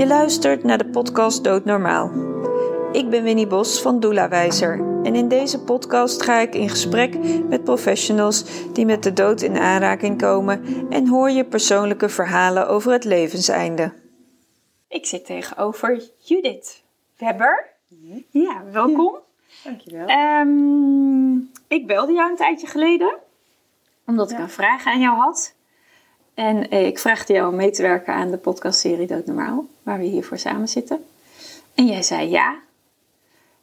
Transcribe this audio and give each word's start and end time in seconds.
Je 0.00 0.06
luistert 0.06 0.64
naar 0.64 0.78
de 0.78 0.88
podcast 0.88 1.44
Doodnormaal. 1.44 2.10
Ik 2.92 3.10
ben 3.10 3.22
Winnie 3.22 3.46
Bos 3.46 3.82
van 3.82 4.00
Doula 4.00 4.28
Wijzer 4.28 4.78
en 5.02 5.14
in 5.14 5.28
deze 5.28 5.62
podcast 5.62 6.22
ga 6.22 6.38
ik 6.38 6.54
in 6.54 6.68
gesprek 6.68 7.18
met 7.48 7.64
professionals 7.64 8.44
die 8.72 8.86
met 8.86 9.02
de 9.02 9.12
dood 9.12 9.42
in 9.42 9.58
aanraking 9.58 10.18
komen 10.18 10.86
en 10.90 11.08
hoor 11.08 11.30
je 11.30 11.44
persoonlijke 11.44 12.08
verhalen 12.08 12.68
over 12.68 12.92
het 12.92 13.04
levenseinde. 13.04 13.92
Ik 14.88 15.06
zit 15.06 15.26
tegenover 15.26 16.02
Judith 16.18 16.82
Webber. 17.18 17.68
Ja, 18.30 18.62
welkom. 18.72 19.18
Dankjewel. 19.64 20.06
Ehm, 20.06 21.34
ik 21.68 21.86
belde 21.86 22.12
jou 22.12 22.30
een 22.30 22.36
tijdje 22.36 22.66
geleden, 22.66 23.18
omdat 24.06 24.30
ik 24.30 24.38
een 24.38 24.50
vraag 24.50 24.86
aan 24.86 25.00
jou 25.00 25.16
had. 25.16 25.54
En 26.40 26.70
eh, 26.70 26.86
ik 26.86 26.98
vraagde 26.98 27.32
jou 27.32 27.50
om 27.50 27.56
mee 27.56 27.70
te 27.70 27.82
werken 27.82 28.14
aan 28.14 28.30
de 28.30 28.36
podcastserie 28.36 29.06
Doodnormaal, 29.06 29.66
waar 29.82 29.98
we 29.98 30.04
hiervoor 30.04 30.38
samen 30.38 30.68
zitten. 30.68 31.04
En 31.74 31.86
jij 31.86 32.02
zei 32.02 32.30
ja. 32.30 32.58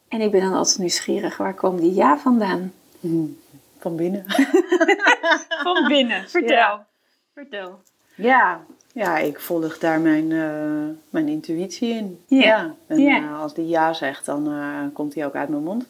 En 0.08 0.20
ik 0.20 0.30
ben 0.30 0.40
dan 0.40 0.52
altijd 0.52 0.78
nieuwsgierig, 0.78 1.36
waar 1.36 1.54
kwam 1.54 1.80
die 1.80 1.94
ja 1.94 2.18
vandaan? 2.18 2.72
Van 3.78 3.96
binnen. 3.96 4.24
Van 5.64 5.88
binnen, 5.88 6.28
vertel. 6.28 6.56
Ja. 6.56 6.86
Vertel. 7.34 7.80
Ja, 8.14 8.60
ja 8.92 9.18
ik 9.18 9.40
volg 9.40 9.78
daar 9.78 10.00
mijn, 10.00 10.32
eh, 10.32 10.96
mijn 11.10 11.28
intuïtie 11.28 11.94
in. 11.94 12.20
Ja. 12.26 12.74
En 12.86 13.06
eh, 13.06 13.40
als 13.40 13.54
die 13.54 13.66
ja 13.66 13.92
zegt, 13.92 14.24
dan 14.24 14.50
komt 14.92 15.12
die 15.12 15.24
ook 15.24 15.34
uit 15.34 15.48
mijn 15.48 15.62
mond. 15.62 15.86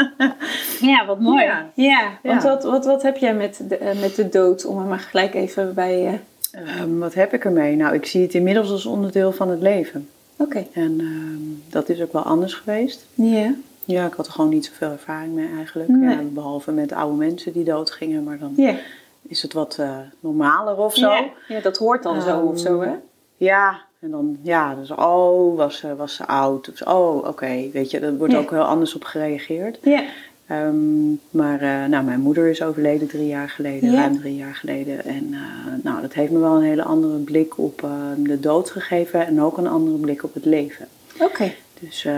Ja, 0.80 1.06
wat 1.06 1.20
mooi. 1.20 1.44
Ja, 1.44 1.66
Ja. 1.74 2.18
want. 2.22 2.42
Wat, 2.42 2.64
wat, 2.64 2.84
wat 2.84 3.02
heb 3.02 3.16
jij 3.16 3.34
met 3.34 3.60
de, 3.68 3.76
eh, 3.76 4.00
met 4.00 4.14
de 4.14 4.28
dood, 4.28 4.64
om 4.66 4.78
er 4.78 4.84
maar 4.84 4.98
gelijk 4.98 5.34
even 5.34 5.74
bij... 5.74 6.20
Ehm, 6.52 6.98
wat 6.98 7.14
heb 7.14 7.32
ik 7.32 7.44
ermee? 7.44 7.76
Nou, 7.76 7.94
ik 7.94 8.06
zie 8.06 8.22
het 8.22 8.34
inmiddels 8.34 8.70
als 8.70 8.86
onderdeel 8.86 9.32
van 9.32 9.48
het 9.50 9.60
leven. 9.60 10.08
Oké. 10.36 10.66
En 10.72 10.96
ehm, 11.00 11.70
dat 11.72 11.88
is 11.88 12.00
ook 12.02 12.12
wel 12.12 12.22
anders 12.22 12.54
geweest. 12.54 13.06
Ja. 13.14 13.54
Ja, 13.84 14.06
ik 14.06 14.12
had 14.14 14.26
er 14.26 14.32
gewoon 14.32 14.50
niet 14.50 14.64
zoveel 14.64 14.90
ervaring 14.90 15.34
mee 15.34 15.48
eigenlijk. 15.56 15.88
Nee. 15.88 16.16
Ja, 16.16 16.22
behalve 16.22 16.72
met 16.72 16.92
oude 16.92 17.16
mensen 17.16 17.52
die 17.52 17.64
doodgingen. 17.64 18.24
Maar 18.24 18.38
dan 18.38 18.54
is 19.28 19.42
het 19.42 19.52
wat 19.52 19.76
eh, 19.80 19.96
normaler 20.20 20.76
of 20.76 20.94
zo. 20.96 21.10
Ja. 21.10 21.24
ja, 21.48 21.60
dat 21.60 21.76
hoort 21.76 22.02
dan 22.02 22.22
zo 22.22 22.28
Ehm, 22.28 22.46
of 22.46 22.58
zo, 22.58 22.80
hè? 22.80 22.90
Ja, 23.36 23.80
en 24.06 24.12
dan, 24.12 24.36
ja, 24.42 24.74
dus 24.74 24.90
oh, 24.90 25.56
was 25.56 25.76
ze, 25.76 25.96
was 25.96 26.14
ze 26.14 26.26
oud? 26.26 26.68
Of, 26.70 26.76
zo, 26.76 26.84
oh, 26.84 27.28
oké, 27.28 27.70
weet 27.72 27.90
je, 27.90 28.00
daar 28.00 28.16
wordt 28.16 28.32
Ja. 28.32 28.38
ook 28.38 28.50
heel 28.50 28.62
anders 28.62 28.94
op 28.94 29.04
gereageerd. 29.04 29.78
Ja. 29.82 30.02
Ehm, 30.46 31.10
maar, 31.30 31.60
eh, 31.60 31.84
nou, 31.84 32.04
mijn 32.04 32.20
moeder 32.20 32.48
is 32.48 32.62
overleden 32.62 33.08
drie 33.08 33.26
jaar 33.26 33.48
geleden, 33.48 33.90
Ja. 33.90 33.96
ruim 34.00 34.18
drie 34.20 34.36
jaar 34.36 34.54
geleden. 34.54 35.04
En 35.04 35.28
eh, 35.32 35.40
nou, 35.82 36.00
dat 36.00 36.12
heeft 36.12 36.32
me 36.32 36.38
wel 36.38 36.56
een 36.56 36.62
hele 36.62 36.82
andere 36.82 37.18
blik 37.18 37.58
op 37.58 37.82
eh, 37.82 37.90
de 38.16 38.40
dood 38.40 38.70
gegeven 38.70 39.26
en 39.26 39.42
ook 39.42 39.58
een 39.58 39.66
andere 39.66 39.96
blik 39.96 40.22
op 40.24 40.34
het 40.34 40.44
leven. 40.44 40.88
Oké. 41.20 41.52
Dus, 41.80 42.04
eh, 42.04 42.14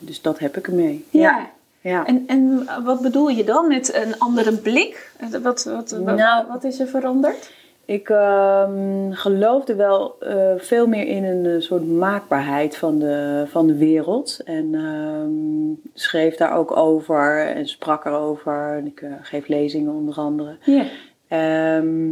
dus 0.00 0.22
dat 0.22 0.38
heb 0.38 0.56
ik 0.56 0.66
ermee. 0.66 1.04
Ja. 1.10 1.46
ja. 1.80 2.06
En, 2.06 2.24
en 2.26 2.68
wat 2.84 3.00
bedoel 3.00 3.28
je 3.28 3.44
dan 3.44 3.68
met 3.68 3.94
een 3.94 4.18
andere 4.18 4.52
blik? 4.56 5.12
Wat, 5.42 5.64
wat, 5.64 5.64
wat, 5.64 6.16
Nou- 6.16 6.46
wat 6.48 6.64
is 6.64 6.80
er 6.80 6.86
veranderd? 6.86 7.50
Ik 7.90 8.08
ehm, 8.08 9.12
geloofde 9.12 9.74
wel 9.74 10.16
eh, 10.20 10.52
veel 10.56 10.86
meer 10.86 11.06
in 11.06 11.24
een 11.24 11.46
eh, 11.46 11.60
soort 11.60 11.86
maakbaarheid 11.86 12.76
van 12.76 12.98
de, 12.98 13.44
van 13.46 13.66
de 13.66 13.76
wereld. 13.76 14.40
En 14.44 14.74
ehm, 14.74 15.88
schreef 15.94 16.36
daar 16.36 16.56
ook 16.56 16.76
over 16.76 17.46
en 17.46 17.66
sprak 17.66 18.04
erover. 18.04 18.76
En 18.76 18.86
ik 18.86 19.00
eh, 19.00 19.12
geef 19.22 19.48
lezingen 19.48 19.92
onder 19.92 20.14
andere. 20.14 20.56
Ja. 20.64 20.84
Ehm, 21.28 22.10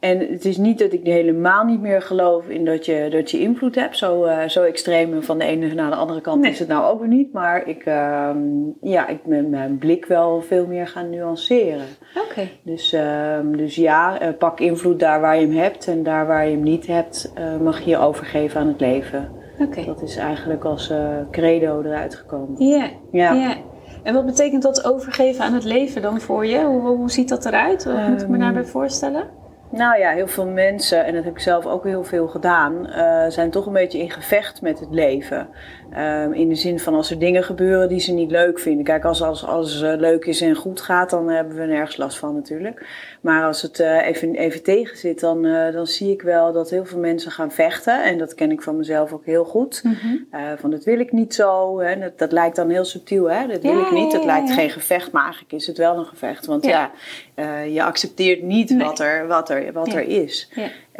en 0.00 0.18
het 0.18 0.44
is 0.44 0.56
niet 0.56 0.78
dat 0.78 0.92
ik 0.92 1.04
helemaal 1.06 1.64
niet 1.64 1.80
meer 1.80 2.02
geloof 2.02 2.48
in 2.48 2.64
dat 2.64 2.86
je, 2.86 3.08
dat 3.10 3.30
je 3.30 3.38
invloed 3.40 3.74
hebt. 3.74 3.96
Zo, 3.98 4.24
eh, 4.24 4.48
zo 4.48 4.62
extreem 4.62 5.22
van 5.22 5.38
de 5.38 5.44
ene 5.44 5.74
naar 5.74 5.90
de 5.90 5.96
andere 5.96 6.20
kant 6.20 6.40
Nee. 6.40 6.50
is 6.50 6.58
het 6.58 6.68
nou 6.68 6.92
ook 6.92 6.98
weer 7.00 7.08
niet. 7.08 7.32
Maar 7.32 7.66
ik, 7.68 7.82
ehm, 7.84 8.38
ja, 8.80 9.08
ik 9.08 9.24
ben 9.24 9.50
mijn 9.50 9.78
blik 9.78 10.06
wel 10.06 10.40
veel 10.42 10.66
meer 10.66 10.86
gaan 10.86 11.10
nuanceren. 11.10 11.86
Oké. 12.28 12.48
Dus, 12.64 12.92
ehm, 12.92 13.56
dus 13.56 13.74
ja, 13.74 14.20
eh, 14.20 14.28
pak 14.38 14.60
invloed 14.60 15.00
daar 15.00 15.20
waar 15.20 15.40
je 15.40 15.46
hem 15.46 15.56
hebt. 15.56 15.86
En 15.88 16.02
daar 16.02 16.26
waar 16.26 16.44
je 16.46 16.52
hem 16.54 16.62
niet 16.62 16.86
hebt, 16.86 17.32
eh, 17.34 17.56
mag 17.56 17.80
je 17.80 17.90
je 17.90 17.98
overgeven 17.98 18.60
aan 18.60 18.68
het 18.68 18.80
leven. 18.80 19.28
Oké. 19.58 19.84
Dat 19.84 20.02
is 20.02 20.16
eigenlijk 20.16 20.64
als 20.64 20.92
credo 21.30 21.82
eruit 21.82 22.14
gekomen. 22.14 22.66
Ja. 22.66 22.90
Ja. 23.12 23.54
En 24.02 24.14
wat 24.14 24.26
betekent 24.26 24.62
dat 24.62 24.84
overgeven 24.84 25.44
aan 25.44 25.52
het 25.54 25.64
leven 25.64 26.02
dan 26.02 26.20
voor 26.20 26.46
je? 26.46 26.64
Hoe, 26.64 26.80
hoe 26.88 27.10
ziet 27.10 27.28
dat 27.28 27.46
eruit? 27.46 27.84
Wat 27.84 28.08
moet 28.08 28.20
ik 28.22 28.28
me 28.28 28.32
Ehm, 28.34 28.42
daarbij 28.42 28.64
voorstellen? 28.64 29.24
Nou 29.70 29.98
ja, 29.98 30.10
heel 30.10 30.26
veel 30.26 30.46
mensen, 30.46 31.04
en 31.04 31.14
dat 31.14 31.24
heb 31.24 31.32
ik 31.32 31.42
zelf 31.42 31.66
ook 31.66 31.84
heel 31.84 32.04
veel 32.04 32.28
gedaan, 32.28 32.86
eh, 32.86 33.24
zijn 33.28 33.50
toch 33.50 33.66
een 33.66 33.72
beetje 33.72 33.98
in 33.98 34.10
gevecht 34.10 34.62
met 34.62 34.80
het 34.80 34.90
leven. 34.90 35.48
Ehm, 35.92 36.32
in 36.32 36.48
de 36.48 36.54
zin 36.54 36.78
van 36.80 36.94
als 36.94 37.10
er 37.10 37.18
dingen 37.18 37.44
gebeuren 37.44 37.88
die 37.88 38.00
ze 38.00 38.12
niet 38.12 38.30
leuk 38.30 38.58
vinden. 38.58 38.84
Kijk, 38.84 39.04
als 39.04 39.22
alles 39.22 39.44
als, 39.46 39.80
het 39.80 40.00
leuk 40.00 40.24
is 40.24 40.40
en 40.40 40.54
goed 40.54 40.80
gaat, 40.80 41.10
dan 41.10 41.28
hebben 41.28 41.56
we 41.56 41.64
nergens 41.64 41.96
last 41.96 42.18
van 42.18 42.34
natuurlijk. 42.34 42.86
Maar 43.20 43.44
als 43.44 43.62
het 43.62 43.80
eh, 43.80 44.06
even, 44.06 44.34
even 44.34 44.62
tegen 44.62 44.96
zit, 44.96 45.20
dan, 45.20 45.44
eh, 45.46 45.72
dan 45.72 45.86
zie 45.86 46.12
ik 46.12 46.22
wel 46.22 46.52
dat 46.52 46.70
heel 46.70 46.84
veel 46.84 46.98
mensen 46.98 47.30
gaan 47.30 47.52
vechten. 47.52 48.04
En 48.04 48.18
dat 48.18 48.34
ken 48.34 48.50
ik 48.50 48.62
van 48.62 48.76
mezelf 48.76 49.12
ook 49.12 49.24
heel 49.24 49.44
goed. 49.44 49.82
Eh, 50.30 50.40
van 50.58 50.70
dat 50.70 50.84
wil 50.84 50.98
ik 51.00 51.12
niet 51.12 51.34
zo. 51.34 51.80
Hè. 51.80 51.98
Dat, 51.98 52.18
dat 52.18 52.32
lijkt 52.32 52.56
dan 52.56 52.70
heel 52.70 52.84
subtiel. 52.84 53.30
Hè. 53.30 53.46
Dat 53.46 53.62
wil 53.62 53.78
Ja, 53.78 53.86
ik 53.86 53.92
niet. 53.92 54.12
Dat 54.12 54.20
ja, 54.20 54.26
lijkt 54.26 54.48
ja. 54.48 54.54
geen 54.54 54.70
gevecht, 54.70 55.12
maar 55.12 55.22
eigenlijk 55.22 55.52
is 55.52 55.66
het 55.66 55.78
wel 55.78 55.96
een 55.98 56.04
gevecht. 56.06 56.46
Want 56.46 56.64
Ja. 56.64 56.90
eh, 57.34 57.74
je 57.74 57.82
accepteert 57.82 58.42
niet 58.42 58.70
Nee. 58.70 58.86
wat, 58.86 58.98
er, 58.98 59.26
wat, 59.26 59.50
er, 59.50 59.72
wat 59.72 59.92
er 59.92 60.08
is. 60.08 60.50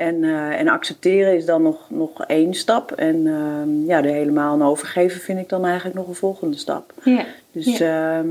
En, 0.00 0.24
eh, 0.24 0.60
en 0.60 0.68
accepteren 0.68 1.36
is 1.36 1.44
dan 1.44 1.62
nog, 1.62 1.90
nog 1.90 2.24
één 2.24 2.54
stap. 2.54 2.92
En 2.92 3.26
ehm, 3.26 3.86
ja, 3.86 3.98
er 3.98 4.12
helemaal 4.12 4.52
aan 4.52 4.62
overgeven 4.62 5.20
vind 5.20 5.38
ik 5.38 5.48
dan 5.48 5.64
eigenlijk 5.64 5.96
nog 5.96 6.08
een 6.08 6.14
volgende 6.14 6.56
stap. 6.56 6.92
Ja. 7.02 7.24
Dus 7.52 7.78
ja, 7.78 8.24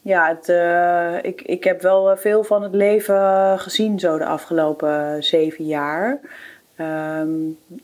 ja 0.00 0.28
het, 0.28 0.48
eh, 0.48 1.30
ik, 1.30 1.42
ik 1.42 1.64
heb 1.64 1.82
wel 1.82 2.10
eh, 2.10 2.16
veel 2.16 2.44
van 2.44 2.62
het 2.62 2.74
leven 2.74 3.58
gezien 3.58 3.98
zo 3.98 4.18
de 4.18 4.24
afgelopen 4.24 5.24
zeven 5.24 5.66
jaar. 5.66 6.20
Ehm, 6.76 7.30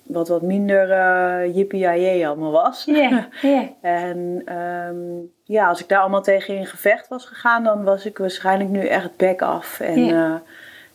wat 0.03 0.29
wat 0.29 0.43
minder 0.43 0.89
uh, 0.89 1.55
jippie 1.57 2.27
allemaal 2.27 2.53
was. 2.53 2.85
Ja. 2.85 3.29
En 3.81 4.43
ehm, 4.45 4.97
ja, 5.45 5.69
als 5.69 5.81
ik 5.81 5.89
daar 5.89 6.01
allemaal 6.01 6.23
tegen 6.23 6.57
in 6.57 6.67
gevecht 6.67 7.09
was 7.09 7.25
gegaan, 7.25 7.65
dan 7.65 7.85
was 7.85 8.07
ik 8.07 8.19
waarschijnlijk 8.19 8.71
nu 8.71 8.87
echt 8.87 9.17
back 9.17 9.43
af. 9.43 9.81
En. 9.81 10.43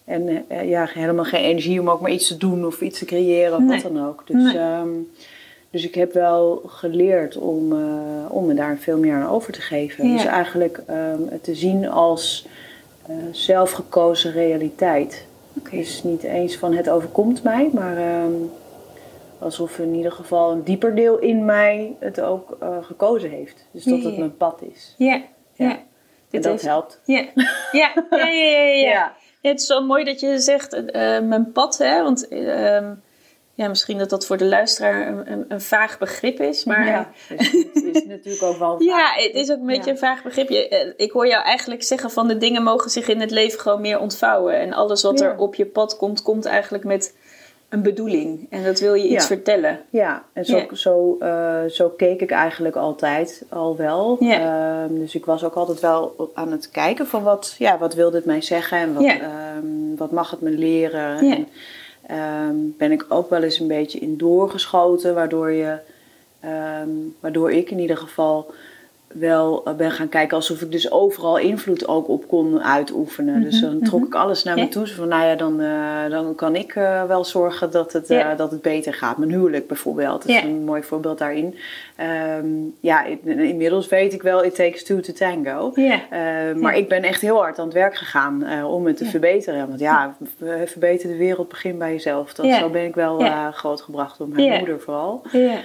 En 0.08 0.46
eh, 0.48 0.70
ja, 0.70 0.90
helemaal 0.94 1.26
geen 1.26 1.44
energie 1.44 1.80
om 1.80 1.90
ook 1.90 2.02
maar 2.02 2.12
iets 2.12 2.28
te 2.28 2.38
doen 2.38 2.66
of 2.66 2.82
iets 2.82 3.00
te 3.00 3.06
creëren 3.06 3.54
of 3.58 3.64
Nee. 3.64 3.82
wat 3.82 3.94
dan 3.94 4.08
ook. 4.08 4.24
Dus, 4.28 4.44
Nee. 4.44 4.58
ehm, 4.58 4.90
dus 5.70 5.86
ik 5.86 5.96
heb 5.96 6.14
wel 6.14 6.62
geleerd 6.66 7.38
om, 7.38 7.72
eh, 7.72 7.80
om 8.30 8.46
me 8.46 8.54
daar 8.54 8.78
veel 8.78 8.98
meer 8.98 9.14
aan 9.16 9.30
over 9.30 9.54
te 9.54 9.62
geven. 9.62 10.08
Ja. 10.08 10.14
Dus 10.16 10.26
eigenlijk 10.26 10.82
ehm, 10.88 11.20
het 11.30 11.44
te 11.44 11.56
zien 11.56 11.90
als 11.90 12.48
eh, 13.08 13.16
zelfgekozen 13.32 14.32
realiteit. 14.32 15.26
Oké. 15.58 15.76
Dus 15.76 16.04
niet 16.04 16.24
eens 16.24 16.58
van 16.58 16.74
het 16.74 16.90
overkomt 16.90 17.44
mij, 17.44 17.70
maar 17.74 17.98
ehm, 17.98 18.32
alsof 19.40 19.80
in 19.80 19.94
ieder 19.96 20.12
geval 20.12 20.52
een 20.52 20.64
dieper 20.64 20.96
deel 20.96 21.18
in 21.20 21.46
mij 21.46 21.96
het 22.00 22.22
ook 22.22 22.58
gekozen 22.82 23.30
heeft. 23.30 23.68
Dus 23.72 23.84
dat 23.84 23.98
Ja, 23.98 24.04
het 24.04 24.14
ja. 24.14 24.20
mijn 24.20 24.38
pad 24.38 24.62
is. 24.74 24.96
Ja. 24.98 25.22
Ja. 25.54 25.70
En 25.72 25.80
Dit 26.30 26.44
dat 26.44 26.54
is- 26.60 26.66
helpt. 26.66 27.02
Ja. 27.06 27.26
Ja. 27.36 27.48
Ja. 27.72 27.94
Ja. 28.10 28.28
Ja. 28.90 29.14
het 29.42 29.60
is 29.60 29.66
zo 29.66 29.82
mooi 29.86 30.04
dat 30.04 30.20
je 30.20 30.40
zegt 30.40 30.74
eh, 30.74 31.20
mijn 31.20 31.52
pad, 31.52 31.78
hè? 31.78 32.04
Want 32.04 32.28
ehm, 32.28 32.94
ja, 33.54 33.68
misschien 33.68 33.98
dat 33.98 34.10
dat 34.10 34.26
voor 34.26 34.38
de 34.38 34.46
luisteraar 34.46 35.08
een, 35.08 35.32
een, 35.32 35.46
een 35.48 35.62
vaag 35.62 35.98
begrip 35.98 36.40
is, 36.40 36.64
maar 36.64 36.88
ja. 36.88 37.12
Het 37.28 37.96
is 37.96 38.06
natuurlijk 38.16 38.44
ook 38.44 38.58
wel 38.58 38.84
Ja, 38.84 39.12
het 39.16 39.34
is 39.34 39.52
ook 39.52 39.60
een 39.60 39.66
beetje 39.66 39.84
Ja. 39.86 39.92
een 39.92 39.98
vaag 39.98 40.24
begrip. 40.24 40.50
Je, 40.50 40.68
eh, 40.68 40.94
Ik 40.98 41.12
hoor 41.12 41.28
jou 41.28 41.44
eigenlijk 41.44 41.84
zeggen 41.84 42.12
van 42.12 42.28
de 42.28 42.38
dingen 42.38 42.64
mogen 42.64 42.92
zich 42.92 43.08
in 43.08 43.20
het 43.20 43.32
leven 43.32 43.60
gewoon 43.60 43.82
meer 43.82 44.00
ontvouwen. 44.00 44.60
En 44.60 44.74
alles 44.74 45.02
wat 45.04 45.20
Ja. 45.20 45.26
er 45.26 45.38
op 45.38 45.56
je 45.56 45.66
pad 45.66 45.98
komt, 45.98 46.22
komt 46.22 46.46
eigenlijk 46.46 46.84
met 46.84 47.16
een 47.70 47.82
bedoeling. 47.82 48.48
En 48.50 48.64
dat 48.64 48.80
wil 48.80 48.94
je 48.94 49.04
iets 49.04 49.14
Ja. 49.14 49.22
vertellen. 49.36 49.80
Ja, 49.90 50.24
en 50.34 50.46
zo. 50.46 50.64
Zo, 50.74 51.18
eh, 51.20 51.66
zo 51.70 51.90
keek 51.90 52.22
ik 52.22 52.32
eigenlijk 52.32 52.76
altijd 52.76 53.44
al 53.50 53.76
wel. 53.78 54.18
Ehm, 54.20 54.94
dus 54.94 55.16
ik 55.16 55.26
was 55.26 55.44
ook 55.44 55.54
altijd 55.54 55.80
wel 55.80 56.32
aan 56.34 56.52
het 56.52 56.70
kijken 56.72 57.08
van 57.08 57.24
wat, 57.24 57.56
ja, 57.58 57.78
wat 57.78 57.94
wil 57.94 58.12
dit 58.12 58.26
mij 58.26 58.42
zeggen 58.42 58.78
en 58.78 58.94
wat, 58.94 59.04
ehm, 59.04 59.96
wat 59.98 60.12
mag 60.12 60.32
het 60.32 60.42
me 60.42 60.50
leren. 60.50 61.18
En 61.18 61.48
ehm, 62.08 62.56
ben 62.78 62.92
ik 62.92 63.06
ook 63.10 63.30
wel 63.30 63.44
eens 63.44 63.60
een 63.60 63.68
beetje 63.68 64.00
in 64.00 64.18
doorgeschoten, 64.18 65.14
waardoor, 65.16 65.52
je, 65.52 65.78
waardoor 67.20 67.52
ik 67.52 67.72
in 67.72 67.80
ieder 67.80 67.98
geval 67.98 68.52
wel 69.20 69.62
eh, 69.66 69.74
ben 69.74 69.92
gaan 69.92 70.10
kijken 70.10 70.36
alsof 70.38 70.62
ik 70.62 70.72
dus 70.72 70.92
overal 70.92 71.38
invloed 71.38 71.88
ook 71.88 72.08
op 72.08 72.28
kon 72.28 72.64
uitoefenen. 72.64 73.42
Dus 73.42 73.62
Mhm, 73.62 73.72
dan 73.72 73.82
trok 73.82 74.00
mhm. 74.00 74.08
ik 74.08 74.16
alles 74.16 74.44
naar 74.44 74.56
me 74.56 74.68
toe. 74.68 74.88
Zo 74.88 74.96
van, 74.96 75.08
nou 75.08 75.26
ja, 75.26 75.36
dan, 75.36 75.62
eh, 75.62 76.10
dan 76.10 76.36
kan 76.36 76.56
ik 76.56 76.76
eh, 76.76 77.04
wel 77.04 77.26
zorgen 77.26 77.72
dat 77.72 77.94
het, 77.94 78.08
dat 78.38 78.52
het 78.52 78.62
beter 78.62 78.94
gaat. 78.94 79.18
Mijn 79.18 79.32
huwelijk 79.32 79.68
bijvoorbeeld, 79.68 80.22
dat 80.22 80.36
is 80.36 80.42
een 80.42 80.64
mooi 80.64 80.84
voorbeeld 80.84 81.18
daarin. 81.18 81.56
Ehm, 81.96 82.46
ja, 82.80 83.04
in- 83.06 83.40
inmiddels 83.40 83.88
weet 83.88 84.14
ik 84.14 84.22
wel, 84.22 84.44
it 84.44 84.56
takes 84.56 84.84
two 84.84 85.00
to 85.00 85.14
tango. 85.14 85.72
Ja. 85.76 86.00
Eh, 86.10 86.56
maar 86.56 86.78
ik 86.78 86.90
ben 86.90 87.04
echt 87.04 87.22
heel 87.22 87.38
hard 87.38 87.60
aan 87.60 87.66
het 87.66 87.74
werk 87.74 87.96
gegaan 87.96 88.64
om 88.64 88.86
het 88.86 88.98
te 88.98 89.06
verbeteren. 89.06 89.68
Want 89.68 89.80
ja, 89.80 90.16
verbeter 90.66 91.10
de 91.10 91.18
wereld, 91.18 91.50
begin 91.50 91.78
bij 91.78 91.92
jezelf. 91.92 92.34
Dat. 92.34 92.54
Zo 92.54 92.70
ben 92.70 92.84
ik 92.86 92.96
wel 92.96 93.20
grootgebracht 93.52 94.18
door 94.18 94.28
mijn 94.28 94.58
moeder 94.58 94.80
vooral. 94.80 95.22
Ja. 95.32 95.58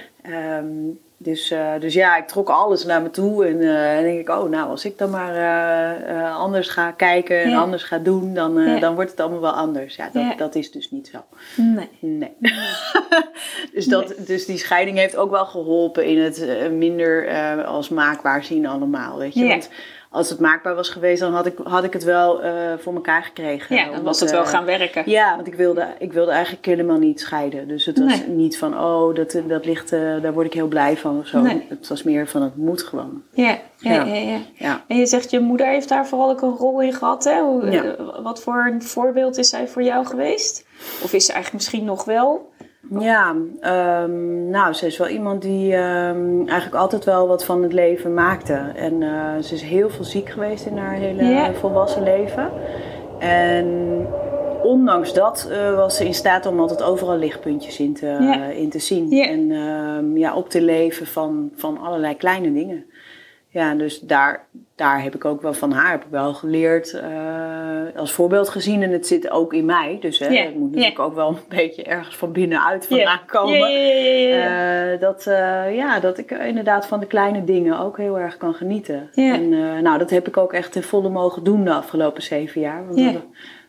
Dus, 1.23 1.51
eh, 1.51 1.71
dus 1.79 1.93
ja, 1.93 2.17
ik 2.17 2.27
trok 2.27 2.49
alles 2.49 2.85
naar 2.85 3.01
me 3.01 3.09
toe. 3.09 3.45
En 3.45 3.61
en 3.61 4.03
denk 4.03 4.19
ik, 4.19 4.29
oh 4.29 4.49
nou, 4.49 4.69
als 4.69 4.85
ik 4.85 4.97
dan 4.97 5.09
maar 5.09 5.35
eh, 5.35 6.37
anders 6.37 6.69
ga 6.69 6.91
kijken 6.91 7.41
en 7.41 7.49
Ja. 7.49 7.59
anders 7.59 7.83
ga 7.83 7.97
doen, 7.97 8.33
dan, 8.33 8.65
Ja. 8.65 8.79
dan 8.79 8.95
wordt 8.95 9.11
het 9.11 9.19
allemaal 9.19 9.41
wel 9.41 9.51
anders. 9.51 9.95
Ja, 9.95 10.09
dat, 10.13 10.23
Ja. 10.23 10.35
dat 10.35 10.55
is 10.55 10.71
dus 10.71 10.91
niet 10.91 11.07
zo. 11.11 11.17
Nee. 11.55 11.89
Nee. 11.99 12.33
dus, 13.73 13.85
dat, 13.85 14.13
dus 14.17 14.45
die 14.45 14.57
scheiding 14.57 14.97
heeft 14.97 15.15
ook 15.15 15.31
wel 15.31 15.45
geholpen 15.45 16.05
in 16.05 16.17
het 16.19 16.47
minder 16.71 17.33
als 17.65 17.89
maakbaar 17.89 18.43
zien 18.43 18.65
allemaal. 18.67 19.17
Weet 19.17 19.33
je? 19.33 19.47
Want 19.47 19.69
als 20.13 20.29
het 20.29 20.39
maakbaar 20.39 20.75
was 20.75 20.89
geweest, 20.89 21.19
dan 21.19 21.33
had 21.33 21.45
ik, 21.45 21.53
had 21.63 21.83
ik 21.83 21.93
het 21.93 22.03
wel 22.03 22.41
eh, 22.43 22.51
voor 22.77 22.93
elkaar 22.93 23.23
gekregen. 23.23 23.75
Ja, 23.75 23.81
dan 23.81 23.89
Omdat, 23.89 24.05
was 24.05 24.19
het 24.19 24.31
wel 24.31 24.41
eh, 24.41 24.47
gaan 24.47 24.65
werken. 24.65 25.03
ja, 25.09 25.35
want 25.35 25.47
ik 25.47 25.55
wilde, 25.55 25.87
ik 25.99 26.13
wilde 26.13 26.31
eigenlijk 26.31 26.65
helemaal 26.65 26.97
niet 26.97 27.19
scheiden. 27.19 27.67
Dus 27.67 27.85
het 27.85 27.99
was 27.99 28.19
Nee. 28.19 28.27
niet 28.27 28.57
van, 28.57 28.79
oh, 28.79 29.15
dat, 29.15 29.37
dat 29.47 29.65
ligt, 29.65 29.91
eh, 29.91 29.99
daar 30.21 30.33
word 30.33 30.45
ik 30.45 30.53
heel 30.53 30.67
blij 30.67 30.97
van 30.97 31.19
of 31.19 31.27
zo. 31.27 31.41
Nee. 31.41 31.65
Het 31.69 31.87
was 31.87 32.03
meer 32.03 32.27
van, 32.27 32.41
het 32.41 32.55
moet 32.55 32.83
gewoon. 32.83 33.21
Ja. 33.31 33.57
Ja, 33.77 34.03
Ja. 34.03 34.39
ja. 34.55 34.83
En 34.87 34.97
je 34.97 35.05
zegt, 35.05 35.31
je 35.31 35.39
moeder 35.39 35.67
heeft 35.67 35.89
daar 35.89 36.07
vooral 36.07 36.29
ook 36.29 36.41
een 36.41 36.55
rol 36.57 36.81
in 36.81 36.93
gehad. 36.93 37.23
Hè? 37.23 37.39
Hoe, 37.41 37.95
wat 38.23 38.41
voor 38.41 38.65
een 38.71 38.83
voorbeeld 38.83 39.37
is 39.37 39.49
zij 39.49 39.67
voor 39.67 39.83
jou 39.83 40.05
geweest? 40.05 40.65
Of 41.03 41.13
is 41.13 41.25
ze 41.25 41.31
eigenlijk 41.33 41.63
misschien 41.63 41.85
nog 41.85 42.05
wel? 42.05 42.51
Ja, 42.99 43.35
ehm, 43.59 44.49
nou, 44.49 44.73
ze 44.73 44.85
is 44.85 44.97
wel 44.97 45.07
iemand 45.07 45.41
die 45.41 45.73
ehm, 45.75 46.37
eigenlijk 46.47 46.75
altijd 46.75 47.03
wel 47.05 47.27
wat 47.27 47.45
van 47.45 47.63
het 47.63 47.73
leven 47.73 48.13
maakte. 48.13 48.53
En 48.75 49.03
eh, 49.03 49.37
ze 49.41 49.53
is 49.53 49.61
heel 49.61 49.89
veel 49.89 50.03
ziek 50.05 50.29
geweest 50.29 50.65
in 50.65 50.77
haar 50.77 50.93
hele 50.95 51.53
volwassen 51.53 52.03
leven. 52.03 52.51
En 53.19 53.67
ondanks 54.63 55.13
dat 55.13 55.47
eh, 55.51 55.75
was 55.75 55.97
ze 55.97 56.05
in 56.05 56.13
staat 56.13 56.45
om 56.45 56.59
altijd 56.59 56.83
overal 56.83 57.17
lichtpuntjes 57.17 57.79
in 57.79 57.93
te, 57.93 58.05
Ja. 58.07 58.45
in 58.45 58.69
te 58.69 58.79
zien. 58.79 59.11
En 59.11 59.51
ehm, 59.51 60.17
ja, 60.17 60.35
op 60.35 60.49
te 60.49 60.61
leven 60.61 61.07
van, 61.07 61.51
van 61.55 61.77
allerlei 61.77 62.17
kleine 62.17 62.53
dingen. 62.53 62.85
Ja, 63.47 63.75
dus 63.75 63.99
daar, 63.99 64.47
daar 64.83 65.03
heb 65.03 65.15
ik 65.15 65.25
ook 65.25 65.41
wel 65.41 65.53
van 65.53 65.71
haar 65.71 65.91
heb 65.91 66.03
ik 66.03 66.09
wel 66.09 66.33
geleerd, 66.33 66.93
eh, 66.93 67.95
als 67.95 68.11
voorbeeld 68.11 68.49
gezien. 68.49 68.83
En 68.83 68.91
het 68.91 69.07
zit 69.07 69.29
ook 69.29 69.53
in 69.53 69.65
mij. 69.65 69.97
Dus 70.01 70.19
hè, 70.19 70.37
het 70.37 70.55
moet 70.55 70.71
natuurlijk 70.71 70.99
ook 70.99 71.15
wel 71.15 71.27
een 71.27 71.57
beetje 71.57 71.83
ergens 71.83 72.15
van 72.15 72.31
binnenuit 72.31 72.85
vandaan 72.85 73.25
komen. 73.25 73.59
Eh, 73.59 74.99
dat, 74.99 75.27
eh, 75.27 75.75
ja, 75.75 75.99
dat 75.99 76.17
ik 76.17 76.31
inderdaad 76.31 76.87
van 76.87 76.99
de 76.99 77.05
kleine 77.05 77.43
dingen 77.43 77.79
ook 77.79 77.97
heel 77.97 78.19
erg 78.19 78.37
kan 78.37 78.53
genieten. 78.53 79.09
En 79.15 79.49
nou, 79.81 79.97
dat 79.97 80.09
heb 80.09 80.27
ik 80.27 80.37
ook 80.37 80.53
echt 80.53 80.75
in 80.75 80.83
volle 80.83 81.09
mogen 81.09 81.43
doen 81.43 81.63
de 81.63 81.73
afgelopen 81.73 82.23
zeven 82.23 82.61
jaar. 82.61 82.87
Want 82.87 82.99
er 82.99 83.21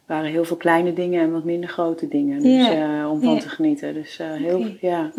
waren 0.07 0.31
heel 0.31 0.45
veel 0.45 0.57
kleine 0.57 0.93
dingen 0.93 1.21
en 1.21 1.33
wat 1.33 1.45
minder 1.45 1.69
grote 1.69 2.09
dingen. 2.09 2.43
Dus, 2.43 2.69
om 3.11 3.23
van 3.23 3.39
te 3.39 3.49
genieten. 3.49 3.95
Dus 3.95 4.21
heel, 4.23 4.67
ja, 4.81 5.11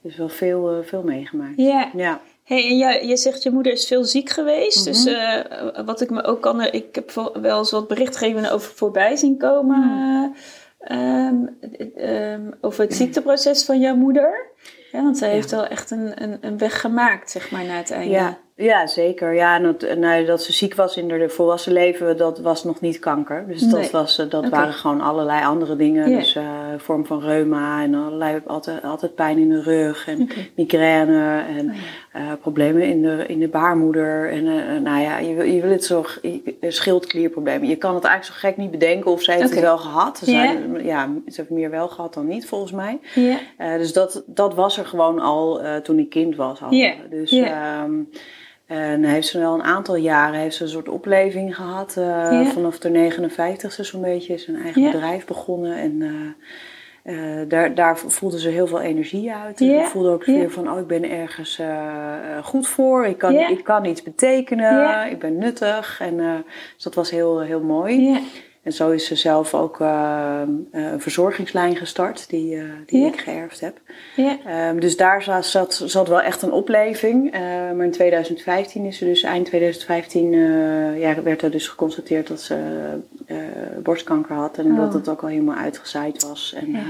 dus 0.00 0.16
wel 0.16 0.28
veel, 0.28 0.82
veel 0.84 1.02
meegemaakt. 1.02 1.56
ja. 1.96 2.20
Hey, 2.46 2.68
en 2.68 2.76
jij, 2.76 3.06
je 3.06 3.16
zegt 3.16 3.42
je 3.42 3.50
moeder 3.50 3.72
is 3.72 3.86
veel 3.86 4.04
ziek 4.04 4.30
geweest. 4.30 4.76
Mhm. 4.78 4.84
Dus 4.86 5.06
eh, 5.06 5.84
wat 5.84 6.00
ik 6.00 6.10
me 6.10 6.24
ook 6.24 6.40
kan... 6.42 6.62
Ik 6.62 6.94
heb 6.94 7.10
wel 7.40 7.58
eens 7.58 7.70
wat 7.70 7.88
berichtgevingen 7.88 8.52
over 8.52 8.72
voorbij 8.74 9.16
zien 9.16 9.38
komen. 9.38 9.78
Mhm. 9.78 10.28
eh, 10.78 11.26
ehm, 11.26 11.34
ehm, 11.96 12.50
over 12.60 12.84
het 12.84 12.94
ziekteproces 12.94 13.64
van 13.64 13.80
jouw 13.80 13.96
moeder. 13.96 14.46
Ja, 14.92 15.02
want 15.02 15.18
zij 15.18 15.28
Ja. 15.28 15.34
heeft 15.34 15.50
wel 15.50 15.66
echt 15.66 15.90
een, 15.90 16.22
een, 16.22 16.38
een 16.40 16.58
weg 16.58 16.80
gemaakt, 16.80 17.30
zeg 17.30 17.50
maar, 17.50 17.64
na 17.64 17.76
het 17.76 17.90
einde. 17.90 18.10
Ja, 18.14 18.38
ja, 18.56 18.86
zeker. 18.86 19.34
Ja, 19.34 19.56
en 19.56 19.62
dat, 19.62 19.96
nou, 19.96 20.24
dat 20.24 20.42
ze 20.42 20.52
ziek 20.52 20.74
was 20.74 20.96
in 20.96 21.10
haar 21.10 21.30
volwassen 21.30 21.72
leven, 21.72 22.16
dat 22.16 22.38
was 22.38 22.64
nog 22.64 22.80
niet 22.80 22.98
kanker. 22.98 23.44
Dus 23.46 23.60
Nee. 23.60 23.70
dat, 23.70 23.90
was, 23.90 24.18
eh, 24.18 24.30
dat 24.30 24.48
waren 24.48 24.72
gewoon 24.72 25.00
allerlei 25.00 25.44
andere 25.44 25.76
dingen. 25.76 26.08
Dus 26.10 26.34
eh 26.34 26.44
vorm 26.78 27.06
van 27.06 27.20
reuma 27.20 27.82
en 27.82 27.94
allerlei, 27.94 28.40
altijd, 28.46 28.82
altijd 28.82 29.14
pijn 29.14 29.38
in 29.38 29.48
de 29.48 29.62
rug 29.62 30.08
en 30.08 30.28
migraine 30.56 31.44
en 31.58 31.68
Oh 31.68 31.74
ja. 31.74 31.80
Eh, 32.16 32.32
problemen 32.40 32.82
in 32.82 33.02
de, 33.02 33.24
in 33.26 33.38
de 33.38 33.48
baarmoeder. 33.48 34.30
En 34.30 34.46
eh, 34.46 34.80
nou 34.82 35.00
ja, 35.00 35.18
je, 35.18 35.34
wil- 35.34 35.44
je 35.44 35.60
wil 35.60 35.70
het 35.70 35.84
zo, 35.84 36.04
schildklierproblemen. 36.60 37.68
Je 37.68 37.76
kan 37.76 37.94
het 37.94 38.04
eigenlijk 38.04 38.40
zo 38.40 38.48
gek 38.48 38.56
niet 38.56 38.70
bedenken 38.70 39.10
of 39.10 39.22
zij 39.22 39.34
heeft 39.34 39.46
het 39.50 39.58
wel 39.68 39.78
gehad. 39.78 40.18
Ze, 40.18 40.24
zijn, 40.30 40.84
ja, 40.84 41.08
ze 41.26 41.32
heeft 41.36 41.50
meer 41.50 41.70
wel 41.70 41.88
gehad 41.88 42.14
dan 42.14 42.26
niet, 42.26 42.46
volgens 42.46 42.72
mij. 42.72 42.98
Eh, 43.56 43.76
dus 43.76 43.92
dat, 43.92 44.22
dat 44.26 44.54
was 44.54 44.78
er 44.78 44.86
gewoon 44.86 45.18
al 45.18 45.62
eh, 45.62 45.76
toen 45.76 45.98
ik 45.98 46.10
kind 46.10 46.36
was. 46.36 46.62
Al. 46.62 46.70
Ja, 46.72 46.94
Dus 47.10 47.30
en 48.66 49.04
heeft 49.04 49.28
ze 49.28 49.38
wel 49.38 49.54
een 49.54 49.62
aantal 49.62 49.96
jaren 49.96 50.40
heeft 50.40 50.56
ze 50.56 50.62
een 50.62 50.68
soort 50.68 50.88
opleving 50.88 51.54
gehad. 51.56 51.96
eh. 51.96 52.40
Vanaf 52.46 52.78
de 52.78 52.88
59ste 52.90 53.80
zo'n 53.80 54.00
beetje 54.02 54.34
is 54.34 54.46
een 54.46 54.62
eigen 54.62 54.82
bedrijf 54.92 55.24
begonnen. 55.26 55.76
En 55.76 56.02
eh, 57.06 57.48
daar, 57.48 57.74
daar 57.74 57.98
voelde 57.98 58.40
ze 58.40 58.48
heel 58.48 58.66
veel 58.66 58.80
energie 58.80 59.32
uit. 59.32 59.60
Ik 59.60 59.84
voelde 59.84 60.10
ook 60.10 60.24
weer 60.24 60.50
van, 60.50 60.70
oh 60.70 60.78
ik 60.78 60.86
ben 60.86 61.10
ergens 61.10 61.58
eh, 61.58 61.66
eh, 61.68 62.44
goed 62.44 62.68
voor. 62.68 63.06
Ik 63.06 63.18
kan, 63.18 63.34
ik 63.34 63.64
kan 63.64 63.84
iets 63.84 64.02
betekenen. 64.02 65.10
Ik 65.10 65.18
ben 65.18 65.38
nuttig. 65.38 66.00
En, 66.00 66.16
dus 66.74 66.82
dat 66.82 66.94
was 66.94 67.10
heel, 67.10 67.40
heel 67.40 67.60
mooi. 67.60 68.20
En 68.66 68.72
zo 68.72 68.90
is 68.90 69.06
ze 69.06 69.14
zelf 69.16 69.54
ook 69.54 69.80
eh, 69.80 70.42
eh, 70.42 70.92
een 70.92 71.00
verzorgingslijn 71.00 71.76
gestart 71.76 72.28
die, 72.30 72.56
eh, 72.56 72.62
die 72.86 73.00
Ja. 73.00 73.06
ik 73.06 73.16
geërfd 73.20 73.60
heb. 73.60 73.80
Ja. 74.16 74.36
Ehm, 74.46 74.78
dus 74.78 74.96
daar 74.96 75.22
zat, 75.42 75.82
zat, 75.84 76.08
wel 76.08 76.20
echt 76.20 76.42
een 76.42 76.52
opleving. 76.52 77.32
Eh, 77.32 77.40
maar 77.74 77.84
in 77.84 77.90
2015 77.90 78.84
is 78.84 78.98
ze 78.98 79.04
dus, 79.04 79.22
eind 79.22 79.46
2015, 79.46 80.32
eh, 80.32 81.00
ja, 81.00 81.22
werd 81.22 81.42
er 81.42 81.50
dus 81.50 81.68
geconstateerd 81.68 82.26
dat 82.26 82.40
ze 82.40 82.56
borstkanker 83.82 84.34
had. 84.34 84.58
En 84.58 84.70
Oh. 84.70 84.76
dat 84.76 84.92
het 84.92 85.08
ook 85.08 85.22
al 85.22 85.28
helemaal 85.28 85.56
uitgezaaid 85.56 86.26
was. 86.28 86.54
En 86.56 86.70
Ja. 86.70 86.82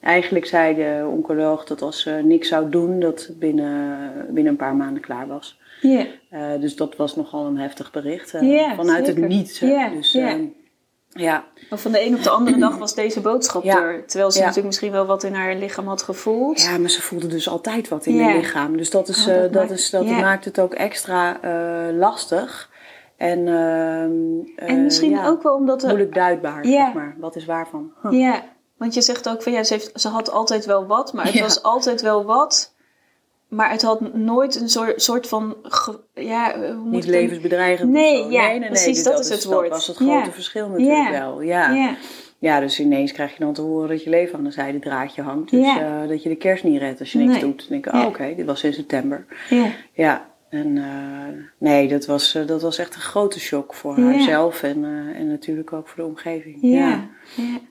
eigenlijk 0.00 0.46
zei 0.46 0.74
de 0.74 1.06
oncoloog 1.10 1.64
dat 1.64 1.82
als 1.82 2.00
ze 2.00 2.10
niks 2.24 2.48
zou 2.48 2.70
doen, 2.70 3.00
dat 3.00 3.26
het 3.26 3.38
binnen, 3.38 3.98
binnen 4.30 4.52
een 4.52 4.58
paar 4.58 4.74
maanden 4.76 5.02
klaar 5.02 5.26
was. 5.26 5.58
Ja. 5.80 6.06
Dus 6.60 6.76
dat 6.76 6.96
was 6.96 7.16
nogal 7.16 7.46
een 7.46 7.58
heftig 7.58 7.90
bericht. 7.90 8.30
vanuit 8.30 9.06
zeker. 9.06 9.22
het 9.22 9.30
niets. 9.32 9.58
hè. 9.60 9.66
Ja, 9.66 9.88
Dus, 9.88 10.12
ja. 11.16 11.44
Maar 11.70 11.78
van 11.78 11.92
de 11.92 12.06
een 12.06 12.14
op 12.14 12.22
de 12.22 12.30
andere 12.30 12.58
dag 12.58 12.76
was 12.78 12.94
deze 12.94 13.20
boodschap 13.20 13.64
Ja. 13.64 13.80
er. 13.82 14.06
Terwijl 14.06 14.30
ze 14.30 14.36
Ja. 14.38 14.42
natuurlijk 14.42 14.66
misschien 14.66 14.92
wel 14.92 15.06
wat 15.06 15.22
in 15.22 15.34
haar 15.34 15.54
lichaam 15.54 15.86
had 15.88 16.02
gevoeld. 16.02 16.60
Ja, 16.62 16.78
maar 16.78 16.90
ze 16.90 17.02
voelde 17.02 17.26
dus 17.26 17.48
altijd 17.48 17.88
wat 17.88 18.06
in 18.06 18.14
Ja. 18.14 18.24
haar 18.24 18.36
lichaam. 18.36 18.76
Dus 18.76 18.90
dat, 18.90 19.08
is, 19.08 19.18
Oh, 19.20 19.26
dat 19.26 19.34
eh, 19.36 19.42
dat, 19.42 19.52
maakt- 19.52 19.70
is, 19.70 19.90
dat 19.90 20.04
maakt 20.06 20.44
het 20.44 20.60
ook 20.60 20.74
extra 20.74 21.40
eh, 21.42 21.96
lastig. 21.96 22.70
En, 23.16 23.38
ehm, 23.48 23.54
En 24.56 24.76
eh, 24.76 24.76
misschien 24.82 25.10
ja, 25.10 25.26
ook 25.26 25.42
wel 25.42 25.54
omdat 25.54 25.82
er... 25.82 25.88
moeilijk 25.88 26.14
duidbaar, 26.14 26.66
Ja. 26.66 26.84
zeg 26.84 26.94
maar. 26.94 27.16
Wat 27.18 27.36
is 27.36 27.44
waarvan? 27.44 27.92
Huh. 28.02 28.20
Ja, 28.20 28.42
want 28.76 28.94
je 28.94 29.02
zegt 29.02 29.28
ook 29.28 29.42
van 29.42 29.52
ja, 29.52 29.62
ze, 29.64 29.72
heeft, 29.72 30.00
ze 30.00 30.08
had 30.08 30.30
altijd 30.30 30.64
wel 30.64 30.86
wat, 30.86 31.12
maar 31.12 31.24
het 31.24 31.40
was 31.40 31.62
altijd 31.62 32.00
wel 32.02 32.24
wat. 32.24 32.74
Maar 33.48 33.70
het 33.70 33.82
had 33.82 34.14
nooit 34.14 34.60
een 34.60 34.68
soort, 34.68 35.02
soort 35.02 35.28
van. 35.28 35.56
ja, 36.14 36.58
hoe 36.60 36.74
moet 36.74 36.90
Niet 36.90 37.06
levensbedreigend 37.06 37.90
Nee, 37.90 38.16
ja, 38.16 38.22
nee, 38.24 38.30
nee, 38.50 38.58
nee, 38.58 38.68
precies, 38.68 38.96
dit- 38.96 39.04
dat 39.04 39.20
is 39.20 39.28
het 39.28 39.44
woord. 39.44 39.60
Dat 39.62 39.70
was 39.70 39.86
het 39.86 39.96
grote 39.96 40.12
Ja. 40.12 40.30
verschil 40.32 40.68
natuurlijk 40.68 40.98
Ja. 40.98 41.10
wel. 41.10 41.40
Ja. 41.42 41.70
Ja. 41.70 41.96
Ja, 42.38 42.60
dus 42.60 42.80
ineens 42.80 43.12
krijg 43.12 43.32
je 43.32 43.44
dan 43.44 43.52
te 43.52 43.60
horen 43.60 43.88
dat 43.88 44.04
je 44.04 44.10
leven 44.10 44.38
aan 44.38 44.44
de 44.44 44.50
zijde 44.50 44.78
draadje 44.78 45.22
hangt. 45.22 45.50
Dus 45.50 45.66
eh, 45.66 46.08
dat 46.08 46.22
je 46.22 46.28
de 46.28 46.36
kerst 46.36 46.64
niet 46.64 46.78
redt 46.80 47.00
als 47.00 47.12
je 47.12 47.18
niks 47.18 47.32
Nee. 47.32 47.40
doet. 47.40 47.58
Dan 47.58 47.66
denk 47.68 47.86
ik, 47.86 47.92
oh, 47.92 48.04
oké, 48.06 48.34
dit 48.36 48.46
was 48.46 48.64
in 48.64 48.72
september. 48.72 49.26
ja, 49.50 49.66
Ja, 49.92 50.26
en 50.48 50.76
eh, 50.78 51.42
nee, 51.58 51.88
dat 51.88 52.06
was, 52.06 52.34
eh, 52.34 52.46
dat 52.46 52.62
was 52.62 52.78
echt 52.78 52.94
een 52.94 53.00
grote 53.00 53.40
shock 53.40 53.74
voor 53.74 53.98
haarzelf 54.00 54.62
en, 54.62 54.84
eh, 54.84 55.20
en 55.20 55.26
natuurlijk 55.28 55.72
ook 55.72 55.88
voor 55.88 55.96
de 56.04 56.08
omgeving. 56.08 56.58
ja. 56.60 57.06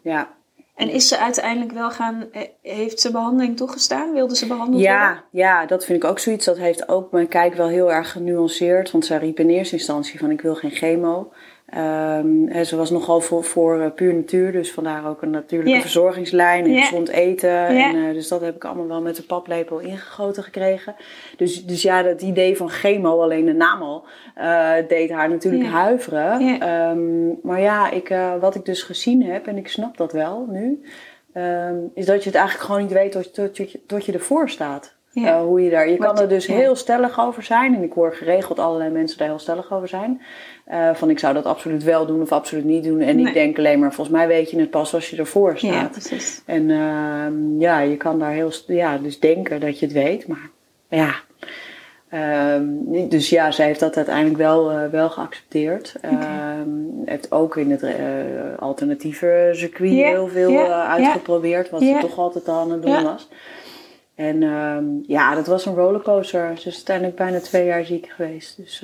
ja. 0.01 0.29
En 0.75 0.89
is 0.89 1.08
ze 1.08 1.17
uiteindelijk 1.20 1.72
wel 1.72 1.91
gaan. 1.91 2.25
eh, 2.32 2.41
Heeft 2.62 3.00
ze 3.00 3.12
behandeling 3.12 3.58
toegestaan? 3.58 4.13
Wilde 4.13 4.36
ze 4.36 4.48
behandeld 4.48 4.82
worden? 4.84 4.94
Ja, 5.00 5.24
ja, 5.32 5.65
dat 5.65 5.86
vind 5.86 6.03
ik 6.03 6.10
ook 6.10 6.20
zoiets. 6.20 6.46
Dat 6.46 6.58
heeft 6.58 6.88
ook 6.89 7.12
mijn 7.12 7.27
kijk 7.27 7.53
wel 7.53 7.67
heel 7.67 7.91
erg 7.91 8.12
genuanceerd. 8.12 8.91
Want 8.91 9.05
zij 9.05 9.17
riep 9.17 9.39
in 9.39 9.50
eerste 9.50 9.75
instantie 9.75 10.20
van 10.20 10.32
ik 10.32 10.41
wil 10.41 10.55
geen 10.55 10.72
chemo. 10.72 11.32
Ehm, 11.65 12.48
en 12.48 12.65
ze 12.65 12.75
was 12.75 12.89
nogal 12.89 13.22
voor, 13.22 13.43
voor 13.43 13.79
eh, 13.81 13.91
puur 13.95 14.13
natuur. 14.13 14.51
Dus 14.51 14.72
vandaar 14.72 15.07
ook 15.10 15.22
een 15.22 15.29
natuurlijke 15.29 15.81
verzorgingslijn 15.81 16.63
en 16.65 16.72
Ja. 16.74 16.81
gezond 16.81 17.07
eten. 17.10 17.67
En, 17.67 17.95
eh, 18.07 18.13
dus 18.13 18.27
dat 18.27 18.41
heb 18.41 18.55
ik 18.55 18.65
allemaal 18.65 18.88
wel 18.88 19.01
met 19.01 19.15
de 19.15 19.24
paplepel 19.24 19.79
ingegoten 19.79 20.43
gekregen. 20.43 20.95
Dus, 21.38 21.65
dus 21.65 21.81
ja, 21.81 22.03
dat 22.03 22.22
idee 22.22 22.57
van 22.57 22.69
chemo, 22.69 23.22
alleen 23.22 23.45
de 23.45 23.53
naam 23.53 23.81
al, 23.81 24.03
eh, 24.36 24.74
deed 24.88 25.10
haar 25.12 25.29
natuurlijk 25.29 25.65
huiveren. 25.65 26.60
Ehm, 26.62 27.48
maar 27.48 27.62
ja, 27.62 27.91
ik, 27.91 28.15
wat 28.39 28.55
ik 28.55 28.65
dus 28.65 28.84
gezien 28.84 29.24
heb, 29.24 29.48
en 29.48 29.57
ik 29.57 29.67
snap 29.67 29.98
dat 29.98 30.12
wel 30.12 30.45
nu... 30.50 30.81
ehm, 31.34 31.75
is 31.93 32.05
dat 32.05 32.24
je 32.24 32.29
het 32.29 32.38
eigenlijk 32.38 32.65
gewoon 32.67 32.81
niet 32.81 32.91
weet 32.93 33.12
tot, 33.12 33.34
tot, 33.34 33.57
je, 33.57 33.79
tot 33.88 34.05
je 34.05 34.12
ervoor 34.12 34.50
staat. 34.50 34.94
Uh, 35.15 35.41
hoe 35.41 35.62
je 35.62 35.69
daar, 35.69 35.89
je 35.89 35.98
kan 35.98 36.19
er 36.19 36.29
dus 36.29 36.48
heel 36.48 36.75
stellig 36.75 37.19
over 37.19 37.43
zijn. 37.43 37.75
En 37.75 37.84
ik 37.84 37.93
hoor 37.93 38.13
geregeld 38.13 38.60
allerlei 38.60 38.89
mensen 38.89 39.17
daar 39.17 39.27
heel 39.27 39.39
stellig 39.39 39.74
over 39.74 39.88
zijn. 39.88 40.22
Uh, 40.72 40.93
van 40.93 41.10
ik 41.10 41.19
zou 41.19 41.34
dat 41.34 41.45
absoluut 41.45 41.84
wel 41.84 42.05
doen 42.05 42.22
of 42.22 42.31
absoluut 42.31 42.65
niet 42.65 42.84
doen. 42.84 43.00
En 43.00 43.15
nee. 43.15 43.27
ik 43.27 43.34
denk 43.34 43.57
alleen 43.57 43.79
maar, 43.79 43.93
volgens 43.93 44.17
mij 44.17 44.27
weet 44.27 44.51
je 44.51 44.60
het 44.60 44.69
pas 44.69 44.93
als 44.93 45.10
je 45.10 45.17
ervoor 45.17 45.57
staat. 45.57 45.72
Ja, 45.72 45.88
precies. 45.88 46.41
En 46.45 46.69
uh, 46.69 47.60
ja, 47.60 47.79
je 47.79 47.98
kan 47.98 48.19
daar 48.19 48.31
heel, 48.31 48.51
ja, 48.67 48.98
dus 48.98 49.19
denken 49.19 49.60
dat 49.60 49.79
je 49.79 49.86
het 49.86 49.95
weet. 49.95 50.27
Maar 50.27 50.50
ja, 50.88 51.13
Um, 52.55 53.10
dus 53.10 53.29
ja, 53.29 53.51
zij 53.51 53.65
heeft 53.65 53.79
dat 53.79 53.95
uiteindelijk 53.95 54.38
wel, 54.38 54.72
uh, 54.72 54.86
wel 54.91 55.10
geaccepteerd. 55.10 55.95
Okay. 55.98 56.60
Um, 56.60 57.01
heeft 57.05 57.31
ook 57.31 57.57
in 57.57 57.72
het 57.72 57.84
uh, 57.84 57.91
alternatieve 58.60 59.50
circuit 59.53 59.91
yeah, 59.91 60.10
heel 60.10 60.27
veel 60.27 60.50
yeah, 60.50 60.67
uh, 60.67 60.89
uitgeprobeerd, 60.89 61.69
wat 61.69 61.81
yeah. 61.81 62.01
ze 62.01 62.07
toch 62.07 62.17
altijd 62.17 62.48
al 62.48 62.60
aan 62.60 62.72
het 62.72 62.81
doen 62.81 63.03
was. 63.03 63.29
En 64.15 64.43
um, 64.43 65.03
ja, 65.07 65.36
dat 65.36 65.48
was 65.48 65.65
een 65.65 65.75
rollercoaster. 65.75 66.57
Ze 66.57 66.67
is 66.67 66.75
uiteindelijk 66.75 67.15
bijna 67.17 67.39
twee 67.39 67.65
jaar 67.65 67.86
ziek 67.86 68.10
geweest. 68.10 68.57
Dus, 68.57 68.84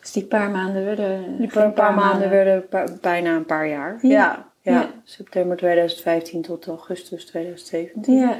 dus 0.00 0.12
die 0.12 0.24
paar 0.24 0.50
maanden 0.50 0.84
werden. 0.84 1.36
Die 1.38 1.48
paar, 1.48 1.62
paar, 1.62 1.72
paar 1.72 1.94
maanden 1.94 2.30
werden 2.30 2.64
bijna 3.00 3.34
een 3.36 3.44
paar 3.44 3.68
jaar. 3.68 3.98
Ja, 4.02 4.46
ja, 4.72 4.90
september 5.04 5.56
2015 5.56 6.42
tot 6.42 6.66
augustus 6.66 7.26
2017. 7.26 8.14
Ja. 8.14 8.36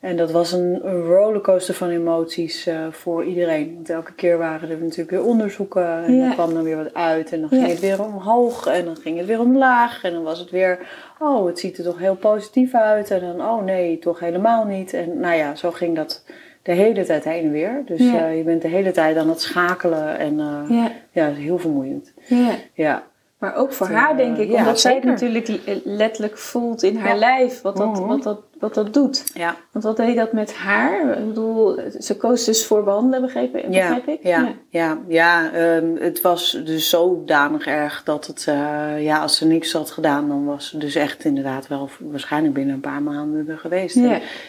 En 0.00 0.16
dat 0.16 0.30
was 0.30 0.52
een, 0.52 0.80
een 0.82 1.02
rollercoaster 1.02 1.74
van 1.74 1.88
emoties 1.88 2.66
uh, 2.66 2.86
voor 2.90 3.24
iedereen. 3.24 3.74
Want 3.74 3.90
elke 3.90 4.12
keer 4.12 4.38
waren 4.38 4.70
er 4.70 4.78
natuurlijk 4.78 5.10
weer 5.10 5.24
onderzoeken. 5.24 6.04
En 6.04 6.14
ja. 6.14 6.24
dan 6.24 6.34
kwam 6.34 6.56
er 6.56 6.62
weer 6.62 6.76
wat 6.76 6.94
uit. 6.94 7.32
En 7.32 7.40
dan 7.40 7.48
ging 7.48 7.62
ja. 7.62 7.68
het 7.68 7.80
weer 7.80 8.04
omhoog. 8.04 8.66
En 8.66 8.84
dan 8.84 8.96
ging 8.96 9.18
het 9.18 9.26
weer 9.26 9.40
omlaag. 9.40 10.04
En 10.04 10.12
dan 10.12 10.22
was 10.22 10.38
het 10.38 10.50
weer, 10.50 10.78
oh, 11.18 11.46
het 11.46 11.58
ziet 11.58 11.78
er 11.78 11.84
toch 11.84 11.98
heel 11.98 12.16
positief 12.16 12.74
uit. 12.74 13.10
En 13.10 13.20
dan, 13.20 13.40
oh 13.40 13.64
nee, 13.64 13.98
toch 13.98 14.20
helemaal 14.20 14.64
niet. 14.64 14.92
En 14.92 15.20
nou 15.20 15.36
ja, 15.36 15.54
zo 15.54 15.70
ging 15.70 15.96
dat 15.96 16.24
de 16.62 16.72
hele 16.72 17.04
tijd 17.04 17.24
heen 17.24 17.44
en 17.44 17.52
weer. 17.52 17.82
Dus 17.86 18.00
ja. 18.00 18.28
uh, 18.28 18.36
je 18.36 18.42
bent 18.42 18.62
de 18.62 18.68
hele 18.68 18.90
tijd 18.90 19.16
aan 19.16 19.28
het 19.28 19.40
schakelen. 19.40 20.18
En 20.18 20.38
uh, 20.38 20.64
ja. 20.68 20.92
ja, 21.10 21.32
heel 21.32 21.58
vermoeiend. 21.58 22.12
Ja. 22.26 22.54
ja. 22.72 23.06
Maar 23.38 23.56
ook 23.56 23.72
voor 23.72 23.88
haar, 23.88 24.16
denk 24.16 24.36
ik, 24.36 24.50
omdat 24.50 24.66
ja, 24.66 24.74
zij 24.74 24.94
het 24.94 25.04
natuurlijk 25.04 25.60
letterlijk 25.84 26.38
voelt 26.38 26.82
in 26.82 26.96
haar 26.96 27.16
lijf 27.16 27.60
wat 27.60 27.76
dat, 27.76 27.98
-hmm. 27.98 28.06
wat, 28.06 28.22
dat, 28.22 28.40
wat 28.58 28.74
dat 28.74 28.94
doet. 28.94 29.30
Ja. 29.34 29.56
Want 29.72 29.84
wat 29.84 29.96
deed 29.96 30.16
dat 30.16 30.32
met 30.32 30.54
haar? 30.54 31.18
Ik 31.18 31.26
bedoel, 31.26 31.80
ze 32.00 32.16
koos 32.16 32.44
dus 32.44 32.66
voor 32.66 32.84
behandelen, 32.84 33.22
begrepen, 33.22 33.70
begrijp 33.70 34.08
ik? 34.08 34.22
Ja, 34.22 34.38
ja. 34.38 34.54
ja, 34.68 34.98
ja 35.08 35.54
um, 35.76 35.96
het 35.96 36.20
was 36.20 36.60
dus 36.64 36.88
zodanig 36.88 37.66
erg 37.66 38.02
dat 38.04 38.26
het, 38.26 38.46
uh, 38.48 39.02
ja, 39.02 39.18
als 39.18 39.36
ze 39.36 39.46
niks 39.46 39.72
had 39.72 39.90
gedaan, 39.90 40.28
dan 40.28 40.44
was 40.44 40.68
ze 40.68 40.78
dus 40.78 40.94
echt 40.94 41.24
inderdaad 41.24 41.68
wel 41.68 41.88
waarschijnlijk 42.00 42.54
binnen 42.54 42.74
een 42.74 42.80
paar 42.80 43.02
maanden 43.02 43.48
er 43.48 43.58
geweest. 43.58 43.94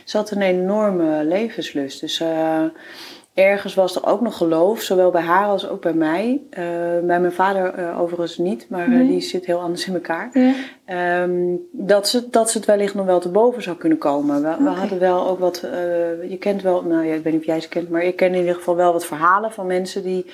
Ze 0.06 0.18
had 0.18 0.32
een 0.32 0.42
enorme 0.42 1.24
levenslust. 1.24 2.00
Dus 2.00 2.22
uh, 2.22 2.64
ergens 3.34 3.74
was 3.74 3.96
er 3.96 4.06
ook 4.06 4.22
nog 4.22 4.38
geloof, 4.38 4.82
zowel 4.82 5.12
bij 5.12 5.22
haar 5.22 5.46
als 5.46 5.70
ook 5.70 5.82
bij 5.82 5.94
mij. 5.94 6.42
Uh, 6.50 6.58
bij 7.04 7.20
mijn 7.20 7.32
vader 7.32 7.80
uh, 7.80 8.02
overigens 8.02 8.38
niet, 8.38 8.66
maar 8.70 8.88
uh, 8.88 8.96
nee. 8.96 9.08
die 9.08 9.22
zit 9.22 9.46
heel 9.46 9.60
anders 9.60 9.88
in 9.88 9.94
elkaar. 9.94 10.30
Ja. 10.34 10.54
Um, 11.24 11.68
dat, 11.72 12.08
ze, 12.08 12.30
dat 12.30 12.52
ze 12.52 12.58
het 12.58 12.68
wellicht 12.68 12.94
nog 12.94 13.06
wel 13.06 13.20
te 13.20 13.30
boven 13.30 13.64
zou 13.64 13.78
kunnen 13.78 13.98
komen. 13.98 14.42
We, 14.42 14.48
okay. 14.48 14.64
we 14.64 14.70
hadden 14.70 15.00
wel 15.00 15.28
ook 15.28 15.40
wat, 15.40 15.60
je 16.30 16.38
kent 16.40 16.62
wel, 16.62 16.84
nou 16.84 17.06
ja, 17.06 17.14
ik 17.14 17.24
weet 17.24 17.34
niet 17.34 17.42
of 17.42 17.48
jij 17.48 17.62
ze 17.62 17.70
kent, 17.70 17.90
maar 17.90 18.04
ik 18.04 18.16
ken 18.16 18.34
in 18.34 18.40
ieder 18.40 18.56
geval 18.56 18.76
wel 18.76 18.94
wat 18.94 19.06
verhalen 19.06 19.52
van 19.52 19.66
mensen 19.66 20.04
die 20.04 20.26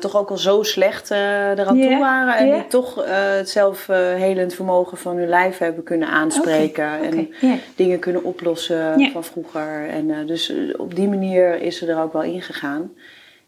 toch 0.00 0.16
ook 0.16 0.30
al 0.30 0.38
zo 0.38 0.62
slecht 0.62 1.10
eraan 1.10 1.76
yeah. 1.76 1.88
toe 1.88 1.98
waren. 1.98 2.36
En 2.36 2.46
yeah. 2.46 2.58
die 2.58 2.66
toch 2.66 3.04
het 3.04 3.50
zelfhelend 3.50 4.54
vermogen 4.54 4.98
van 4.98 5.16
hun 5.16 5.28
lijf 5.28 5.58
hebben 5.58 5.84
kunnen 5.84 6.08
aanspreken. 6.08 6.84
Okay. 6.84 7.06
Okay. 7.06 7.18
En 7.18 7.28
yeah. 7.40 7.58
dingen 7.76 7.98
kunnen 7.98 8.24
oplossen 8.24 9.10
van 9.12 9.24
vroeger. 9.24 9.88
En 9.88 10.26
dus 10.26 10.54
op 10.76 10.94
die 10.94 11.08
manier 11.08 11.62
is 11.62 11.78
ze 11.78 11.86
er 11.86 12.02
ook 12.02 12.12
wel 12.12 12.24
in 12.26 12.42
gegaan. 12.42 12.92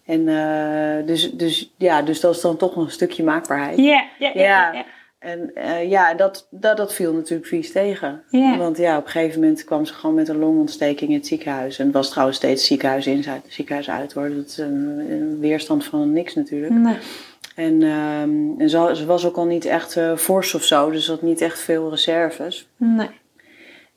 En 0.05 0.21
uh, 0.21 1.07
dus, 1.07 1.33
dus, 1.33 1.75
ja, 1.77 2.03
dus 2.03 2.21
dat 2.21 2.35
is 2.35 2.41
dan 2.41 2.57
toch 2.57 2.77
een 2.77 2.91
stukje 2.91 3.25
maakbaarheid. 3.25 3.79
Ja, 3.79 4.05
ja. 4.19 4.85
En 5.19 5.51
uh, 5.55 5.91
ja, 5.91 6.15
dat, 6.15 6.47
dat, 6.51 6.77
dat 6.77 6.95
viel 6.95 7.13
natuurlijk 7.13 7.49
vies 7.49 7.73
tegen. 7.73 8.23
Want 8.59 8.77
ja, 8.79 8.99
op 8.99 9.05
een 9.05 9.11
gegeven 9.11 9.41
moment 9.41 9.65
kwam 9.65 9.85
ze 9.85 9.95
gewoon 9.95 10.15
met 10.15 10.29
een 10.29 10.39
longontsteking 10.39 11.11
in 11.11 11.17
het 11.17 11.27
ziekenhuis. 11.27 11.79
En 11.79 11.85
het 11.85 11.95
was 11.95 12.11
trouwens 12.11 12.39
steeds 12.39 12.67
ziekenhuis 12.67 13.07
in, 13.07 13.25
ziekenhuis 13.47 13.91
uit 13.91 14.13
hoor. 14.13 14.29
Dat 14.35 14.47
is 14.47 14.59
een, 14.59 15.07
een 15.11 15.41
weerstand 15.41 15.85
van 15.85 16.13
niks 16.13 16.35
natuurlijk. 16.35 16.73
Nee. 16.73 16.97
En, 17.55 17.83
um, 17.83 18.55
en 18.59 18.71
ze, 18.71 18.91
ze, 18.95 19.07
was 19.07 19.27
ook 19.27 19.37
al 19.37 19.47
niet 19.47 19.65
echt 19.65 19.97
uh, 19.97 20.17
fors 20.17 20.55
of 20.55 20.63
zo, 20.63 20.91
dus 20.91 21.09
had 21.09 21.23
niet 21.23 21.41
echt 21.41 21.61
veel 21.61 21.91
reserves. 21.91 22.69
Nee. 22.77 23.09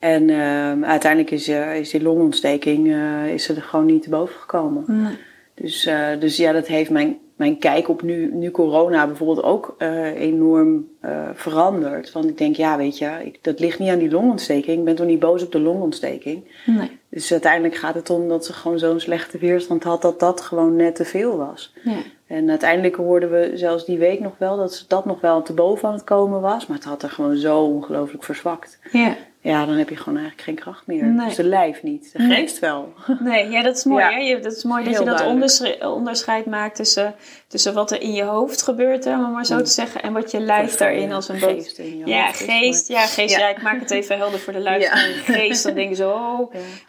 En 0.01 0.29
uh, 0.29 0.81
uiteindelijk 0.81 1.31
is, 1.31 1.49
uh, 1.49 1.75
is 1.75 1.89
die 1.89 2.01
longontsteking 2.01 2.87
uh, 2.87 3.33
is 3.33 3.49
er 3.49 3.61
gewoon 3.61 3.85
niet 3.85 4.03
te 4.03 4.09
boven 4.09 4.35
gekomen. 4.39 4.83
Nee. 4.87 5.17
Dus, 5.55 5.89
dus 6.19 6.37
ja, 6.37 6.51
dat 6.51 6.67
heeft 6.67 6.89
mijn, 6.89 7.17
mijn 7.35 7.57
kijk 7.57 7.89
op 7.89 8.01
nu, 8.01 8.33
nu 8.33 8.51
corona 8.51 9.07
bijvoorbeeld 9.07 9.43
ook 9.43 9.75
enorm 10.15 10.87
veranderd. 11.33 12.11
Want 12.11 12.25
ik 12.25 12.37
denk, 12.37 12.55
ja, 12.55 12.77
weet 12.77 12.97
je, 12.97 13.09
ik, 13.23 13.37
dat 13.41 13.59
ligt 13.59 13.79
niet 13.79 13.89
aan 13.89 13.99
die 13.99 14.11
longontsteking. 14.11 14.77
Ik 14.77 14.83
ben 14.83 14.95
toch 14.95 15.05
niet 15.05 15.19
boos 15.19 15.43
op 15.43 15.51
de 15.51 15.59
longontsteking. 15.59 16.43
Nee. 16.65 16.99
Dus 17.09 17.31
uiteindelijk 17.31 17.75
gaat 17.75 17.95
het 17.95 18.09
om 18.09 18.27
dat 18.27 18.45
ze 18.45 18.53
gewoon 18.53 18.79
zo'n 18.79 18.99
slechte 18.99 19.37
weerstand 19.37 19.83
had, 19.83 20.01
dat 20.01 20.19
dat 20.19 20.41
gewoon 20.41 20.75
net 20.75 20.95
te 20.95 21.05
veel 21.05 21.37
was. 21.37 21.73
Ja. 21.83 21.97
En 22.27 22.49
uiteindelijk 22.49 22.95
hoorden 22.95 23.31
we 23.31 23.51
zelfs 23.53 23.85
die 23.85 23.97
week 23.97 24.19
nog 24.19 24.33
wel 24.37 24.57
dat 24.57 24.85
dat 24.87 25.05
nog 25.05 25.21
wel 25.21 25.41
te 25.41 25.53
boven 25.53 25.87
aan 25.87 25.93
het 25.93 26.03
komen 26.03 26.41
was. 26.41 26.67
Maar 26.67 26.77
het 26.77 26.85
had 26.85 27.03
er 27.03 27.09
gewoon 27.09 27.37
zo 27.37 27.59
ongelooflijk 27.59 28.23
verzwakt. 28.23 28.79
Ja. 28.91 29.15
Ja, 29.43 29.65
dan 29.65 29.75
heb 29.75 29.89
je 29.89 29.95
gewoon 29.95 30.17
eigenlijk 30.17 30.47
geen 30.47 30.55
kracht 30.55 30.87
meer. 30.87 31.05
Nee. 31.05 31.27
Dus 31.27 31.35
de 31.35 31.43
lijf 31.43 31.83
niet, 31.83 32.11
de 32.13 32.23
geest 32.23 32.59
wel. 32.59 32.93
Nee, 33.19 33.49
ja, 33.49 33.61
dat 33.61 33.77
is 33.77 33.83
mooi. 33.83 34.03
Ja. 34.03 34.35
Hè? 34.35 34.39
Dat 34.39 34.55
is 34.55 34.63
mooi 34.63 34.83
dat 34.83 34.93
Heel 34.93 35.03
je 35.03 35.09
dat 35.09 35.25
onderscheid, 35.25 35.85
onderscheid 35.85 36.45
maakt 36.45 36.75
tussen, 36.75 37.15
tussen 37.47 37.73
wat 37.73 37.91
er 37.91 38.01
in 38.01 38.13
je 38.13 38.23
hoofd 38.23 38.61
gebeurt, 38.61 39.03
hè, 39.03 39.13
om 39.13 39.31
maar 39.31 39.45
zo 39.45 39.57
te 39.61 39.69
zeggen, 39.69 40.01
en 40.01 40.13
wat 40.13 40.31
je 40.31 40.39
lijf 40.39 40.75
daarin 40.75 41.11
als 41.11 41.29
een 41.29 41.39
geest 41.39 41.77
boot. 41.77 41.87
ja, 42.05 42.25
hoofd, 42.25 42.37
geest, 42.37 42.87
ja, 42.87 43.05
geest. 43.05 43.35
Ja. 43.35 43.39
ja. 43.39 43.49
ik 43.49 43.61
maak 43.61 43.79
het 43.79 43.91
even 43.91 44.17
helder 44.17 44.39
voor 44.39 44.53
de 44.53 44.59
luisteraar. 44.59 44.99
Geest, 45.31 45.63
dan 45.63 45.73
denken 45.73 45.95
ze, 45.95 46.05
oh, 46.05 46.39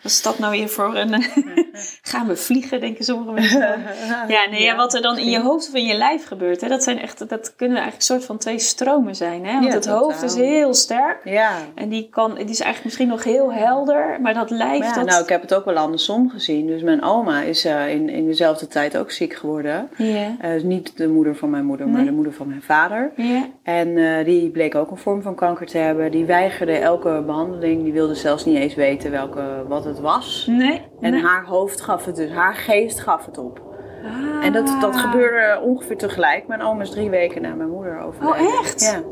wat 0.02 0.12
is 0.12 0.22
dat 0.22 0.38
nou 0.38 0.52
weer 0.52 0.68
voor 0.68 0.96
een... 0.96 1.22
Gaan 2.02 2.26
we 2.26 2.36
vliegen, 2.36 2.80
denken 2.80 3.04
sommige 3.04 3.32
mensen. 3.32 3.84
ja, 4.28 4.46
nee, 4.50 4.62
ja, 4.62 4.76
wat 4.76 4.94
er 4.94 5.02
dan 5.02 5.18
in 5.18 5.30
je 5.30 5.40
hoofd 5.40 5.68
of 5.68 5.74
in 5.74 5.84
je 5.84 5.94
lijf 5.94 6.26
gebeurt, 6.26 6.60
hè, 6.60 6.68
dat, 6.68 6.82
zijn 6.82 7.00
echt, 7.00 7.28
dat 7.28 7.56
kunnen 7.56 7.76
eigenlijk 7.76 8.08
een 8.08 8.16
soort 8.16 8.24
van 8.24 8.38
twee 8.38 8.58
stromen 8.58 9.14
zijn. 9.14 9.46
Hè? 9.46 9.60
Want 9.60 9.72
het 9.72 9.86
hoofd 9.86 10.22
is 10.22 10.34
heel 10.34 10.74
sterk. 10.74 11.20
Ja. 11.24 11.56
En 11.74 11.88
die 11.88 12.08
kan 12.10 12.40
die 12.42 12.50
is 12.50 12.60
eigenlijk 12.60 12.84
misschien 12.84 13.08
nog 13.08 13.24
heel 13.24 13.52
helder, 13.52 14.18
maar 14.20 14.34
dat 14.34 14.50
lijf... 14.50 14.84
Ja, 14.84 14.94
dat... 14.94 15.06
nou, 15.06 15.22
ik 15.22 15.28
heb 15.28 15.40
het 15.40 15.54
ook 15.54 15.64
wel 15.64 15.76
andersom 15.76 16.30
gezien. 16.30 16.66
Dus 16.66 16.82
mijn 16.82 17.02
oma 17.02 17.40
is 17.40 17.66
uh, 17.66 17.88
in, 17.88 18.08
in 18.08 18.26
dezelfde 18.26 18.66
tijd 18.66 18.98
ook 18.98 19.10
ziek 19.10 19.34
geworden. 19.34 19.88
Ja. 19.96 20.28
Uh, 20.44 20.52
dus 20.52 20.62
niet 20.62 20.96
de 20.96 21.08
moeder 21.08 21.36
van 21.36 21.50
mijn 21.50 21.64
moeder, 21.64 21.86
Nee. 21.86 21.94
maar 21.94 22.04
de 22.04 22.12
moeder 22.12 22.32
van 22.32 22.48
mijn 22.48 22.62
vader. 22.62 23.12
Ja. 23.16 23.46
En 23.62 23.88
uh, 23.88 24.24
die 24.24 24.50
bleek 24.50 24.74
ook 24.74 24.90
een 24.90 24.96
vorm 24.96 25.22
van 25.22 25.34
kanker 25.34 25.66
te 25.66 25.78
hebben. 25.78 26.10
Die 26.10 26.24
weigerde 26.24 26.72
elke 26.72 27.22
behandeling. 27.26 27.82
Die 27.82 27.92
wilde 27.92 28.14
zelfs 28.14 28.44
niet 28.44 28.56
eens 28.56 28.74
weten 28.74 29.10
welke, 29.10 29.64
wat 29.68 29.84
het 29.84 30.00
was. 30.00 30.46
Nee. 30.50 30.80
En 31.00 31.10
nee. 31.10 31.22
haar 31.22 31.44
hoofd 31.44 31.80
gaf 31.80 32.04
het 32.04 32.16
dus, 32.16 32.30
haar 32.30 32.54
geest 32.54 33.00
gaf 33.00 33.26
het 33.26 33.38
op. 33.38 33.62
Ah. 34.04 34.46
En 34.46 34.52
dat, 34.52 34.76
dat 34.80 34.96
gebeurde 34.96 35.60
ongeveer 35.62 35.96
tegelijk. 35.96 36.46
Mijn 36.46 36.62
oma 36.62 36.82
is 36.82 36.90
drie 36.90 37.10
weken 37.10 37.42
na 37.42 37.54
mijn 37.54 37.70
moeder 37.70 38.00
overleden. 38.00 38.46
Oh, 38.46 38.60
echt? 38.60 38.80
Ja. 38.80 39.02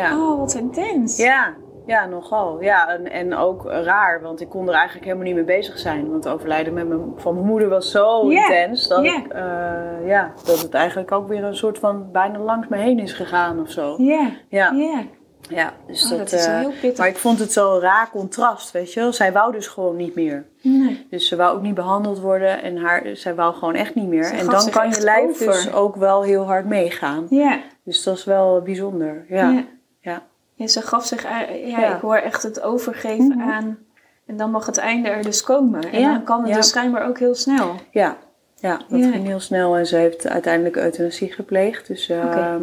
ja. 0.00 0.18
Oh, 0.18 0.38
wat 0.38 0.54
intens. 0.54 1.16
Ja, 1.16 1.54
ja, 1.90 2.06
nogal. 2.06 2.62
Ja, 2.62 2.88
en, 2.88 3.10
en 3.10 3.34
ook 3.36 3.64
raar, 3.64 4.20
want 4.22 4.40
ik 4.40 4.48
kon 4.48 4.68
er 4.68 4.74
eigenlijk 4.74 5.04
helemaal 5.04 5.26
niet 5.26 5.34
mee 5.34 5.44
bezig 5.44 5.78
zijn. 5.78 6.10
Want 6.10 6.24
het 6.24 6.32
overlijden 6.32 6.72
met 6.72 6.88
mijn, 6.88 7.00
van 7.16 7.34
mijn 7.34 7.46
moeder 7.46 7.68
was 7.68 7.90
zo 7.90 8.28
intens 8.28 8.88
dat, 8.88 9.04
ik, 9.04 9.26
eh, 9.28 10.06
ja, 10.06 10.32
dat 10.44 10.62
het 10.62 10.74
eigenlijk 10.74 11.12
ook 11.12 11.28
weer 11.28 11.44
een 11.44 11.56
soort 11.56 11.78
van 11.78 12.10
bijna 12.12 12.38
langs 12.38 12.68
me 12.68 12.76
heen 12.76 12.98
is 12.98 13.12
gegaan 13.12 13.60
of 13.60 13.70
zo. 13.70 13.94
Ja. 13.98 14.30
Ja, 14.48 14.70
Ja. 14.72 15.02
ja. 15.48 15.72
Dus 15.86 16.04
Oh, 16.04 16.10
dat, 16.10 16.18
dat 16.18 16.32
is 16.32 16.46
eh, 16.46 16.58
heel 16.58 16.70
pittig. 16.80 16.98
Maar 16.98 17.08
ik 17.08 17.16
vond 17.18 17.38
het 17.38 17.52
zo'n 17.52 17.80
raar 17.80 18.10
contrast, 18.10 18.70
weet 18.70 18.92
je 18.92 19.00
wel. 19.00 19.12
Zij 19.12 19.32
wou 19.32 19.52
dus 19.52 19.66
gewoon 19.66 19.96
niet 19.96 20.14
meer. 20.14 20.44
Nee. 20.62 21.06
Dus 21.10 21.28
ze 21.28 21.36
wou 21.36 21.56
ook 21.56 21.62
niet 21.62 21.74
behandeld 21.74 22.20
worden 22.20 22.62
en 22.62 22.76
haar, 22.76 23.02
zij 23.12 23.34
wou 23.34 23.54
gewoon 23.54 23.74
echt 23.74 23.94
niet 23.94 24.08
meer. 24.08 24.24
Ze 24.24 24.34
en 24.34 24.46
dan 24.46 24.70
kan 24.70 24.90
je 24.90 25.00
lijf 25.00 25.30
over. 25.30 25.46
dus 25.46 25.72
ook 25.72 25.96
wel 25.96 26.22
heel 26.22 26.44
hard 26.44 26.64
meegaan. 26.66 27.26
Ja. 27.30 27.58
Dus 27.84 28.02
dat 28.02 28.16
is 28.16 28.24
wel 28.24 28.60
bijzonder. 28.62 29.24
Ja, 29.28 29.50
Ja. 29.50 29.64
ja. 30.00 30.22
Ja, 30.60 30.66
ze 30.66 30.82
gaf 30.82 31.06
zich... 31.06 31.22
Ja, 31.22 31.46
Ja. 31.66 31.94
ik 31.94 32.00
hoor 32.00 32.16
echt 32.16 32.42
het 32.42 32.62
overgeven 32.62 33.36
Mhm. 33.38 33.50
aan... 33.50 33.78
En 34.26 34.36
dan 34.36 34.50
mag 34.50 34.66
het 34.66 34.76
einde 34.78 35.08
er 35.08 35.22
dus 35.22 35.42
komen. 35.42 35.80
En 35.92 36.00
Ja, 36.00 36.12
dan 36.12 36.24
kan 36.24 36.44
het 36.44 36.54
dus 36.54 36.68
schijnbaar 36.68 37.08
ook 37.08 37.18
heel 37.18 37.34
snel. 37.34 37.74
Ja, 37.90 38.16
ja 38.56 38.80
dat 38.88 39.00
ging 39.00 39.26
heel 39.26 39.40
snel 39.40 39.76
en 39.76 39.86
ze 39.86 39.96
heeft 39.96 40.28
uiteindelijk 40.28 40.76
euthanasie 40.76 41.32
gepleegd. 41.32 41.86
Dus, 41.86 42.08
ehm. 42.08 42.62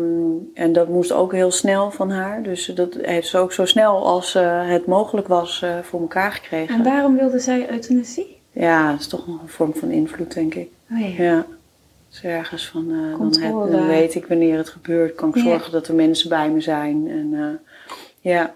En 0.53 0.73
dat 0.73 0.87
moest 0.87 1.11
ook 1.11 1.31
heel 1.33 1.51
snel 1.51 1.91
van 1.91 2.11
haar. 2.11 2.43
Dus 2.43 2.65
dat 2.65 2.93
heeft 3.01 3.27
ze 3.27 3.37
ook 3.37 3.51
zo 3.51 3.65
snel 3.65 4.05
als 4.05 4.35
eh, 4.35 4.69
het 4.69 4.85
mogelijk 4.85 5.27
was 5.27 5.61
eh, 5.61 5.69
voor 5.81 5.99
elkaar 6.01 6.31
gekregen. 6.31 6.75
En 6.75 6.83
waarom 6.83 7.15
wilde 7.17 7.39
zij 7.39 7.71
euthanasie? 7.71 8.41
Ja, 8.51 8.91
dat 8.91 8.99
is 8.99 9.07
toch 9.07 9.27
nog 9.27 9.41
een 9.41 9.49
vorm 9.49 9.73
van 9.75 9.91
invloed, 9.91 10.33
denk 10.33 10.53
ik. 10.55 10.69
Oh 10.91 11.17
ja. 11.17 11.45
Dus 12.21 12.31
ergens 12.31 12.67
van, 12.67 12.91
eh, 12.91 12.97
dan, 13.09 13.17
Controle. 13.17 13.61
heb, 13.63 13.71
dan 13.71 13.87
weet 13.87 14.15
ik 14.15 14.25
wanneer 14.25 14.57
het 14.57 14.69
gebeurt. 14.69 15.15
Kan 15.15 15.29
ik 15.29 15.35
Ja. 15.35 15.41
zorgen 15.41 15.71
dat 15.71 15.87
er 15.87 15.95
mensen 15.95 16.29
bij 16.29 16.49
me 16.49 16.61
zijn. 16.61 17.07
En, 17.09 17.33
eh, 17.33 17.75
ja. 18.33 18.53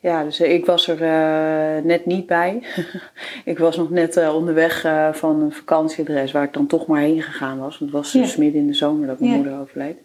ja, 0.00 0.24
dus 0.24 0.40
ik 0.40 0.66
was 0.66 0.88
er 0.88 1.02
eh, 1.02 1.84
net 1.84 2.06
niet 2.06 2.26
bij. 2.26 2.62
ik 3.44 3.58
was 3.58 3.76
nog 3.76 3.90
net 3.90 4.16
eh, 4.16 4.34
onderweg 4.34 4.84
eh, 4.84 5.12
van 5.12 5.40
een 5.42 5.52
vakantieadres 5.52 6.32
waar 6.32 6.44
ik 6.44 6.52
dan 6.52 6.66
toch 6.66 6.86
maar 6.86 7.00
heen 7.00 7.22
gegaan 7.22 7.58
was. 7.58 7.78
Want 7.78 7.92
het 7.92 8.00
was 8.02 8.12
dus 8.12 8.36
midden 8.36 8.60
in 8.60 8.66
de 8.66 8.74
zomer 8.74 9.06
dat 9.06 9.18
mijn 9.18 9.30
Ja. 9.30 9.36
moeder 9.36 9.58
overleed. 9.60 9.96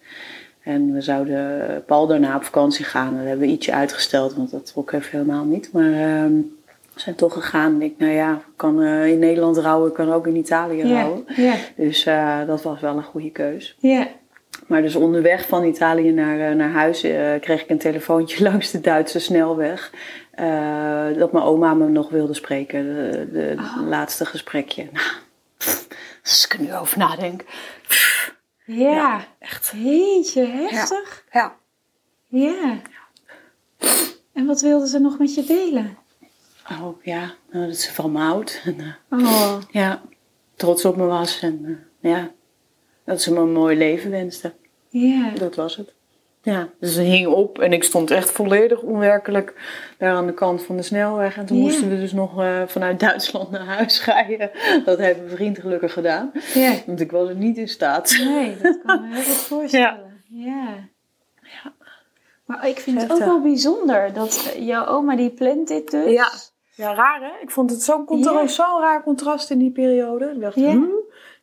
En 0.64 0.94
we 0.94 1.02
zouden 1.02 1.84
Paul 1.86 2.08
daarna 2.08 2.36
op 2.36 2.44
vakantie 2.44 2.86
gaan. 2.86 3.16
Dat 3.18 3.26
hebben 3.26 3.48
we 3.48 3.54
ietsje 3.54 3.74
uitgesteld, 3.74 4.34
want 4.36 4.52
dat 4.52 4.66
trok 4.66 4.92
even 4.92 5.10
helemaal 5.12 5.46
niet. 5.46 5.70
Maar 5.74 5.94
ehm, 5.94 6.34
zijn 7.00 7.16
toch 7.16 7.34
gegaan. 7.34 7.82
Ik, 7.82 7.94
nou 7.98 8.12
ja, 8.12 8.42
kan 8.56 8.82
eh, 8.82 9.08
in 9.08 9.20
Nederland 9.20 9.58
rouwen, 9.58 9.92
kan 9.92 10.12
ook 10.14 10.28
in 10.28 10.36
Italië 10.36 10.86
Ja, 10.88 11.02
rouwen. 11.02 11.24
ja, 11.36 11.56
Dus 11.76 12.06
eh, 12.06 12.46
dat 12.48 12.62
was 12.62 12.80
wel 12.80 12.98
een 12.98 13.04
goede 13.04 13.32
keus. 13.32 13.76
ja. 13.80 14.08
Maar 14.68 14.82
dus 14.82 14.96
onderweg 14.96 15.48
van 15.48 15.64
Italië 15.64 16.12
naar, 16.12 16.40
eh, 16.50 16.56
naar 16.56 16.70
huis 16.72 17.00
kreeg 17.42 17.62
ik 17.62 17.70
een 17.70 17.78
telefoontje 17.78 18.44
langs 18.50 18.72
de 18.72 18.82
Duitse 18.82 19.20
snelweg. 19.20 19.92
dat 21.18 21.32
mijn 21.32 21.46
oma 21.46 21.74
me 21.74 21.88
nog 21.88 22.10
wilde 22.10 22.34
spreken. 22.34 22.84
De, 22.84 23.28
de 23.32 23.56
Oh. 23.58 23.88
laatste 23.88 24.26
gesprekje. 24.26 24.88
Nou, 24.94 25.06
als 26.24 26.46
ik 26.46 26.54
er 26.54 26.62
nu 26.62 26.76
over 26.76 26.98
nadenk. 26.98 27.44
Ja, 28.66 29.26
echt. 29.40 29.74
Jeetje, 29.76 30.46
heftig. 30.46 31.24
Ja. 31.32 31.56
Ja. 32.28 32.82
En 34.34 34.46
wat 34.46 34.62
wilden 34.62 34.88
ze 34.88 35.00
nog 35.00 35.20
met 35.20 35.36
je 35.36 35.44
delen? 35.44 35.98
Oh 36.72 37.04
ja, 37.04 37.34
nou, 37.52 37.68
dat 37.68 37.76
ze 37.78 37.94
van 37.94 38.12
me 38.12 38.20
houdt. 38.20 38.62
En, 38.66 38.80
eh, 38.80 39.20
Oh, 39.20 39.58
ja, 39.72 40.02
trots 40.56 40.86
op 40.86 40.96
me 40.96 41.06
was. 41.06 41.40
En 41.42 41.86
eh, 42.02 42.12
ja, 42.12 42.32
dat 43.06 43.22
ze 43.22 43.34
me 43.34 43.40
een 43.40 43.52
mooi 43.54 43.78
leven 43.78 44.12
wenste. 44.12 44.54
ja. 44.90 45.30
Dat 45.40 45.56
was 45.56 45.76
het. 45.76 45.96
Ja, 46.42 46.70
dus 46.80 46.94
ze 46.94 47.02
hing 47.02 47.28
op 47.28 47.60
en 47.60 47.74
ik 47.74 47.84
stond 47.84 48.12
echt 48.12 48.32
volledig 48.32 48.82
onwerkelijk 48.82 49.54
daar 49.98 50.16
aan 50.16 50.26
de 50.28 50.34
kant 50.34 50.64
van 50.64 50.76
de 50.78 50.82
snelweg. 50.84 51.38
En 51.38 51.46
toen 51.46 51.58
moesten 51.58 51.90
we 51.90 51.96
dus 51.96 52.12
nog 52.12 52.40
eh, 52.42 52.62
vanuit 52.68 53.00
Duitsland 53.00 53.52
naar 53.52 53.66
huis 53.66 54.04
rijden. 54.06 54.52
Dat 54.86 54.98
heeft 54.98 55.18
mijn 55.18 55.30
vriend 55.30 55.60
gelukkig 55.60 55.94
gedaan. 55.94 56.32
Ja. 56.54 56.74
Want 56.86 57.00
ik 57.00 57.12
was 57.12 57.30
er 57.30 57.36
niet 57.36 57.58
in 57.58 57.68
staat. 57.68 58.18
Nee, 58.20 58.58
dat 58.62 58.80
kan 58.86 59.02
me 59.02 59.08
heel 59.16 59.24
goed 59.24 59.34
voorstellen. 59.34 60.22
Ja. 60.28 60.76
Ja. 61.42 61.74
Maar 62.46 62.68
ik 62.68 62.80
vind 62.80 63.02
het 63.02 63.12
ook 63.12 63.20
wel 63.20 63.42
bijzonder 63.42 64.14
dat 64.14 64.56
jouw 64.60 64.86
oma 64.86 65.16
die 65.16 65.30
plant 65.32 65.68
dit 65.68 65.92
dus. 65.92 66.12
Ja. 66.12 66.32
Ja, 66.78 66.94
raar 66.94 67.22
hè? 67.22 67.42
Ik 67.44 67.52
vond 67.52 67.70
het 67.70 67.84
zo'n 67.84 68.06
contra- 68.06 68.32
Ja. 68.42 68.48
zo'n 68.48 68.80
raar 68.80 69.04
contrast 69.04 69.50
in 69.50 69.58
die 69.60 69.72
periode. 69.72 70.26
Ik 70.36 70.42
dacht, 70.42 70.56
Ja. 70.56 70.70
hm? 70.72 70.82
Het 70.82 70.92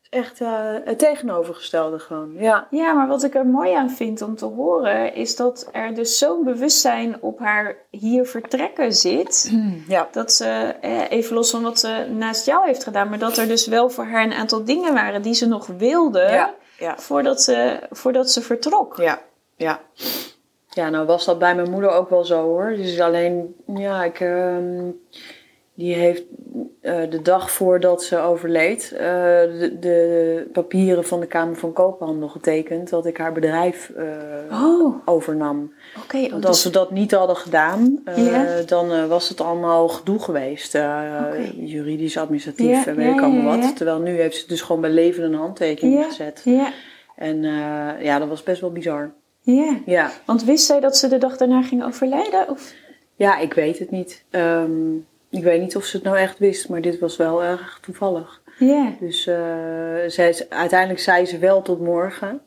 is 0.03 0.09
echt 0.21 0.41
eh, 0.41 0.50
het 0.85 0.99
tegenovergestelde 0.99 1.99
gewoon. 1.99 2.35
Ja. 2.38 2.67
Ja, 2.71 2.93
maar 2.93 3.09
wat 3.09 3.23
ik 3.23 3.35
er 3.35 3.47
mooi 3.47 3.73
aan 3.73 3.91
vind 3.91 4.23
om 4.23 4.37
te 4.37 4.45
horen, 4.45 5.14
is 5.14 5.37
dat 5.37 5.69
er 5.73 5.95
dus 5.95 6.19
zo'n 6.19 6.45
bewustzijn 6.45 7.17
op 7.23 7.38
haar 7.38 7.76
hier 7.91 8.26
vertrekken 8.26 8.93
zit. 8.93 9.53
Ja. 9.88 10.09
Dat 10.11 10.33
ze, 10.33 10.45
eh, 10.81 11.11
even 11.11 11.35
los 11.35 11.50
van 11.50 11.62
wat 11.62 11.79
ze 11.79 12.07
naast 12.11 12.47
jou 12.47 12.67
heeft 12.67 12.85
gedaan, 12.85 13.09
maar 13.09 13.19
dat 13.19 13.37
er 13.37 13.49
dus 13.49 13.67
wel 13.67 13.91
voor 13.91 14.05
haar 14.05 14.25
een 14.25 14.33
aantal 14.33 14.64
dingen 14.64 14.95
waren 14.95 15.23
die 15.23 15.35
ze 15.35 15.49
nog 15.49 15.67
wilde 15.67 16.21
Ja. 16.21 16.55
Ja. 16.79 16.99
voordat, 16.99 17.43
ze, 17.43 17.79
voordat 17.91 18.31
ze 18.31 18.43
vertrok. 18.43 18.97
Ja, 18.97 19.19
ja. 19.57 19.81
Ja, 20.75 20.88
nou 20.90 21.07
was 21.07 21.25
dat 21.25 21.38
bij 21.38 21.54
mijn 21.54 21.71
moeder 21.71 21.90
ook 21.90 22.11
wel 22.11 22.25
zo 22.25 22.43
hoor. 22.43 22.73
Dus 22.76 23.00
alleen, 23.00 23.54
ja, 23.75 24.04
ik, 24.04 24.21
ehm, 24.21 24.90
die 25.75 25.95
heeft 25.95 26.23
eh, 26.81 27.00
de 27.11 27.23
dag 27.23 27.50
voordat 27.50 28.02
ze 28.02 28.19
overleed 28.19 28.93
eh, 28.93 28.99
de, 28.99 29.76
de 29.81 30.49
papieren 30.52 31.04
van 31.04 31.21
de 31.21 31.26
Kamer 31.26 31.57
van 31.57 31.73
Koophandel 31.73 32.28
getekend 32.28 32.90
dat 32.90 33.07
ik 33.07 33.16
haar 33.16 33.33
bedrijf 33.33 33.90
eh, 33.97 34.62
Oh, 34.64 34.95
overnam. 35.04 35.73
oké. 36.04 36.16
oh, 36.16 36.31
Want 36.31 36.45
als 36.47 36.54
dus- 36.54 36.62
ze 36.62 36.78
dat 36.78 36.90
niet 36.90 37.12
hadden 37.12 37.37
gedaan, 37.37 38.02
dan 38.66 39.09
was 39.09 39.28
het 39.28 39.40
allemaal 39.40 39.88
gedoe 39.88 40.19
geweest. 40.19 40.78
Juridisch, 41.57 42.19
administratief 42.19 42.87
en 42.87 42.97
weet 42.97 43.07
ja, 43.07 43.12
ik 43.14 43.21
allemaal 43.23 43.59
wat. 43.59 43.76
Terwijl 43.76 43.99
nu 43.99 44.21
heeft 44.21 44.37
ze 44.37 44.47
dus 44.47 44.62
gewoon 44.62 44.81
bij 44.81 44.90
leven 44.90 45.25
een 45.25 45.35
handtekening 45.35 46.04
gezet. 46.04 46.40
Ja, 46.45 46.73
En 47.16 47.43
ja, 48.00 48.19
dat 48.19 48.28
was 48.28 48.43
best 48.43 48.61
wel 48.61 48.73
bizar. 48.73 49.12
Ja. 49.45 49.81
Ja. 49.87 50.11
Want 50.27 50.45
wist 50.45 50.67
zij 50.67 50.81
dat 50.81 50.97
ze 50.97 51.09
de 51.09 51.19
dag 51.19 51.37
daarna 51.37 51.63
ging 51.63 51.85
overlijden? 51.85 52.49
Of? 52.49 52.73
Ja, 53.17 53.39
ik 53.39 53.55
weet 53.55 53.79
het 53.79 53.91
niet. 53.91 54.25
Ehm, 54.31 54.95
ik 55.31 55.43
weet 55.43 55.61
niet 55.61 55.77
of 55.77 55.85
ze 55.85 55.97
het 55.97 56.05
nou 56.05 56.19
echt 56.19 56.39
wist, 56.39 56.69
maar 56.69 56.81
dit 56.81 56.99
was 56.99 57.17
wel 57.17 57.43
erg 57.43 57.79
toevallig. 57.83 58.43
Ja. 58.59 58.93
Dus 59.01 59.27
eh, 59.27 59.37
zij, 60.07 60.47
uiteindelijk 60.49 61.01
zei 61.01 61.27
ze 61.27 61.39
wel 61.39 61.63
tot 61.63 61.81
morgen. 61.81 62.41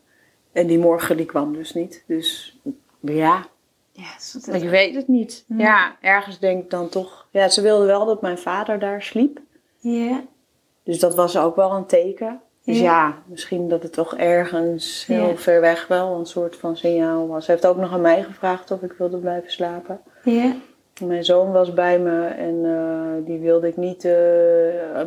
En 0.51 0.68
die 0.68 0.80
morgen 0.80 1.18
die 1.18 1.25
kwam 1.25 1.54
dus 1.54 1.74
niet. 1.74 2.04
Dus 2.08 2.58
ja, 3.01 3.46
Ja, 3.92 4.08
dat 4.46 4.62
ik 4.62 4.70
weet 4.70 4.96
het 4.96 5.08
niet. 5.08 5.44
Hmm. 5.48 5.60
Ja, 5.60 5.96
ergens 6.01 6.39
denk 6.39 6.63
ik 6.63 6.70
dan 6.70 6.89
toch. 6.89 7.27
Ja, 7.32 7.50
ze 7.50 7.62
wilde 7.62 7.86
wel 7.86 8.06
dat 8.06 8.21
mijn 8.21 8.38
vader 8.38 8.80
daar 8.80 9.02
sliep. 9.02 9.39
ja. 9.80 10.24
Dus 10.84 11.00
dat 11.00 11.15
was 11.15 11.38
ook 11.38 11.56
wel 11.56 11.71
een 11.71 11.86
teken. 11.86 12.41
Dus 12.67 12.77
Ja. 12.80 12.84
ja, 12.84 13.15
misschien 13.25 13.67
dat 13.69 13.84
het 13.84 13.93
toch 13.93 14.15
ergens 14.17 15.06
heel 15.06 15.27
Ja. 15.27 15.36
ver 15.36 15.62
weg 15.62 15.88
wel 15.88 16.19
een 16.19 16.25
soort 16.25 16.56
van 16.56 16.77
signaal 16.77 17.27
was. 17.27 17.45
Ze 17.45 17.51
heeft 17.51 17.65
ook 17.65 17.77
nog 17.77 17.91
aan 17.93 18.01
mij 18.01 18.23
gevraagd 18.23 18.71
of 18.71 18.82
ik 18.82 18.91
wilde 18.97 19.17
blijven 19.17 19.51
slapen. 19.51 19.99
Ja. 20.23 20.53
Mijn 21.06 21.23
zoon 21.25 21.51
was 21.51 21.73
bij 21.73 21.99
me 21.99 22.25
en 22.25 22.65
eh, 22.65 23.25
die 23.25 23.39
wilde 23.39 23.67
ik 23.67 23.77
niet 23.77 24.06
eh, 24.06 24.13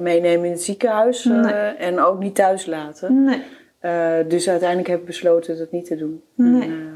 meenemen 0.01 0.45
in 0.45 0.51
het 0.53 0.63
ziekenhuis 0.63 1.27
eh, 1.27 1.41
Nee. 1.41 1.53
en 1.77 2.01
ook 2.01 2.19
niet 2.19 2.35
thuis 2.35 2.67
laten. 2.67 3.25
Nee. 3.25 3.43
Dus 4.27 4.49
uiteindelijk 4.49 4.89
heb 4.89 5.01
ik 5.01 5.07
besloten 5.07 5.59
dat 5.59 5.71
niet 5.73 5.87
te 5.87 5.97
doen. 5.97 6.23
Nee. 6.35 6.63
En, 6.63 6.89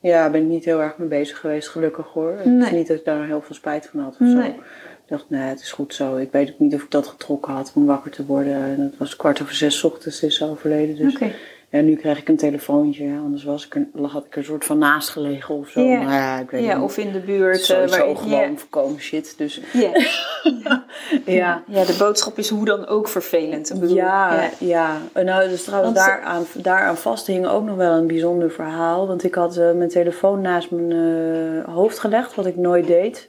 ja, 0.00 0.30
ben 0.30 0.40
ik 0.40 0.46
niet 0.46 0.64
heel 0.64 0.80
erg 0.80 0.98
mee 0.98 1.08
bezig 1.08 1.38
geweest, 1.38 1.68
gelukkig 1.68 2.06
hoor. 2.06 2.32
Het 2.36 2.62
is 2.64 2.70
niet 2.70 2.88
dat 2.88 2.96
ik 2.96 3.04
daar 3.04 3.26
heel 3.26 3.40
veel 3.42 3.54
spijt 3.54 3.86
van 3.86 4.00
had 4.00 4.12
of 4.12 4.18
Nee. 4.18 4.54
zo. 4.56 4.62
Ik 5.10 5.16
dacht, 5.16 5.30
nee, 5.30 5.40
het 5.48 5.60
is 5.60 5.72
goed 5.72 5.94
zo. 5.94 6.16
Ik 6.16 6.32
weet 6.32 6.50
ook 6.50 6.58
niet 6.58 6.74
of 6.74 6.82
ik 6.82 6.90
dat 6.90 7.06
getrokken 7.06 7.52
had 7.52 7.72
om 7.74 7.86
wakker 7.86 8.10
te 8.10 8.26
worden. 8.26 8.54
En 8.54 8.80
het 8.80 8.96
was 8.98 9.16
kwart 9.16 9.42
over 9.42 9.54
zes 9.54 9.84
ochtends 9.84 10.22
is 10.22 10.36
ze 10.36 10.44
overleden. 10.50 10.96
Dus. 10.96 11.14
Oké. 11.14 11.32
En 11.70 11.84
nu 11.84 11.96
krijg 11.96 12.18
ik 12.18 12.28
een 12.28 12.36
telefoontje. 12.36 13.04
Ja, 13.04 13.18
anders 13.18 13.44
was 13.44 13.66
ik 13.66 13.74
er, 13.74 13.86
had 14.06 14.24
ik 14.24 14.32
er 14.32 14.38
een 14.38 14.44
soort 14.44 14.64
van 14.64 14.78
naast 14.78 15.08
gelegen 15.08 15.54
of 15.54 15.68
zo. 15.68 15.80
Ja. 15.80 16.00
Maar 16.02 16.14
ja, 16.14 16.38
ik 16.38 16.50
weet 16.50 16.64
Ja, 16.64 16.74
niet. 16.74 16.84
of 16.84 16.98
in 16.98 17.12
de 17.12 17.18
buurt. 17.20 17.56
eh, 17.58 17.62
Sowieso 17.64 17.96
waar 17.98 18.08
je- 18.08 18.16
gewoon 18.16 18.58
voorkomen 18.58 19.00
shit. 19.00 19.34
Dus 19.38 19.60
Ja. 19.72 19.90
ja. 21.24 21.62
ja, 21.66 21.84
de 21.84 21.96
boodschap 21.98 22.38
is 22.38 22.48
hoe 22.48 22.64
dan 22.64 22.86
ook 22.86 23.08
vervelend. 23.08 23.70
Ik 23.74 23.80
bedoel, 23.80 23.96
Ja, 23.96 24.50
ja. 24.58 24.96
En 25.12 25.24
nou, 25.24 25.48
dus 25.48 25.64
trouwens, 25.64 25.94
Want 25.94 26.06
daaraan, 26.08 26.44
daaraan 26.54 26.96
vasthing 26.96 27.46
ook 27.46 27.64
nog 27.64 27.76
wel 27.76 27.92
een 27.92 28.06
bijzonder 28.06 28.50
verhaal. 28.50 29.06
Want 29.06 29.24
ik 29.24 29.34
had 29.34 29.56
eh, 29.56 29.72
mijn 29.72 29.88
telefoon 29.88 30.40
naast 30.40 30.70
mijn 30.70 30.92
eh, 30.92 31.74
hoofd 31.74 31.98
gelegd, 31.98 32.34
wat 32.34 32.46
ik 32.46 32.56
nooit 32.56 32.86
deed. 32.86 33.28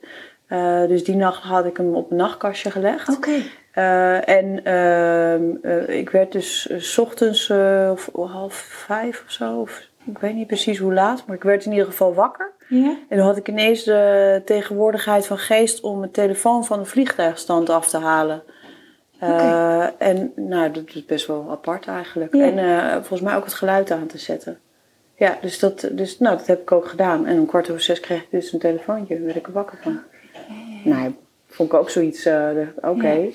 Eh, 0.52 0.88
dus 0.88 1.04
die 1.04 1.16
nacht 1.16 1.44
had 1.44 1.66
ik 1.66 1.78
hem 1.78 1.96
op 1.96 2.12
een 2.12 2.18
nachtkastje 2.18 2.72
gelegd. 2.72 3.10
Oké. 3.16 3.32
Eh, 3.72 4.30
en 4.30 4.64
ehm, 4.64 5.44
eh, 5.62 5.98
ik 5.98 6.10
werd 6.10 6.32
dus 6.32 6.70
's 6.78 6.98
ochtends 6.98 7.50
of, 7.92 8.10
half 8.14 8.54
vijf 8.54 9.24
of 9.26 9.32
zo. 9.32 9.60
Of, 9.60 9.88
ik 10.06 10.18
weet 10.18 10.36
niet 10.36 10.48
precies 10.48 10.78
hoe 10.78 10.94
laat, 10.94 11.24
maar 11.26 11.36
ik 11.36 11.44
werd 11.44 11.66
in 11.66 11.72
ieder 11.72 11.86
geval 11.86 12.14
wakker. 12.14 12.52
Ja. 12.68 12.98
En 13.10 13.18
toen 13.18 13.26
had 13.26 13.38
ik 13.38 13.48
ineens 13.48 13.84
de 13.84 14.42
tegenwoordigheid 14.46 15.28
van 15.28 15.38
geest 15.38 15.82
om 15.82 16.00
mijn 16.00 16.12
telefoon 16.12 16.66
van 16.66 16.80
de 16.80 16.86
vliegtuigstand 16.86 17.70
af 17.70 17.90
te 17.90 17.98
halen. 17.98 18.44
Eh, 19.20 19.88
En 19.98 20.32
nou, 20.36 20.72
dat 20.72 20.84
is 20.94 21.06
best 21.06 21.28
wel 21.28 21.48
apart 21.50 21.88
eigenlijk. 21.88 22.36
Ja. 22.36 22.44
En 22.44 22.92
volgens 22.94 23.22
mij 23.22 23.36
ook 23.36 23.44
het 23.44 23.54
geluid 23.54 23.92
aan 23.92 24.08
te 24.08 24.18
zetten. 24.18 24.60
Ja, 25.16 25.38
dus, 25.42 25.60
dat, 25.60 25.90
dus 25.92 26.20
nou, 26.20 26.38
dat 26.38 26.48
heb 26.48 26.62
ik 26.62 26.72
ook 26.72 26.88
gedaan. 26.88 27.26
En 27.26 27.40
om 27.40 27.46
kwart 27.46 27.70
over 27.70 27.82
zes 27.82 28.00
kreeg 28.00 28.22
ik 28.22 28.32
dus 28.32 28.54
een 28.54 28.60
telefoontje. 28.60 29.16
Daar 29.16 29.26
werd 29.26 29.38
ik 29.38 29.48
er 29.48 29.54
wakker 29.54 29.78
van. 29.82 30.02
Nou, 30.84 31.16
vond 31.48 31.72
ik 31.74 31.80
ook 31.80 31.90
zoiets. 31.90 32.26
eh, 32.26 32.50
Oké. 32.82 33.08
Ja. 33.12 33.30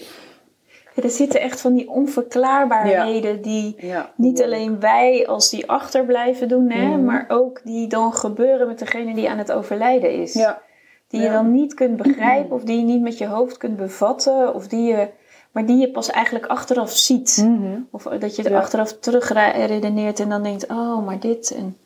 Ja, 0.95 1.03
er 1.03 1.11
zitten 1.11 1.41
echt 1.41 1.61
van 1.61 1.75
die 1.75 1.89
onverklaarbaarheden 1.91 3.43
die 3.43 3.75
Ja. 3.79 4.13
niet 4.17 4.43
alleen 4.43 4.81
wij 4.81 5.27
als 5.27 5.51
die 5.51 5.71
achterblijven 5.71 6.49
doen, 6.49 6.71
hè, 6.71 6.87
Mhm. 6.87 7.05
maar 7.05 7.25
ook 7.29 7.61
die 7.65 7.87
dan 7.87 8.13
gebeuren 8.13 8.67
met 8.67 8.79
degene 8.79 9.15
die 9.15 9.31
aan 9.31 9.39
het 9.39 9.53
overlijden 9.53 10.11
is. 10.11 10.33
Ja. 10.33 10.63
Die 11.09 11.21
je 11.21 11.31
dan 11.31 11.53
niet 11.53 11.75
kunt 11.75 11.97
begrijpen 11.97 12.57
of 12.57 12.63
die 12.63 12.77
je 12.79 12.85
niet 12.85 13.03
met 13.03 13.19
je 13.19 13.27
hoofd 13.27 13.57
kunt 13.57 13.77
bevatten, 13.77 14.55
of 14.55 14.69
die 14.69 14.83
je, 14.83 15.09
maar 15.53 15.67
die 15.67 15.77
je 15.77 15.91
pas 15.91 16.11
eigenlijk 16.11 16.47
achteraf 16.47 16.91
ziet. 16.91 17.43
Mhm. 17.49 17.79
Of 17.91 18.03
dat 18.03 18.37
je 18.37 18.43
er 18.43 18.51
Ja. 18.51 18.59
achteraf 18.59 18.93
terug 18.99 19.33
redeneert 19.67 20.21
en 20.21 20.29
dan 20.29 20.43
denkt, 20.43 20.67
oh, 20.71 21.07
maar 21.07 21.21
dit 21.21 21.55
en 21.57 21.77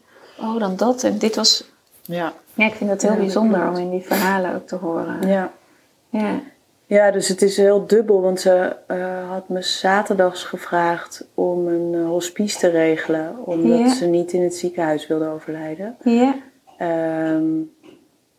oh, 0.40 0.59
dan 0.59 0.77
dat 0.77 1.03
en 1.05 1.18
dit 1.18 1.37
was... 1.37 1.70
Ja. 2.11 2.33
Ja, 2.55 2.66
ik 2.66 2.73
vind 2.75 2.90
het 2.90 3.03
heel 3.03 3.11
Ja, 3.11 3.16
dat 3.16 3.25
bijzonder 3.27 3.68
om 3.68 3.77
in 3.77 3.90
die 3.90 4.03
verhalen 4.03 4.55
ook 4.55 4.66
te 4.66 4.77
horen. 4.77 5.29
Ja. 5.29 5.53
Ja. 6.09 6.40
Ja, 6.87 7.11
dus 7.11 7.29
het 7.29 7.42
is 7.42 7.57
heel 7.57 7.87
dubbel, 7.87 8.20
want 8.20 8.40
ze 8.40 8.77
eh, 8.87 9.29
had 9.31 9.49
me 9.49 9.62
zaterdags 9.62 10.44
gevraagd 10.44 11.27
om 11.35 11.66
een 11.68 11.94
eh, 11.94 12.07
hospice 12.07 12.59
te 12.59 12.68
regelen, 12.68 13.37
omdat 13.44 13.79
Ja. 13.79 13.88
ze 13.94 14.07
niet 14.07 14.33
in 14.33 14.42
het 14.42 14.55
ziekenhuis 14.55 15.07
wilde 15.07 15.29
overlijden. 15.29 15.96
Ja. 16.03 16.35
Ehm, 16.79 17.44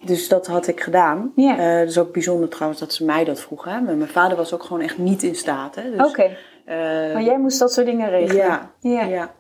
dus 0.06 0.28
dat 0.28 0.48
had 0.48 0.68
ik 0.68 0.82
gedaan. 0.82 1.32
Ja. 1.36 1.56
Het 1.56 1.90
is 1.90 1.98
ook 1.98 2.14
bijzonder 2.14 2.50
trouwens 2.50 2.80
dat 2.80 2.94
ze 2.94 3.06
mij 3.06 3.24
dat 3.24 3.40
vroeg. 3.42 3.64
Hè? 3.66 3.82
Mijn 3.82 4.08
vader 4.08 4.38
was 4.38 4.54
ook 4.54 4.64
gewoon 4.64 4.82
echt 4.82 4.98
niet 4.98 5.24
in 5.24 5.36
staat. 5.36 5.76
Hè? 5.76 5.92
Dus, 5.98 6.08
Oké, 6.10 6.22
eh, 6.66 6.78
maar 7.14 7.24
jij 7.24 7.40
moest 7.40 7.60
dat 7.60 7.74
soort 7.74 7.86
dingen 7.86 8.10
regelen? 8.10 8.36
ja, 8.46 8.70
Ja. 8.80 9.04
ja. 9.04 9.32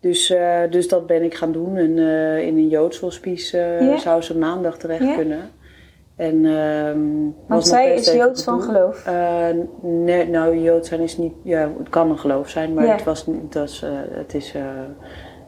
Dus, 0.00 0.30
eh, 0.30 0.60
dus 0.70 0.88
dat 0.88 1.06
ben 1.06 1.22
ik 1.22 1.34
gaan 1.34 1.52
doen. 1.52 1.76
En 1.76 1.98
eh, 1.98 2.38
in 2.46 2.56
een 2.56 2.68
Joods 2.68 2.98
hospice 3.00 3.58
eh, 3.60 3.98
zou 3.98 4.22
ze 4.22 4.38
maandag 4.38 4.78
terecht 4.78 5.14
kunnen. 5.14 5.50
En, 6.16 6.44
ehm, 6.44 6.98
Want 7.22 7.34
was 7.46 7.68
zij 7.68 7.94
is 7.94 8.12
Joods 8.12 8.44
van 8.44 8.62
geloof. 8.62 9.06
Nee, 9.82 10.28
nou, 10.28 10.58
Jood 10.58 10.86
zijn 10.86 11.00
is 11.00 11.16
niet, 11.16 11.32
ja, 11.42 11.72
het 11.78 11.88
kan 11.88 12.10
een 12.10 12.18
geloof 12.18 12.48
zijn, 12.48 12.74
maar 12.74 12.86
het, 12.86 13.04
was, 13.04 13.26
niet- 13.26 13.52
dat 13.52 13.68
is, 13.68 13.82
eh, 13.82 13.90
het 14.10 14.34
is, 14.34 14.54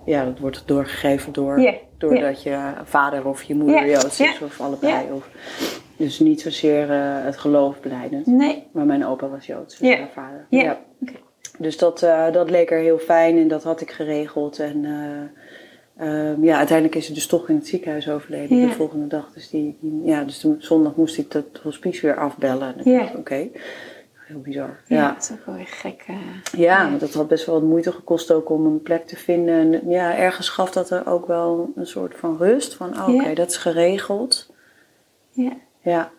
ja, 0.05 0.27
het 0.27 0.39
wordt 0.39 0.63
doorgegeven 0.67 1.33
door, 1.33 1.75
doordat 1.99 2.43
je 2.43 2.59
vader 2.85 3.27
of 3.27 3.43
je 3.43 3.55
moeder 3.55 3.87
Joods 3.91 4.21
is, 4.21 4.41
of 4.45 4.61
allebei. 4.61 5.13
Of, 5.13 5.29
dus 5.97 6.19
niet 6.19 6.41
zozeer 6.41 6.87
het 7.25 7.37
geloof 7.37 7.81
beleidend. 7.81 8.27
Nee. 8.27 8.67
Maar 8.73 8.87
mijn 8.87 9.07
opa 9.07 9.29
was 9.29 9.47
Joods, 9.47 9.79
dus 9.79 9.89
Ja. 9.89 9.97
haar 9.97 10.09
vader. 10.15 10.47
Ja. 10.51 10.79
Oké. 11.03 11.13
Dus 11.63 11.79
dat, 11.79 12.03
eh, 12.03 12.33
dat 12.33 12.51
leek 12.51 12.71
er 12.71 12.79
heel 12.79 12.99
fijn 12.99 13.39
en 13.39 13.49
dat 13.49 13.63
had 13.63 13.81
ik 13.81 13.91
geregeld. 13.91 14.59
En 14.59 14.85
eh, 14.85 16.07
ehm, 16.31 16.45
ja, 16.45 16.57
uiteindelijk 16.57 16.97
is 16.97 17.07
ze 17.07 17.13
dus 17.13 17.27
toch 17.27 17.49
in 17.49 17.55
het 17.55 17.67
ziekenhuis 17.67 18.09
overleden 18.09 18.57
Ja. 18.59 18.67
de 18.67 18.73
volgende 18.73 19.07
dag. 19.07 19.33
Dus, 19.33 19.51
die, 19.51 19.77
die- 19.81 20.01
ja, 20.05 20.25
dus 20.25 20.41
de 20.41 20.55
zondag 20.59 20.97
moest 20.97 21.19
ik 21.19 21.31
dat 21.31 21.45
hospice 21.63 22.07
weer 22.07 22.17
afbellen. 22.17 22.75
En 22.79 22.91
Ja. 22.91 23.11
oké, 23.17 23.49
heel 24.15 24.41
bizar. 24.41 24.81
Ja, 24.87 24.97
Ja. 24.97 25.13
dat 25.13 25.23
is 25.23 25.31
ook 25.33 25.47
wel 25.47 25.55
weer 25.55 25.67
gek. 25.67 26.05
eh. 26.07 26.17
Ja, 26.61 26.89
want 26.89 27.01
dat 27.01 27.13
had 27.15 27.29
best 27.29 27.47
wel 27.47 27.55
wat 27.61 27.69
moeite 27.69 27.93
gekost 27.93 28.33
ook 28.33 28.51
om 28.51 28.67
een 28.67 28.83
plek 28.83 29.07
te 29.07 29.17
vinden. 29.17 29.55
En 29.55 29.89
ja, 29.91 30.17
ergens 30.17 30.49
gaf 30.49 30.71
dat 30.71 30.91
er 30.91 31.07
ook 31.07 31.27
wel 31.27 31.73
een 31.77 31.87
soort 31.87 32.17
van 32.17 32.37
rust. 32.37 32.75
Van, 32.75 32.89
oh, 33.01 33.15
oké, 33.15 33.35
dat 33.35 33.51
is 33.51 33.57
geregeld. 33.57 34.53
Ja. 35.31 35.53
Ja, 35.83 36.11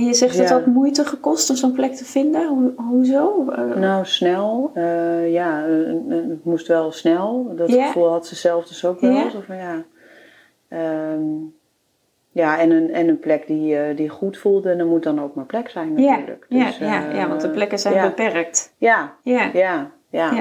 En 0.00 0.06
je 0.06 0.14
zegt 0.14 0.36
Ja. 0.36 0.56
het 0.56 0.66
moeite 0.66 1.04
gekost 1.04 1.50
om 1.50 1.56
zo'n 1.56 1.72
plek 1.72 1.92
te 1.94 2.04
vinden. 2.04 2.46
Ho- 2.48 2.82
hoezo? 2.84 3.48
Eh, 3.50 3.74
nou 3.76 4.04
snel. 4.04 4.70
eh, 4.74 5.32
ja, 5.32 5.64
eh, 5.66 5.72
het 6.08 6.44
moest 6.44 6.66
wel 6.66 6.92
snel. 6.92 7.52
Dat 7.56 7.70
gevoel 7.86 8.08
had 8.10 8.26
ze 8.26 8.34
zelf 8.34 8.66
dus 8.66 8.84
ook 8.84 9.00
wel. 9.00 9.30
Zo 9.30 9.40
van, 9.46 9.56
ja. 9.56 9.82
Ehm, 10.68 11.20
ja, 12.32 12.58
en 12.58 12.70
een, 12.70 12.92
en 12.92 13.08
een 13.08 13.18
plek 13.18 13.46
die, 13.46 13.94
die 13.94 14.08
goed 14.08 14.38
voelde. 14.38 14.70
En 14.70 14.78
er 14.78 14.86
moet 14.86 15.02
dan 15.02 15.20
ook 15.22 15.34
maar 15.34 15.44
plek 15.44 15.68
zijn 15.68 15.94
natuurlijk. 15.94 16.46
Ja, 16.48 16.64
Dus, 16.64 16.78
ja, 16.78 17.10
ja, 17.12 17.28
want 17.28 17.40
de 17.40 17.50
plekken 17.50 17.78
zijn 17.78 17.94
beperkt. 18.08 18.74
Ja, 18.78 19.14
ja. 19.22 19.50
Ja. 19.52 20.32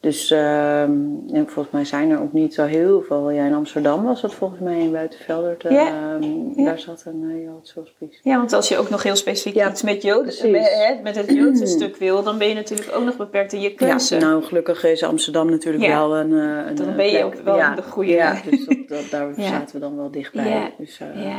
Dus 0.00 0.30
ehm, 0.30 0.90
en 1.32 1.44
volgens 1.46 1.70
mij 1.74 1.84
zijn 1.84 2.10
er 2.10 2.20
ook 2.20 2.32
niet 2.32 2.54
zo 2.54 2.64
heel 2.64 3.02
veel. 3.02 3.30
Ja, 3.30 3.44
in 3.44 3.54
Amsterdam 3.54 4.04
was 4.04 4.20
dat 4.20 4.34
volgens 4.34 4.60
mij 4.60 4.78
in 4.78 4.92
Buitenveldert. 4.92 5.62
Ja. 5.62 5.70
ehm, 5.70 6.22
Ja. 6.56 6.64
Daar 6.64 6.78
zat 6.78 7.02
een 7.06 7.22
uh, 7.22 7.44
Joodse 7.44 7.78
hospice. 7.78 8.18
Ja, 8.22 8.36
want 8.36 8.52
als 8.52 8.68
je 8.68 8.78
ook 8.78 8.90
nog 8.90 9.02
heel 9.02 9.16
specifiek 9.16 9.54
Ja, 9.54 9.70
iets 9.70 9.82
met, 9.82 10.02
Jood, 10.02 10.24
met, 10.50 11.00
met 11.02 11.16
het 11.16 11.30
Joodse 11.32 11.66
stuk 11.76 11.96
wil, 11.96 12.22
dan 12.22 12.38
ben 12.38 12.48
je 12.48 12.54
natuurlijk 12.54 12.96
ook 12.96 13.04
nog 13.04 13.16
beperkt 13.16 13.52
in 13.52 13.60
je 13.60 13.74
keuze. 13.74 14.14
Ja, 14.14 14.20
nou 14.20 14.42
gelukkig 14.42 14.84
is 14.84 15.02
Amsterdam 15.02 15.50
natuurlijk 15.50 15.86
wel 15.86 16.16
een, 16.16 16.32
eh, 16.32 16.66
een 16.68 16.74
Dan 16.74 16.88
eh, 16.88 16.96
ben 16.96 17.10
je 17.10 17.24
ook 17.24 17.34
wel 17.34 17.74
de 17.74 17.82
goede- 17.82 18.10
Ja, 18.10 18.40
dus 18.50 18.66
dat, 18.66 18.78
dat, 18.88 19.10
daar 19.10 19.28
zaten 19.50 19.74
we 19.74 19.80
dan 19.80 19.96
wel 19.96 20.10
dichtbij. 20.10 20.48
Ja. 20.50 20.70
Dus, 20.78 21.00
eh, 21.00 21.24
ja. 21.24 21.38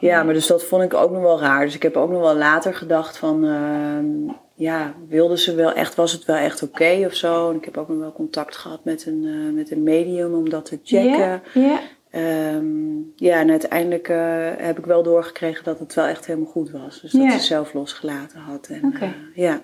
Ja, 0.00 0.22
maar 0.22 0.34
dus 0.34 0.46
dat 0.46 0.64
vond 0.64 0.82
ik 0.82 0.94
ook 0.94 1.10
nog 1.10 1.22
wel 1.22 1.40
raar. 1.40 1.64
Dus 1.64 1.74
ik 1.74 1.82
heb 1.82 1.96
ook 1.96 2.10
nog 2.10 2.20
wel 2.20 2.36
later 2.36 2.74
gedacht 2.74 3.16
van, 3.18 3.44
ehm, 3.44 4.34
ja, 4.54 4.94
wilden 5.08 5.38
ze 5.38 5.54
wel 5.54 5.72
echt, 5.72 5.94
was 5.94 6.12
het 6.12 6.24
wel 6.24 6.36
echt 6.36 6.62
oké 6.62 7.02
of 7.06 7.14
zo? 7.14 7.50
En 7.50 7.56
ik 7.56 7.64
heb 7.64 7.76
ook 7.76 7.88
nog 7.88 7.98
wel 7.98 8.12
contact 8.12 8.56
gehad 8.56 8.84
met 8.84 9.06
een, 9.06 9.24
eh, 9.24 9.54
met 9.54 9.70
een 9.70 9.82
medium 9.82 10.34
om 10.34 10.48
dat 10.50 10.64
te 10.64 10.78
checken. 10.84 11.18
Ja, 11.18 11.40
ja. 11.54 11.80
Ehm, 12.10 12.96
ja, 13.16 13.38
en 13.40 13.50
uiteindelijk 13.50 14.08
eh, 14.08 14.48
heb 14.56 14.78
ik 14.78 14.84
wel 14.86 15.02
doorgekregen 15.02 15.64
dat 15.64 15.78
het 15.78 15.94
wel 15.94 16.04
echt 16.06 16.26
helemaal 16.26 16.50
goed 16.50 16.70
was. 16.70 17.00
Dus 17.00 17.12
dat 17.12 17.22
Ja. 17.22 17.30
ze 17.30 17.44
zelf 17.44 17.72
losgelaten 17.72 18.38
had. 18.40 18.66
En, 18.66 18.94
eh, 19.00 19.08
ja, 19.34 19.62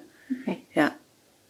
ja. 0.68 0.96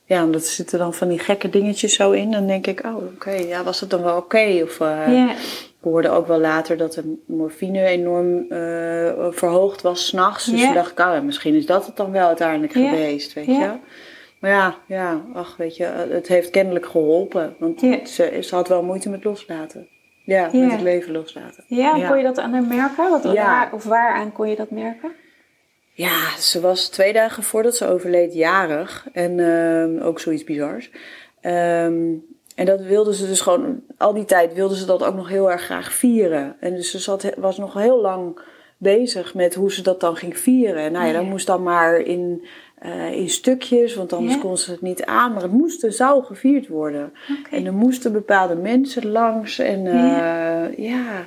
Ja, 0.04 0.24
omdat 0.24 0.40
er 0.42 0.48
zitten 0.48 0.78
dan 0.78 0.94
van 0.94 1.08
die 1.08 1.18
gekke 1.18 1.48
dingetjes 1.50 1.94
zo 1.94 2.10
in. 2.10 2.30
Dan 2.30 2.46
denk 2.46 2.66
ik, 2.66 2.84
oh 2.84 2.96
oké, 2.96 3.30
ja, 3.30 3.62
was 3.64 3.80
het 3.80 3.90
dan 3.90 4.02
wel 4.02 4.16
oké? 4.16 4.60
Of 4.62 4.78
ja. 4.78 5.34
Ik 5.80 5.86
hoorde 5.86 6.08
ook 6.08 6.26
wel 6.26 6.40
later 6.40 6.76
dat 6.76 6.92
de 6.92 7.22
morfine 7.26 7.84
enorm 7.84 8.38
eh, 8.50 9.26
verhoogd 9.30 9.82
was 9.82 10.06
s'nachts. 10.06 10.44
Dus 10.44 10.60
toen 10.62 10.74
dacht 10.74 10.90
ik, 10.90 10.98
oh, 10.98 11.20
misschien 11.20 11.54
is 11.54 11.66
dat 11.66 11.86
het 11.86 11.96
dan 11.96 12.12
wel 12.12 12.26
uiteindelijk 12.26 12.72
geweest, 12.72 13.32
weet 13.32 13.46
je. 13.46 13.72
Maar 14.40 14.50
ja, 14.50 14.74
ja, 14.86 15.20
ach, 15.34 15.56
weet 15.56 15.76
je, 15.76 15.84
het 15.84 16.28
heeft 16.28 16.50
kennelijk 16.50 16.86
geholpen. 16.86 17.56
Want 17.58 17.80
ze, 17.80 18.38
ze 18.42 18.54
had 18.54 18.68
wel 18.68 18.82
moeite 18.82 19.08
met 19.10 19.24
loslaten. 19.24 19.88
Ja, 20.24 20.48
met 20.52 20.70
het 20.72 20.80
leven 20.80 21.12
loslaten. 21.12 21.64
Ja, 21.66 21.96
Ja. 21.96 22.08
kon 22.08 22.16
je 22.16 22.22
dat 22.24 22.38
aan 22.38 22.52
haar 22.52 22.62
merken? 22.62 23.10
Wat, 23.10 23.22
Ja. 23.22 23.32
waar, 23.32 23.72
of 23.72 23.84
waaraan 23.84 24.32
kon 24.32 24.48
je 24.48 24.56
dat 24.56 24.70
merken? 24.70 25.12
Ja, 25.92 26.36
ze 26.38 26.60
was 26.60 26.88
twee 26.88 27.12
dagen 27.12 27.42
voordat 27.42 27.76
ze 27.76 27.88
overleed 27.88 28.34
jarig. 28.34 29.06
En 29.12 29.40
ehm, 29.40 30.02
ook 30.06 30.20
zoiets 30.20 30.44
bizars. 30.44 30.90
Ehm, 31.40 32.02
en 32.54 32.66
dat 32.66 32.80
wilde 32.80 33.14
ze 33.14 33.26
dus 33.26 33.40
gewoon, 33.40 33.80
al 33.96 34.14
die 34.14 34.24
tijd 34.24 34.54
wilde 34.54 34.76
ze 34.76 34.86
dat 34.86 35.02
ook 35.02 35.14
nog 35.14 35.28
heel 35.28 35.50
erg 35.50 35.62
graag 35.62 35.92
vieren. 35.92 36.56
En 36.60 36.74
dus 36.74 36.90
ze 36.90 36.98
zat, 36.98 37.30
was 37.36 37.58
nog 37.58 37.74
heel 37.74 38.00
lang 38.00 38.40
bezig 38.76 39.34
met 39.34 39.54
hoe 39.54 39.72
ze 39.72 39.82
dat 39.82 40.00
dan 40.00 40.16
ging 40.16 40.38
vieren. 40.38 40.82
En 40.82 40.92
nou 40.92 41.06
ja, 41.06 41.12
dat 41.12 41.22
moest 41.24 41.46
dan 41.46 41.62
maar 41.62 41.96
in, 42.00 42.44
eh, 42.78 43.12
in 43.12 43.28
stukjes, 43.30 43.94
want 43.94 44.12
anders 44.12 44.34
Ja. 44.34 44.40
kon 44.40 44.56
ze 44.58 44.70
het 44.70 44.80
niet 44.80 45.04
aan. 45.04 45.32
Maar 45.32 45.42
het 45.42 45.52
moest, 45.52 45.86
zou 45.88 46.24
gevierd 46.24 46.68
worden. 46.68 47.12
En 47.50 47.66
er 47.66 47.74
moesten 47.74 48.12
bepaalde 48.12 48.54
mensen 48.54 49.10
langs. 49.10 49.58
En 49.58 49.86
eh, 49.86 49.92
Ja. 49.92 50.70
ja, 50.76 51.26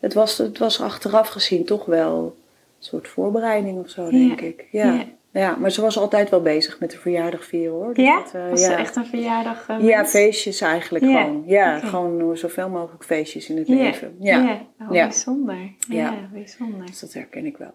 het, 0.00 0.14
was, 0.14 0.38
het 0.38 0.58
was 0.58 0.80
achteraf 0.80 1.28
gezien 1.28 1.64
toch 1.64 1.84
wel 1.84 2.24
een 2.78 2.84
soort 2.86 3.08
voorbereiding 3.08 3.78
of 3.78 3.88
zo, 3.88 4.10
denk 4.10 4.40
ik. 4.40 4.64
Ja. 4.70 5.04
Ja. 5.32 5.40
Ja. 5.40 5.56
maar 5.56 5.70
ze 5.70 5.80
was 5.80 5.98
altijd 5.98 6.30
wel 6.30 6.42
bezig 6.42 6.80
met 6.80 6.90
de 6.90 6.98
verjaardag 6.98 7.44
vieren 7.44 7.72
hoor. 7.74 7.94
Dus 7.94 8.04
Ja? 8.04 8.16
dat, 8.16 8.34
eh, 8.34 8.48
Was 8.50 8.60
ja. 8.60 8.66
ze 8.66 8.72
echt 8.74 8.96
een 8.96 9.06
verjaardag? 9.06 9.68
eh, 9.68 9.80
ja, 9.80 10.04
feestjes 10.04 10.60
eigenlijk 10.60 11.04
Ja, 11.04 11.22
gewoon. 11.22 11.42
Ja, 11.46 11.78
gewoon 11.78 12.36
zoveel 12.36 12.68
mogelijk 12.68 13.04
feestjes 13.04 13.48
in 13.48 13.56
het 13.56 13.66
Ja. 13.68 13.74
leven. 13.74 14.16
Ja. 14.20 14.38
Ja. 14.38 14.60
Oh, 14.88 14.94
Ja. 14.94 15.02
bijzonder. 15.06 15.56
Ja, 15.88 15.96
Ja. 16.02 16.14
bijzonder. 16.32 16.86
Dus 16.86 17.00
dat 17.00 17.12
herken 17.12 17.46
ik 17.46 17.56
wel. 17.56 17.74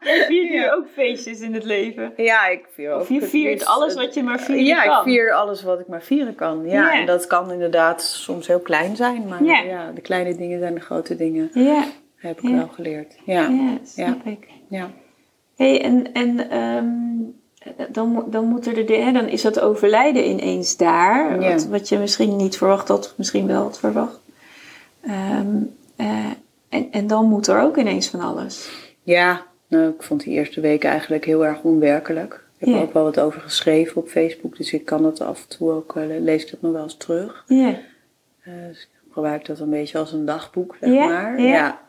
Je 0.00 0.24
viert 0.28 0.50
nu 0.50 0.70
ook 0.72 0.86
feestjes 0.94 1.40
in 1.40 1.54
het 1.54 1.64
leven. 1.64 2.12
Ja, 2.16 2.46
ik 2.48 2.64
vier 2.74 2.92
ook. 2.92 3.00
Of 3.00 3.08
je 3.08 3.22
viert 3.22 3.66
alles 3.66 3.94
wat 3.94 4.14
je 4.14 4.22
maar 4.22 4.40
vieren 4.40 4.64
Ja, 4.64 4.82
kan. 4.84 4.96
ik 4.96 5.02
vier 5.02 5.32
alles 5.32 5.62
wat 5.62 5.80
ik 5.80 5.86
maar 5.86 6.02
vieren 6.02 6.34
kan. 6.34 6.64
Ja, 6.66 6.72
Ja. 6.72 7.00
en 7.00 7.06
dat 7.06 7.26
kan 7.26 7.52
inderdaad 7.52 8.02
soms 8.02 8.46
heel 8.46 8.60
klein 8.60 8.96
zijn. 8.96 9.26
Maar 9.28 9.44
Ja. 9.44 9.58
ja, 9.60 9.90
de 9.94 10.00
kleine 10.00 10.36
dingen 10.36 10.58
zijn 10.58 10.74
de 10.74 10.80
grote 10.80 11.16
dingen. 11.16 11.50
Ja, 11.54 11.84
Heb 12.16 12.38
ik 12.40 12.48
Ja. 12.48 12.56
wel 12.56 12.68
geleerd. 12.68 13.16
Ja, 13.24 13.40
ja. 13.40 13.48
ja 13.48 13.78
snap 13.84 14.26
ik. 14.26 14.46
ja. 14.68 14.90
Hey, 15.58 15.82
en, 15.82 16.12
en 16.12 16.50
ehm, 16.50 16.86
dan, 17.92 18.24
dan, 18.30 18.44
moet 18.44 18.66
er 18.66 18.86
de, 18.86 18.94
hè, 18.96 19.12
dan 19.12 19.26
is 19.28 19.42
dat 19.42 19.60
overlijden 19.60 20.28
ineens 20.30 20.76
daar. 20.76 21.40
Ja. 21.40 21.52
Wat, 21.52 21.66
wat 21.66 21.88
je 21.88 21.98
misschien 21.98 22.36
niet 22.36 22.56
verwacht 22.56 22.88
had, 22.88 23.14
misschien 23.16 23.46
wel 23.46 23.62
had 23.62 23.78
verwacht. 23.78 24.20
Ehm, 25.00 25.56
eh, 25.96 26.24
en, 26.68 26.88
en 26.90 27.06
dan 27.06 27.26
moet 27.28 27.46
er 27.46 27.60
ook 27.62 27.76
ineens 27.76 28.08
van 28.08 28.20
alles. 28.20 28.70
Ja, 29.02 29.42
nou, 29.66 29.88
ik 29.90 30.02
vond 30.02 30.22
die 30.22 30.32
eerste 30.34 30.60
weken 30.60 30.90
eigenlijk 30.90 31.24
heel 31.24 31.46
erg 31.46 31.62
onwerkelijk. 31.62 32.32
Ik 32.58 32.66
heb 32.66 32.68
Ja. 32.68 32.74
er 32.76 32.82
ook 32.82 32.92
wel 32.92 33.04
wat 33.04 33.20
over 33.20 33.40
geschreven 33.40 33.96
op 33.96 34.08
Facebook, 34.08 34.56
dus 34.56 34.72
ik 34.72 34.84
kan 34.84 35.02
dat 35.02 35.20
af 35.20 35.42
en 35.48 35.56
toe 35.56 35.72
ook, 35.72 35.94
lees 36.20 36.44
ik 36.44 36.50
dat 36.50 36.60
nog 36.62 36.72
wel 36.72 36.82
eens 36.82 36.96
terug. 36.96 37.44
Ja, 37.46 37.74
Eh, 38.42 38.52
dus 38.68 38.80
ik 38.82 39.12
gebruik 39.12 39.46
dat 39.46 39.58
een 39.60 39.70
beetje 39.70 39.98
als 39.98 40.12
een 40.12 40.24
dagboek, 40.24 40.76
zeg 40.80 40.92
Ja, 40.92 41.06
maar. 41.06 41.40
ja. 41.40 41.80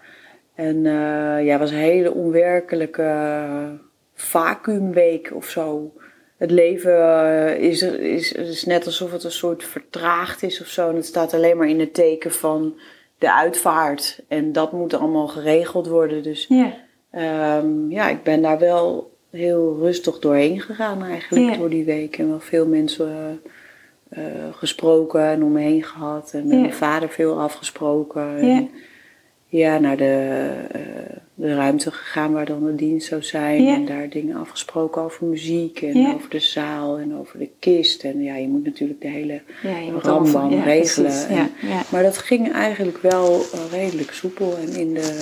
En 0.59 0.85
eh, 0.85 1.45
ja, 1.45 1.51
het 1.51 1.59
was 1.59 1.71
een 1.71 1.77
hele 1.77 2.13
onwerkelijke 2.13 3.11
vacuümweek 4.13 5.31
of 5.33 5.49
zo. 5.49 5.93
Het 6.37 6.51
leven 6.51 7.25
eh, 7.25 7.59
is, 7.59 7.81
is, 7.81 8.31
is 8.31 8.65
net 8.65 8.85
alsof 8.85 9.11
het 9.11 9.23
een 9.23 9.31
soort 9.31 9.63
vertraagd 9.63 10.43
is 10.43 10.61
of 10.61 10.67
zo. 10.67 10.89
En 10.89 10.95
het 10.95 11.05
staat 11.05 11.33
alleen 11.33 11.57
maar 11.57 11.69
in 11.69 11.79
het 11.79 11.93
teken 11.93 12.31
van 12.31 12.79
de 13.17 13.33
uitvaart. 13.33 14.23
En 14.27 14.51
dat 14.51 14.71
moet 14.71 14.93
allemaal 14.93 15.27
geregeld 15.27 15.87
worden. 15.87 16.23
Dus 16.23 16.45
ja, 16.49 16.73
Ehm, 17.11 17.91
ja, 17.91 18.09
ik 18.09 18.23
ben 18.23 18.41
daar 18.41 18.59
wel 18.59 19.11
heel 19.29 19.77
rustig 19.79 20.19
doorheen 20.19 20.61
gegaan 20.61 21.03
eigenlijk 21.03 21.57
door 21.57 21.69
die 21.69 21.85
week. 21.85 22.17
En 22.17 22.29
wel 22.29 22.39
veel 22.39 22.67
mensen 22.67 23.41
eh, 24.09 24.23
gesproken 24.51 25.21
en 25.21 25.43
om 25.43 25.51
me 25.51 25.59
heen 25.61 25.83
gehad. 25.83 26.31
En 26.33 26.47
met 26.47 26.59
mijn 26.59 26.73
vader 26.73 27.09
veel 27.09 27.39
afgesproken. 27.39 28.45
Ja. 28.45 28.57
En 28.57 28.69
ja, 29.49 29.77
naar 29.79 29.97
de, 29.97 30.47
eh, 30.71 30.81
de 31.33 31.55
ruimte 31.55 31.91
gegaan 31.91 32.33
waar 32.33 32.45
dan 32.45 32.65
de 32.65 32.75
dienst 32.75 33.07
zou 33.07 33.23
zijn. 33.23 33.63
Ja. 33.63 33.73
En 33.73 33.85
daar 33.85 34.09
dingen 34.09 34.35
afgesproken 34.37 35.01
over 35.01 35.25
muziek 35.25 35.81
en 35.81 35.97
Ja. 35.99 36.13
over 36.13 36.29
de 36.29 36.39
zaal 36.39 36.97
en 36.97 37.15
over 37.15 37.39
de 37.39 37.49
kist. 37.59 38.03
En 38.03 38.21
ja, 38.23 38.35
je 38.35 38.47
moet 38.47 38.63
natuurlijk 38.63 39.01
de 39.01 39.07
hele 39.07 39.41
ja, 39.63 39.99
rambam 40.01 40.61
regelen. 40.61 41.27
En-. 41.27 41.49
Maar 41.91 42.03
dat 42.03 42.17
ging 42.17 42.51
eigenlijk 42.51 42.97
wel 42.97 43.41
eh, 43.53 43.59
redelijk 43.71 44.11
soepel 44.11 44.57
en 44.57 44.75
in 44.75 44.93
de 44.93 45.19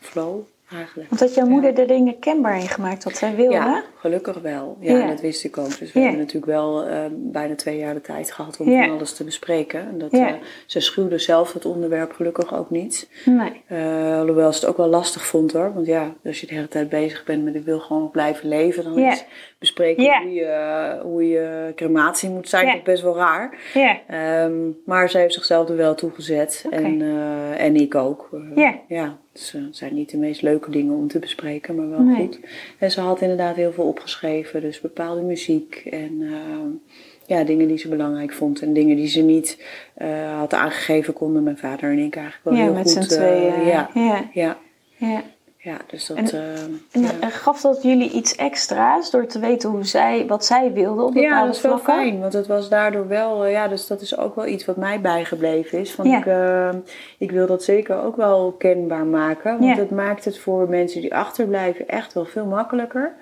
flow 0.00 0.40
eigenlijk. 0.74 1.08
Want 1.08 1.20
dat 1.20 1.34
jouw 1.34 1.46
moeder 1.46 1.74
de 1.74 1.84
dingen 1.84 2.18
kenbaar 2.18 2.56
in 2.60 2.68
gemaakt 2.68 3.04
had, 3.04 3.16
zij 3.16 3.34
wilde. 3.34 3.52
Ja, 3.54 3.82
gelukkig 3.96 4.38
wel. 4.40 4.76
Ja, 4.80 4.96
Ja. 4.96 5.06
dat 5.06 5.20
wist 5.20 5.44
ik 5.44 5.58
ook. 5.58 5.78
Dus 5.78 5.92
we 5.92 5.98
Ja. 5.98 6.00
hebben 6.00 6.18
natuurlijk 6.18 6.52
wel 6.52 6.84
eh, 6.84 6.98
bijna 7.12 7.54
twee 7.54 7.78
jaar 7.78 7.94
de 7.94 8.00
tijd 8.00 8.32
gehad 8.32 8.60
om 8.60 8.66
van 8.66 8.90
alles 8.90 9.12
te 9.12 9.24
bespreken. 9.24 9.80
En 9.80 9.98
dat, 9.98 10.12
eh, 10.12 10.32
ze 10.66 10.80
schuwde 10.80 11.18
zelf 11.18 11.52
het 11.52 11.64
onderwerp 11.64 12.12
gelukkig 12.12 12.54
ook 12.54 12.70
niet. 12.70 13.08
Nee. 13.24 13.62
Eh, 13.66 14.18
alhoewel 14.18 14.52
ze 14.52 14.60
het 14.60 14.68
ook 14.68 14.76
wel 14.76 14.88
lastig 14.88 15.26
vond 15.26 15.52
hoor. 15.52 15.72
Want 15.74 15.86
ja, 15.86 16.14
als 16.24 16.40
je 16.40 16.46
de 16.46 16.54
hele 16.54 16.68
tijd 16.68 16.88
bezig 16.88 17.24
bent 17.24 17.44
met 17.44 17.54
ik 17.54 17.64
wil 17.64 17.80
gewoon 17.80 18.10
blijven 18.10 18.48
leven, 18.48 18.84
dan 18.84 18.98
is 18.98 19.24
bespreken 19.60 20.02
Ja. 20.02 20.22
hoe, 20.22 20.32
je, 20.32 20.98
hoe 21.02 21.28
je 21.28 21.72
crematie 21.74 22.28
moet 22.30 22.48
zijn 22.48 22.66
Ja. 22.66 22.72
toch 22.72 22.82
best 22.82 23.02
wel 23.02 23.16
raar. 23.16 23.58
Ja, 23.74 23.98
Ehm, 24.06 24.52
maar 24.84 25.10
ze 25.10 25.18
heeft 25.18 25.34
zichzelf 25.34 25.68
er 25.68 25.76
wel 25.76 25.94
toe 25.94 26.10
gezet. 26.10 26.62
Oké. 26.66 26.76
En, 26.76 27.02
eh, 27.02 27.64
en 27.64 27.76
ik 27.76 27.94
ook. 27.94 28.28
Eh, 28.32 28.40
Ja. 28.56 28.74
ja. 28.88 29.16
Dus, 29.32 29.52
het 29.52 29.76
zijn 29.76 29.94
niet 29.94 30.10
de 30.10 30.16
meest 30.18 30.42
leuke 30.42 30.70
dingen 30.70 30.94
om 30.94 31.08
te 31.08 31.18
bespreken, 31.18 31.74
maar 31.74 31.88
wel 31.90 32.00
Nee. 32.00 32.16
goed. 32.16 32.40
En 32.78 32.90
ze 32.90 33.00
had 33.00 33.20
inderdaad 33.20 33.56
heel 33.56 33.72
veel 33.72 33.84
opgeschreven. 33.84 34.60
Dus 34.60 34.80
bepaalde 34.80 35.20
muziek 35.22 35.82
en 35.90 36.18
eh, 36.22 37.36
ja, 37.36 37.44
dingen 37.44 37.68
die 37.68 37.78
ze 37.78 37.88
belangrijk 37.88 38.32
vond. 38.32 38.60
En 38.62 38.72
dingen 38.72 38.96
die 38.96 39.08
ze 39.08 39.22
niet 39.22 39.62
eh, 39.94 40.38
had 40.38 40.52
aangegeven, 40.54 41.12
konden 41.14 41.42
mijn 41.42 41.58
vader 41.58 41.90
en 41.90 41.98
ik 41.98 42.16
eigenlijk 42.16 42.44
wel 42.44 42.54
ja, 42.54 42.62
heel 42.62 42.72
met 42.72 42.82
goed. 42.92 43.04
z'n 43.04 43.14
eh, 43.14 43.18
tweeën. 43.18 43.66
ja, 43.66 43.90
ja, 43.94 44.56
ja, 44.96 45.22
ja. 45.62 45.76
dus 45.86 46.06
dat... 46.06 46.16
En- 46.16 46.26
eh, 46.32 46.62
En 46.92 47.00
ja. 47.02 47.08
eh, 47.20 47.28
gaf 47.30 47.60
dat 47.60 47.82
jullie 47.82 48.10
iets 48.10 48.36
extra's 48.36 49.10
door 49.10 49.26
te 49.26 49.38
weten 49.38 49.70
hoe 49.70 49.84
zij, 49.84 50.26
wat 50.26 50.44
zij 50.44 50.72
wilde 50.72 51.02
op 51.02 51.12
bepaalde 51.14 51.34
Ja, 51.34 51.44
dat 51.46 51.54
is 51.54 51.60
wel 51.60 51.78
vlakken? 51.78 51.94
fijn, 52.04 52.20
want 52.20 52.32
het 52.32 52.46
was 52.46 52.68
daardoor 52.68 53.08
wel, 53.08 53.44
eh, 53.44 53.52
ja, 53.52 53.68
dus 53.68 53.86
dat 53.86 54.00
is 54.00 54.16
ook 54.18 54.34
wel 54.34 54.46
iets 54.46 54.64
wat 54.64 54.76
mij 54.76 55.00
bijgebleven 55.00 55.78
is. 55.78 55.96
Want 55.96 56.08
Ja. 56.08 56.18
ik, 56.18 56.26
eh, 56.26 56.78
ik 57.18 57.30
wil 57.30 57.46
dat 57.46 57.62
zeker 57.62 58.02
ook 58.02 58.16
wel 58.16 58.52
kenbaar 58.58 59.06
maken, 59.06 59.58
want 59.58 59.76
Ja. 59.76 59.82
het 59.82 59.90
maakt 59.90 60.24
het 60.24 60.38
voor 60.38 60.68
mensen 60.68 61.00
die 61.00 61.14
achterblijven 61.14 61.88
echt 61.88 62.12
wel 62.12 62.24
veel 62.24 62.46
makkelijker. 62.46 63.12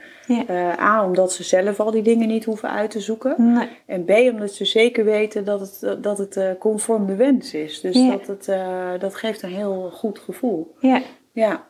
A, 0.81 1.05
omdat 1.05 1.33
ze 1.33 1.43
zelf 1.45 1.81
al 1.81 1.91
die 1.91 2.03
dingen 2.03 2.29
niet 2.29 2.45
hoeven 2.45 2.71
uit 2.71 2.91
te 2.91 3.01
zoeken. 3.01 3.35
Nee. 3.55 3.69
En 3.87 4.05
B, 4.05 4.11
omdat 4.11 4.51
ze 4.53 4.65
zeker 4.65 5.05
weten 5.05 5.45
dat 5.45 5.61
het, 5.61 6.03
dat 6.03 6.19
het 6.19 6.41
conform 6.59 7.07
de 7.07 7.15
wens 7.17 7.55
is. 7.55 7.81
Dus 7.81 7.95
dat, 8.09 8.27
het, 8.27 8.51
dat 9.01 9.15
geeft 9.15 9.43
een 9.43 9.49
heel 9.55 9.91
goed 9.95 10.19
gevoel. 10.19 10.75
Ja. 10.81 11.01
Ja, 11.33 11.65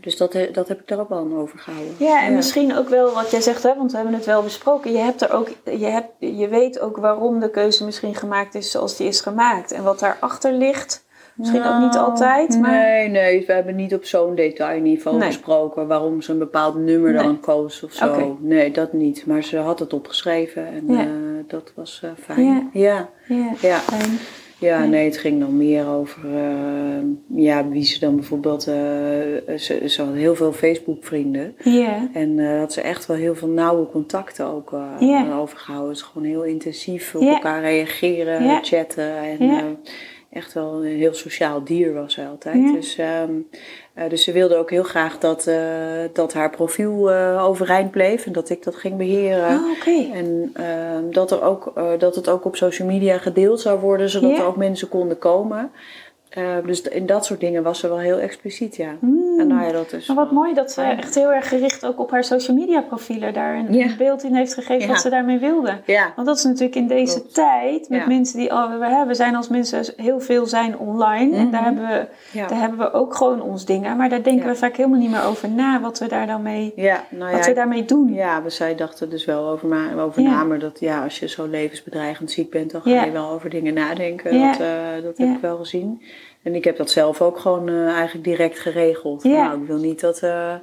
dus 0.00 0.16
dat, 0.16 0.36
dat 0.52 0.68
heb 0.68 0.80
ik 0.80 0.88
daar 0.88 1.00
ook 1.00 1.08
wel 1.08 1.18
aan 1.18 1.36
overgehouden. 1.38 1.94
Ja, 1.98 2.22
en 2.24 2.34
misschien 2.34 2.76
ook 2.76 2.88
wel 2.88 3.12
wat 3.14 3.30
jij 3.30 3.40
zegt, 3.40 3.62
hè, 3.62 3.74
want 3.76 3.90
we 3.90 3.96
hebben 3.96 4.14
het 4.16 4.24
wel 4.26 4.42
besproken. 4.42 4.92
Je, 4.92 4.98
hebt 4.98 5.22
er 5.22 5.32
ook, 5.32 5.48
je, 5.64 5.86
hebt, 5.86 6.08
je 6.18 6.48
weet 6.48 6.80
ook 6.80 6.96
waarom 6.96 7.40
de 7.40 7.50
keuze 7.50 7.84
misschien 7.84 8.14
gemaakt 8.14 8.54
is 8.54 8.70
zoals 8.70 8.96
die 8.96 9.08
is 9.08 9.20
gemaakt. 9.20 9.72
En 9.72 9.82
wat 9.82 9.98
daarachter 9.98 10.52
ligt, 10.52 11.04
misschien 11.34 11.64
ook 11.66 11.80
niet 11.80 11.92
Nou, 11.92 12.10
altijd. 12.10 12.60
Maar... 12.60 12.70
Nee, 12.70 13.08
nee, 13.08 13.46
we 13.46 13.52
hebben 13.52 13.76
niet 13.76 13.94
op 13.94 14.04
zo'n 14.04 14.34
detailniveau 14.34 15.18
Nee. 15.18 15.26
gesproken 15.26 15.86
waarom 15.86 16.20
ze 16.22 16.32
een 16.32 16.38
bepaald 16.38 16.74
nummer 16.76 17.12
Nee. 17.12 17.22
dan 17.22 17.40
koos 17.40 17.82
of 17.82 17.92
zo. 17.92 18.36
Nee, 18.40 18.70
dat 18.70 18.92
niet. 18.92 19.26
Maar 19.26 19.42
ze 19.42 19.56
had 19.56 19.78
het 19.78 19.92
opgeschreven 19.92 20.66
en 20.66 20.84
Ja. 20.86 21.00
eh, 21.00 21.08
dat 21.46 21.72
was 21.74 22.00
eh, 22.04 22.10
fijn. 22.24 22.44
Ja. 22.44 22.68
Ja. 22.72 23.08
Ja, 23.28 23.52
Ja. 23.60 23.76
fijn. 23.78 24.18
Ja, 24.60 24.84
nee, 24.84 25.04
het 25.04 25.18
ging 25.18 25.40
dan 25.40 25.56
meer 25.56 25.86
over 25.86 26.34
eh, 26.34 27.42
ja, 27.44 27.68
wie 27.68 27.84
ze 27.84 27.98
dan 28.00 28.14
bijvoorbeeld. 28.16 28.66
eh, 28.66 28.74
ze, 29.56 29.82
ze 29.88 30.02
had 30.02 30.14
heel 30.14 30.34
veel 30.34 30.52
Facebook-vrienden. 30.52 31.54
En 32.12 32.38
eh 32.38 32.58
had 32.58 32.72
ze 32.72 32.80
echt 32.80 33.06
wel 33.06 33.16
heel 33.16 33.34
veel 33.34 33.48
nauwe 33.48 33.86
contacten 33.86 34.46
ook 34.46 34.72
eh 34.72 34.80
overgehouden. 35.40 35.88
Het 35.88 35.96
is 35.98 36.02
gewoon 36.02 36.28
heel 36.28 36.44
intensief 36.44 37.14
op 37.14 37.22
elkaar 37.34 37.60
reageren, 37.60 38.42
chatten. 38.62 39.16
En 39.16 39.36
echt 40.32 40.52
wel 40.52 40.84
een 40.84 40.96
heel 40.96 41.14
sociaal 41.14 41.64
dier 41.64 41.94
was 41.94 42.12
zij 42.14 42.28
altijd. 42.28 42.54
Dus, 42.72 42.98
ehm, 42.98 43.32
eh, 43.98 44.10
dus 44.10 44.24
ze 44.24 44.32
wilde 44.32 44.56
ook 44.56 44.70
heel 44.70 44.82
graag 44.82 45.18
dat, 45.18 45.46
eh, 45.46 45.56
dat 46.12 46.32
haar 46.32 46.50
profiel 46.50 47.10
eh, 47.10 47.44
overeind 47.44 47.90
bleef. 47.90 48.26
En 48.26 48.32
dat 48.32 48.50
ik 48.50 48.62
dat 48.62 48.76
ging 48.76 48.96
beheren. 48.96 49.48
Oh, 49.48 49.70
oké. 49.70 50.12
En 50.12 50.50
ehm, 50.54 51.10
dat, 51.10 51.30
er 51.30 51.42
ook, 51.42 51.72
dat 51.98 52.14
het 52.14 52.28
ook 52.28 52.44
op 52.44 52.56
social 52.56 52.88
media 52.88 53.18
gedeeld 53.18 53.60
zou 53.60 53.80
worden, 53.80 54.10
zodat 54.10 54.38
er 54.38 54.44
ook 54.44 54.56
mensen 54.56 54.88
konden 54.88 55.18
komen. 55.18 55.70
Eh, 56.28 56.42
dus 56.66 56.82
in 56.82 57.06
dat 57.06 57.24
soort 57.24 57.40
dingen 57.40 57.62
was 57.62 57.78
ze 57.80 57.88
wel 57.88 57.98
heel 57.98 58.18
expliciet, 58.18 58.76
ja. 58.76 58.96
Hmm. 59.00 59.40
En 59.40 59.46
nou 59.46 59.62
ja, 59.66 59.72
dat 59.72 59.92
is 59.92 60.06
Maar 60.06 60.16
wat 60.16 60.24
wel 60.30 60.34
mooi 60.34 60.54
dat 60.54 60.72
ze 60.72 60.82
echt 60.82 61.14
heel 61.14 61.32
erg 61.32 61.48
gericht 61.48 61.86
ook 61.86 61.98
op 62.00 62.10
haar 62.10 62.24
social 62.24 62.56
media 62.56 62.80
profielen 62.80 63.32
daar 63.34 63.54
een, 63.54 63.72
Ja. 63.74 63.96
beeld 63.98 64.22
in 64.24 64.34
heeft 64.34 64.54
gegeven 64.54 64.80
Ja. 64.86 64.86
wat 64.86 65.00
ze 65.00 65.10
daarmee 65.10 65.38
wilde. 65.38 65.80
Want 66.14 66.26
dat 66.26 66.36
is 66.36 66.44
natuurlijk 66.44 66.74
in 66.76 66.86
deze 66.86 67.14
Klopt. 67.14 67.34
tijd 67.34 67.88
met 67.88 68.06
mensen 68.06 68.38
die 68.38 68.52
al 68.52 68.78
we 68.78 68.86
hebben 68.86 69.16
zijn 69.16 69.34
als 69.36 69.48
mensen 69.48 69.84
heel 69.96 70.20
veel 70.20 70.46
zijn 70.46 70.78
online 70.78 71.36
en 71.36 71.42
Mhm. 71.42 71.50
daar 71.50 71.64
hebben 71.64 71.86
we 71.88 72.06
daar 72.48 72.60
hebben 72.60 72.78
we 72.78 72.92
ook 72.92 73.14
gewoon 73.14 73.40
ons 73.42 73.64
dingen, 73.64 73.96
maar 73.96 74.08
daar 74.08 74.22
denken 74.22 74.46
we 74.48 74.54
vaak 74.54 74.76
helemaal 74.76 74.98
niet 74.98 75.10
meer 75.10 75.24
over 75.24 75.48
na 75.50 75.80
wat 75.80 75.98
we 75.98 76.06
daar 76.08 76.26
dan 76.26 76.42
mee 76.42 76.72
ja, 76.76 77.04
nou 77.10 77.32
wat 77.36 77.46
we 77.46 77.52
daarmee 77.52 77.84
doen. 77.84 78.12
Ja, 78.14 78.42
we 78.42 78.50
zij 78.50 78.74
dachten 78.74 79.10
dus 79.10 79.24
wel 79.24 79.48
over, 79.48 79.68
na, 79.68 80.02
over 80.02 80.22
na, 80.22 80.44
maar 80.44 80.58
dat 80.58 80.80
ja, 80.80 81.02
als 81.04 81.18
je 81.18 81.28
zo 81.28 81.46
levensbedreigend 81.46 82.30
ziek 82.30 82.50
bent, 82.50 82.70
dan 82.70 82.82
ga 82.82 83.04
je 83.04 83.10
wel 83.10 83.30
over 83.30 83.50
dingen 83.50 83.74
nadenken. 83.74 84.32
Dat, 84.40 84.60
eh, 84.60 84.68
dat 85.02 85.18
heb 85.18 85.28
ik 85.28 85.40
wel 85.40 85.56
gezien. 85.56 86.02
En 86.48 86.54
ik 86.54 86.64
heb 86.64 86.76
dat 86.76 86.90
zelf 86.90 87.22
ook 87.22 87.38
gewoon 87.38 87.68
eh, 87.68 87.88
eigenlijk 87.88 88.24
direct 88.24 88.58
geregeld. 88.58 89.22
Ja. 89.22 89.46
Nou, 89.46 89.60
ik 89.60 89.66
wil 89.66 89.76
niet 89.76 90.00
dat, 90.00 90.22
eh, 90.22 90.54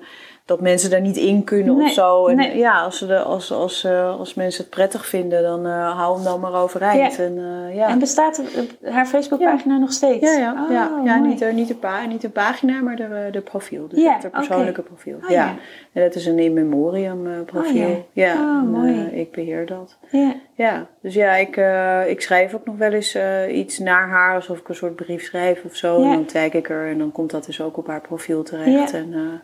dat 0.45 0.61
mensen 0.61 0.89
daar 0.89 1.01
niet 1.01 1.17
in 1.17 1.43
kunnen 1.43 1.77
Nee, 1.77 1.85
of 1.85 1.93
zo. 1.93 2.27
En 2.27 2.35
nee. 2.35 2.57
ja, 2.57 2.81
als, 2.81 2.97
ze 2.97 3.05
de, 3.05 3.19
als, 3.19 3.51
als, 3.51 3.83
eh, 3.83 4.19
als 4.19 4.33
mensen 4.33 4.61
het 4.61 4.69
prettig 4.69 5.05
vinden, 5.05 5.43
dan 5.43 5.65
eh, 5.65 5.97
hou 5.97 6.15
hem 6.15 6.23
dan 6.23 6.39
maar 6.39 6.53
overeind. 6.53 7.15
Ja. 7.15 7.23
En, 7.23 7.37
eh, 7.37 7.75
ja. 7.75 7.89
En 7.89 7.99
bestaat 7.99 8.41
haar 8.83 9.05
Facebookpagina 9.05 9.77
nog 9.77 9.91
steeds? 9.91 10.33
ja, 10.33 10.37
ja, 10.37 10.63
Oh, 10.63 10.71
ja, 10.71 11.01
ja 11.03 11.15
mooi. 11.15 11.29
niet, 11.29 11.39
de, 11.39 11.45
niet, 11.45 11.67
de 11.67 11.75
pa, 11.75 12.05
niet 12.05 12.21
de 12.21 12.29
pagina, 12.29 12.81
maar 12.81 12.95
de, 12.95 13.27
de 13.31 13.41
profiel. 13.41 13.87
Dus 13.87 13.99
Ja, 13.99 14.17
het 14.21 14.31
persoonlijke 14.31 14.81
profiel. 14.81 15.17
Oh, 15.23 15.29
ja. 15.29 15.45
ja. 15.45 15.55
En 15.93 16.03
dat 16.03 16.15
is 16.15 16.25
een 16.25 16.39
in 16.39 16.53
memoriam 16.53 17.45
profiel. 17.45 17.87
Oh, 17.87 17.97
ja. 18.13 18.33
Oh, 18.33 18.39
en, 18.39 18.69
mooi. 18.69 19.09
ik 19.13 19.31
beheer 19.31 19.65
dat. 19.65 19.97
Ja. 20.09 20.33
Ja, 20.57 20.87
dus 21.01 21.13
ja, 21.13 21.35
ik, 21.35 21.61
ik 22.07 22.21
schrijf 22.21 22.53
ook 22.53 22.65
nog 22.65 22.77
wel 22.77 22.91
eens 22.91 23.17
iets 23.49 23.79
naar 23.79 24.07
haar, 24.07 24.35
alsof 24.35 24.59
ik 24.59 24.69
een 24.69 24.75
soort 24.75 24.95
brief 24.95 25.23
schrijf 25.23 25.63
of 25.63 25.75
zo. 25.75 25.99
Ja. 25.99 26.05
En 26.05 26.13
dan 26.13 26.25
tag 26.25 26.51
ik 26.51 26.69
er 26.69 26.87
en 26.87 26.97
dan 26.97 27.11
komt 27.11 27.31
dat 27.31 27.45
dus 27.45 27.61
ook 27.61 27.77
op 27.77 27.87
haar 27.87 28.01
profiel 28.01 28.43
terecht. 28.43 28.91
Ja. 28.91 28.97
En, 28.97 29.41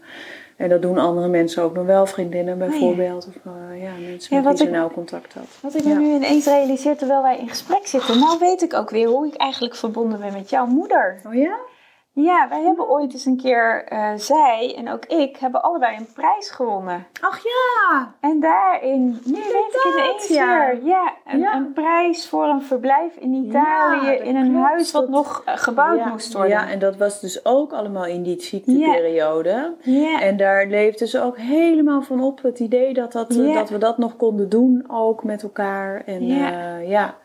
en 0.62 0.70
dat 0.70 0.82
doen 0.82 0.98
andere 0.98 1.28
mensen 1.28 1.64
ook 1.64 1.74
nog 1.74 1.86
wel, 1.86 2.06
vriendinnen 2.06 2.58
bijvoorbeeld. 2.58 3.28
Of 3.28 3.36
eh, 3.54 3.82
ja, 3.84 3.92
mensen 4.10 4.36
Ja, 4.36 4.42
met 4.42 4.58
wie 4.60 4.68
ze 4.68 4.74
nauw 4.74 4.90
contact 4.90 5.34
had. 5.34 5.44
Wat 5.62 5.76
ik 5.76 5.84
me 5.84 5.90
Ja. 5.90 5.98
nu 6.00 6.14
ineens 6.14 6.46
realiseer 6.46 6.98
terwijl 6.98 7.22
wij 7.22 7.38
in 7.38 7.50
gesprek 7.50 7.88
zitten. 7.88 8.20
Nou 8.20 8.40
weet 8.40 8.62
ik 8.62 8.74
ook 8.74 8.90
weer 8.90 9.08
hoe 9.08 9.28
ik 9.28 9.36
eigenlijk 9.36 9.76
verbonden 9.76 10.20
ben 10.20 10.34
met 10.34 10.50
jouw 10.50 10.66
moeder. 10.66 11.22
Oh 11.28 11.34
ja? 11.34 11.56
Ja, 12.14 12.48
wij 12.50 12.62
hebben 12.62 12.90
ooit 12.90 13.14
eens 13.14 13.26
een 13.26 13.38
keer, 13.38 13.84
eh, 13.86 14.12
zij 14.16 14.76
en 14.78 14.90
ook 14.90 15.06
ik, 15.06 15.38
hebben 15.38 15.62
allebei 15.64 15.98
een 15.98 16.08
prijs 16.14 16.50
gewonnen. 16.50 17.06
Ach 17.22 17.40
ja! 17.44 18.14
En 18.20 18.40
daarin, 18.40 19.06
nu 19.26 19.34
weet 19.34 19.74
ik 19.74 19.80
het 19.84 19.94
ineens 19.98 20.28
ja. 20.28 20.58
weer. 20.68 20.84
Ja, 20.86 21.14
een, 21.26 21.40
Ja. 21.40 21.54
een 21.56 21.74
prijs 21.74 22.30
voor 22.30 22.44
een 22.46 22.62
verblijf 22.62 23.16
in 23.16 23.34
Italië 23.34 24.06
Ja, 24.06 24.12
in 24.12 24.36
een 24.36 24.52
klopt. 24.52 24.66
huis 24.66 24.92
wat 24.92 25.10
nog 25.10 25.42
eh, 25.46 25.58
gebouwd 25.58 26.06
moest 26.06 26.34
worden. 26.34 26.52
Ja, 26.52 26.70
en 26.70 26.80
dat 26.80 26.96
was 26.98 27.20
dus 27.20 27.46
ook 27.46 27.74
allemaal 27.74 28.06
in 28.06 28.24
die 28.24 28.42
ziekteperiode. 28.42 29.76
Ja. 29.82 30.22
En 30.22 30.38
daar 30.38 30.66
leefde 30.68 31.08
ze 31.08 31.22
ook 31.22 31.38
helemaal 31.38 32.02
van 32.02 32.22
op. 32.24 32.42
Het 32.42 32.60
idee 32.60 32.94
dat, 32.94 33.12
dat, 33.12 33.30
dat 33.30 33.70
we 33.70 33.78
dat 33.78 33.98
nog 33.98 34.16
konden 34.16 34.50
doen, 34.50 34.84
ook 34.88 35.24
met 35.24 35.44
elkaar. 35.44 36.04
En 36.06 36.28
Ja. 36.28 36.78
ja, 36.78 37.16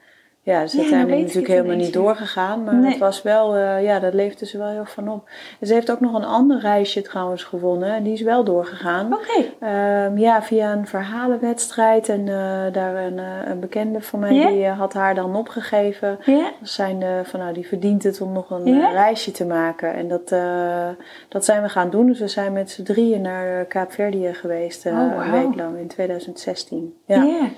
ja. 0.52 0.58
uiteindelijk 0.58 1.06
weet 1.08 1.18
ik 1.18 1.24
natuurlijk 1.26 1.52
helemaal 1.52 1.76
niet 1.76 1.92
doorgegaan. 1.92 2.64
Maar 2.64 2.74
Nee. 2.74 2.90
het 2.90 2.98
was 2.98 3.22
wel, 3.22 3.54
eh, 3.54 3.84
ja, 3.84 3.98
dat 4.00 4.14
leefde 4.14 4.46
ze 4.46 4.58
wel 4.58 4.68
heel 4.68 4.84
van 4.84 5.08
op. 5.08 5.28
En 5.60 5.66
ze 5.66 5.72
heeft 5.74 5.90
ook 5.90 6.00
nog 6.00 6.14
een 6.14 6.24
ander 6.24 6.60
reisje 6.60 7.02
trouwens 7.02 7.44
gewonnen. 7.44 7.94
En 7.94 8.02
die 8.02 8.12
is 8.12 8.20
wel 8.20 8.44
doorgegaan. 8.44 9.12
Oké. 9.12 9.44
Ehm, 9.60 10.18
ja, 10.18 10.42
via 10.42 10.72
een 10.72 10.86
verhalenwedstrijd. 10.86 12.08
En 12.08 12.28
eh, 12.28 12.72
daar 12.72 12.94
een, 13.04 13.18
eh, 13.18 13.24
een 13.48 13.60
bekende 13.60 14.00
van 14.00 14.18
mij, 14.18 14.46
die 14.46 14.66
had 14.66 14.92
haar 14.92 15.14
dan 15.14 15.36
opgegeven. 15.36 16.18
Ja. 16.24 16.50
We 16.60 16.66
zijn 16.66 17.04
van 17.24 17.40
nou, 17.40 17.52
die 17.52 17.66
verdient 17.66 18.02
het 18.02 18.20
om 18.20 18.32
nog 18.32 18.50
een 18.50 18.90
reisje 18.92 19.30
te 19.30 19.46
maken. 19.46 19.94
En 19.94 20.08
dat, 20.08 20.28
dat 21.28 21.44
zijn 21.44 21.62
we 21.62 21.68
gaan 21.68 21.90
doen. 21.90 22.06
Dus 22.06 22.18
we 22.18 22.28
zijn 22.28 22.52
met 22.52 22.70
z'n 22.70 22.82
drieën 22.82 23.20
naar 23.20 23.64
Kaapverdië 23.64 24.34
geweest. 24.34 24.86
Oh. 24.86 24.92
Een 25.24 25.30
week 25.30 25.54
lang 25.54 25.78
in 25.78 25.86
2016. 25.88 26.94
Ja. 27.06 27.48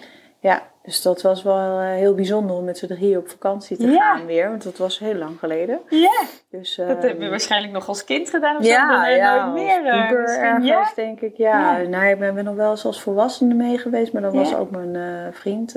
Ja. 0.40 0.62
dus 0.82 1.02
dat 1.02 1.22
was 1.22 1.42
wel 1.42 1.78
eh, 1.78 1.86
heel 1.86 2.14
bijzonder 2.14 2.56
om 2.56 2.64
met 2.64 2.78
z'n 2.78 2.86
drieën 2.86 3.18
op 3.18 3.28
vakantie 3.28 3.76
te 3.76 3.90
Ja. 3.90 4.14
gaan 4.16 4.26
weer. 4.26 4.48
Want 4.48 4.62
dat 4.64 4.76
was 4.78 4.98
heel 4.98 5.14
lang 5.14 5.38
geleden. 5.38 5.80
Ja. 5.88 6.20
Dus, 6.50 6.74
Dat 6.76 6.86
heb 7.02 7.02
je 7.02 7.08
ehm, 7.22 7.30
waarschijnlijk 7.30 7.72
nog 7.72 7.88
als 7.88 8.04
kind 8.04 8.30
gedaan 8.30 8.56
of 8.56 8.64
zo. 8.64 8.70
ja, 8.70 9.04
dan, 9.06 9.16
ja, 9.16 9.46
nooit 9.46 9.62
meer. 9.64 9.86
eh, 9.92 10.10
ergens 10.42 10.66
Ja? 10.66 10.90
denk 10.94 11.20
ik. 11.20 11.36
Ja, 11.36 11.78
Ja. 11.78 11.88
Nou, 11.88 12.06
ik 12.06 12.18
ben, 12.18 12.34
ben 12.34 12.44
nog 12.44 12.54
wel 12.54 12.70
eens 12.70 12.84
als 12.84 13.02
volwassene 13.02 13.54
mee 13.54 13.78
geweest, 13.78 14.12
maar 14.12 14.22
dan 14.22 14.32
was 14.34 14.54
ook 14.54 14.70
mijn 14.70 14.96
eh, 14.96 15.32
vriend 15.32 15.74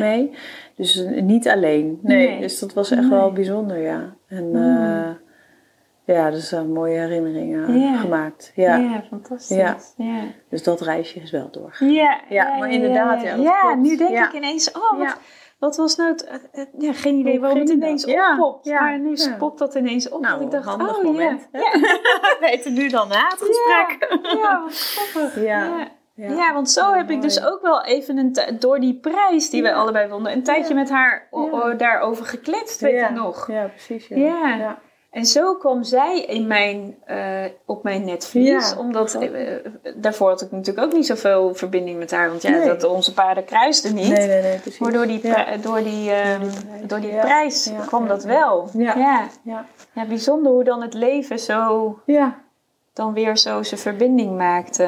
mee. 0.00 0.30
Dus 0.76 1.04
niet 1.08 1.48
alleen. 1.48 1.98
Nee, 2.02 2.28
Nee. 2.28 2.40
dus 2.40 2.58
dat 2.58 2.72
was 2.72 2.90
echt 2.90 3.00
Nee. 3.00 3.10
wel 3.10 3.32
bijzonder, 3.32 3.78
ja. 3.78 4.14
En 4.28 4.50
Mm. 4.50 5.22
Eh, 6.06 6.14
ja, 6.14 6.30
dus 6.30 6.50
mooie 6.50 6.98
herinneringen 6.98 7.78
Ja. 7.80 7.96
gemaakt. 7.96 8.52
Ja. 8.54 8.76
Ja, 8.76 9.02
fantastisch. 9.08 9.56
Ja. 9.96 10.14
Dus 10.50 10.62
dat 10.62 10.80
reisje 10.80 11.20
is 11.20 11.30
wel 11.30 11.50
doorgegaan. 11.50 11.90
Ja, 11.90 12.20
Ja, 12.28 12.56
maar 12.58 12.70
inderdaad, 12.70 13.22
ja, 13.22 13.34
ja, 13.34 13.74
nu 13.74 13.96
denk 13.96 14.18
ik 14.26 14.32
ineens, 14.32 14.72
oh, 14.72 14.98
wat, 14.98 15.16
wat 15.58 15.76
was 15.76 15.96
nou 15.96 16.10
het, 16.10 16.28
het- 16.52 16.70
ja, 16.78 16.92
geen 16.92 17.14
idee 17.18 17.40
waarom 17.40 17.58
het 17.58 17.68
ineens 17.68 18.04
oppopt. 18.06 18.64
ja, 18.64 18.80
maar 18.80 18.98
nu 18.98 19.16
popt 19.38 19.58
dat 19.58 19.74
ineens 19.74 20.08
op. 20.08 20.20
Nou, 20.20 20.42
ik 20.44 20.50
dacht, 20.50 20.64
handig 20.64 20.96
oh 20.98 21.04
moment, 21.04 21.48
ja. 21.52 21.60
We 22.22 22.36
weten 22.40 22.72
nu 22.72 22.88
dan 22.88 23.08
na 23.08 23.26
het 23.28 23.38
gesprek. 23.48 24.18
Ja, 24.42 24.62
wat 24.62 24.74
grappig. 24.78 25.42
Ja. 25.44 25.88
Ja. 26.16 26.28
Ja. 26.28 26.52
Want 26.52 26.70
zo 26.70 26.80
Ja, 26.90 26.96
heb 26.96 27.10
ik 27.10 27.22
dus 27.22 27.44
ook 27.44 27.62
wel 27.62 27.84
even 27.84 28.16
een 28.18 28.58
door 28.58 28.80
die 28.80 28.94
prijs 29.00 29.50
die 29.50 29.62
wij 29.62 29.74
allebei 29.74 30.08
wonnen, 30.08 30.32
een 30.32 30.42
tijdje 30.42 30.74
met 30.74 30.90
haar 30.90 31.28
daarover 31.76 32.24
gekletst, 32.26 32.80
weet 32.80 33.00
ik 33.02 33.10
nog. 33.10 33.48
Ja, 33.50 33.64
precies. 33.66 34.06
Ja. 34.08 34.78
En 35.14 35.26
zo 35.26 35.54
kwam 35.54 35.82
zij 35.82 36.20
in 36.20 36.46
mijn, 36.46 36.96
uh, 37.10 37.44
op 37.66 37.82
mijn 37.82 38.04
netvlies. 38.04 38.70
Ja, 38.70 38.78
omdat 38.78 39.16
uh, 39.20 39.30
daarvoor 39.96 40.28
had 40.28 40.40
ik 40.42 40.50
natuurlijk 40.50 40.86
ook 40.86 40.92
niet 40.92 41.06
zoveel 41.06 41.54
verbinding 41.54 41.98
met 41.98 42.10
haar. 42.10 42.28
Want 42.28 42.42
ja, 42.42 42.50
Nee. 42.50 42.66
dat, 42.66 42.84
onze 42.84 43.14
paarden 43.14 43.44
kruisten 43.44 43.94
niet. 43.94 44.08
Nee, 44.08 44.26
nee, 44.26 44.42
nee, 44.42 44.58
precies. 44.58 44.78
Maar 44.80 44.92
door 44.92 45.06
die, 45.06 45.26
Ja. 45.26 45.56
door 45.56 45.82
die, 45.82 46.10
ehm, 46.10 46.46
door 46.86 47.00
die 47.00 47.10
prijs 47.18 47.64
Ja, 47.64 47.84
kwam 47.86 48.08
dat 48.08 48.24
wel. 48.24 48.68
Ja. 48.72 49.28
Ja, 49.94 50.06
bijzonder 50.08 50.52
hoe 50.52 50.64
dan 50.64 50.82
het 50.82 50.94
leven 50.94 51.38
zo 51.38 51.98
Ja. 52.06 52.42
Dan 52.94 53.12
weer 53.12 53.36
zo 53.38 53.62
zijn 53.62 53.80
verbinding 53.80 54.36
maakte. 54.36 54.82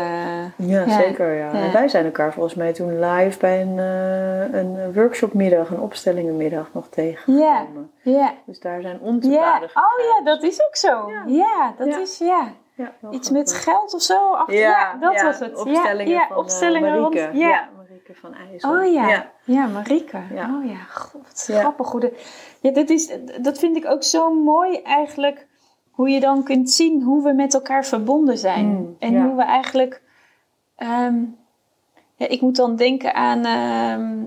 Ja, 0.57 0.85
Ja. 0.85 0.89
zeker. 1.01 1.35
Ja. 1.35 1.45
Ja. 1.53 1.53
En 1.53 1.73
wij 1.73 1.89
zijn 1.89 2.05
elkaar 2.05 2.33
volgens 2.33 2.55
mij 2.55 2.73
toen 2.73 3.01
live 3.01 3.39
bij 3.39 3.61
een, 3.63 3.79
eh, 3.79 4.59
een 4.61 4.93
workshopmiddag, 4.95 5.71
een 5.71 5.81
opstellingenmiddag 5.81 6.69
nog 6.73 6.89
tegengekomen. 6.89 7.91
Ja. 8.03 8.35
Dus 8.47 8.61
daar 8.61 8.81
zijn 8.81 9.01
onze 9.01 9.31
Ja. 9.31 9.57
Oh 9.57 10.05
ja, 10.15 10.23
dat 10.25 10.43
is 10.43 10.63
ook 10.67 10.77
zo. 10.77 11.11
Ja, 11.11 11.23
Ja. 11.27 11.75
dat 11.79 11.87
Ja. 11.89 11.99
is 11.99 12.19
ja. 12.19 12.49
Ja, 12.75 12.93
Iets 13.11 13.31
met 13.31 13.53
geld 13.53 13.95
of 13.95 14.03
zo. 14.03 14.33
Achter, 14.33 14.55
ja, 14.59 14.97
dat 15.01 15.15
ja, 15.15 15.25
was 15.25 15.39
het. 15.39 15.55
Opstellingen 15.59 16.13
ja, 16.13 16.21
ja, 16.21 16.27
van 16.27 16.37
eh, 16.37 16.43
opstellingen 16.43 16.97
rond- 16.99 17.15
Marieke. 17.15 17.39
ja. 17.39 17.49
ja, 17.49 17.69
Marieke 17.77 18.15
van 18.15 18.35
IJssel. 18.35 18.71
Oh 18.79 18.93
ja. 18.93 19.09
ja. 19.09 19.27
ja. 19.45 19.67
Marieke. 19.67 20.19
Ja. 20.35 20.51
Oh 20.59 20.65
ja, 20.71 20.77
god. 20.95 21.45
Ja. 21.47 21.59
Grappig 21.61 21.91
hoe 21.91 22.01
de... 22.01 22.13
Ja, 22.61 22.71
dit 22.71 22.91
is, 22.91 23.13
dat 23.41 23.59
vind 23.59 23.77
ik 23.77 23.87
ook 23.87 24.03
zo 24.03 24.35
mooi 24.35 24.83
eigenlijk. 24.83 25.47
Hoe 25.97 26.09
je 26.09 26.21
dan 26.21 26.43
kunt 26.43 26.71
zien 26.71 27.03
hoe 27.03 27.23
we 27.23 27.33
met 27.33 27.55
elkaar 27.55 27.85
verbonden 27.85 28.39
zijn. 28.39 28.67
Mm, 28.67 28.97
en 28.99 29.13
ja. 29.13 29.27
hoe 29.27 29.37
we 29.37 29.43
eigenlijk... 29.43 30.03
ehm, 30.77 31.15
ja, 32.17 32.29
ik 32.29 32.41
moet 32.41 32.57
dan 32.57 32.77
denken 32.77 33.15
aan... 33.15 33.45
ehm, 33.45 34.25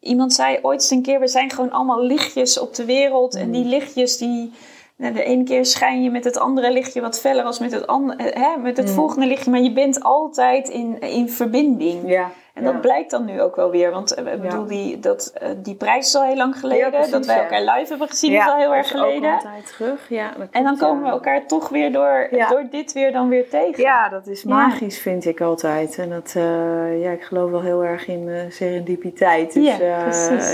iemand 0.00 0.32
zei 0.32 0.58
ooit 0.62 0.80
eens 0.80 0.90
een 0.90 1.02
keer... 1.02 1.20
We 1.20 1.28
zijn 1.28 1.50
gewoon 1.50 1.70
allemaal 1.70 2.02
lichtjes 2.02 2.58
op 2.58 2.74
de 2.74 2.84
wereld. 2.84 3.34
En 3.34 3.46
Mm. 3.46 3.52
die 3.52 3.64
lichtjes 3.64 4.18
die... 4.18 4.52
nou, 4.96 5.14
de 5.14 5.22
ene 5.24 5.44
keer 5.44 5.64
schijn 5.66 6.02
je 6.02 6.10
met 6.10 6.24
het 6.24 6.38
andere 6.38 6.72
lichtje 6.72 7.00
wat 7.00 7.20
feller 7.20 7.44
als 7.44 7.58
met 7.58 7.72
het, 7.72 7.86
andere, 7.86 8.22
hè, 8.22 8.56
met 8.56 8.76
het 8.76 8.88
Mm. 8.88 8.94
volgende 8.94 9.26
lichtje. 9.26 9.50
Maar 9.50 9.60
je 9.60 9.72
bent 9.72 10.02
altijd 10.02 10.68
in, 10.68 11.00
in 11.00 11.28
verbinding. 11.28 12.08
Ja. 12.08 12.30
En 12.60 12.66
ja. 12.66 12.72
dat 12.72 12.80
blijkt 12.80 13.10
dan 13.10 13.24
nu 13.24 13.40
ook 13.40 13.56
wel 13.56 13.70
weer. 13.70 13.90
Want 13.90 14.14
eh, 14.14 14.32
ik 14.32 14.40
bedoel, 14.40 14.66
die, 14.66 14.98
dat, 14.98 15.32
eh, 15.34 15.48
die 15.56 15.74
prijs 15.74 16.06
is 16.06 16.14
al 16.14 16.24
heel 16.24 16.36
lang 16.36 16.58
geleden. 16.58 16.90
Precies, 16.90 17.10
dat 17.10 17.26
wij 17.26 17.42
elkaar 17.42 17.60
live 17.60 17.88
hebben 17.88 18.08
gezien 18.08 18.32
is 18.32 18.46
al 18.46 18.56
heel 18.56 18.74
erg 18.74 18.94
ook 18.94 19.00
geleden. 19.00 19.30
al 19.30 19.34
een 19.34 19.42
tijd 19.42 19.66
terug. 19.66 20.08
Ja, 20.08 20.32
dat 20.38 20.48
En 20.50 20.64
dan 20.64 20.76
komen 20.76 21.02
we 21.02 21.10
elkaar 21.10 21.46
toch 21.46 21.68
weer 21.68 21.92
door, 21.92 22.28
door 22.48 22.66
dit 22.70 22.92
weer 22.92 23.12
dan 23.12 23.28
weer 23.28 23.48
tegen. 23.48 23.82
Ja, 23.82 24.08
dat 24.08 24.26
is 24.26 24.44
magisch, 24.44 24.98
vind 24.98 25.24
ik 25.24 25.40
altijd. 25.40 25.98
En 25.98 26.10
dat, 26.10 26.32
eh, 26.36 27.02
ja, 27.02 27.10
ik 27.10 27.22
geloof 27.22 27.50
wel 27.50 27.62
heel 27.62 27.84
erg 27.84 28.08
in 28.08 28.28
eh, 28.28 28.40
serendipiteit. 28.50 29.52
Dus 29.52 29.76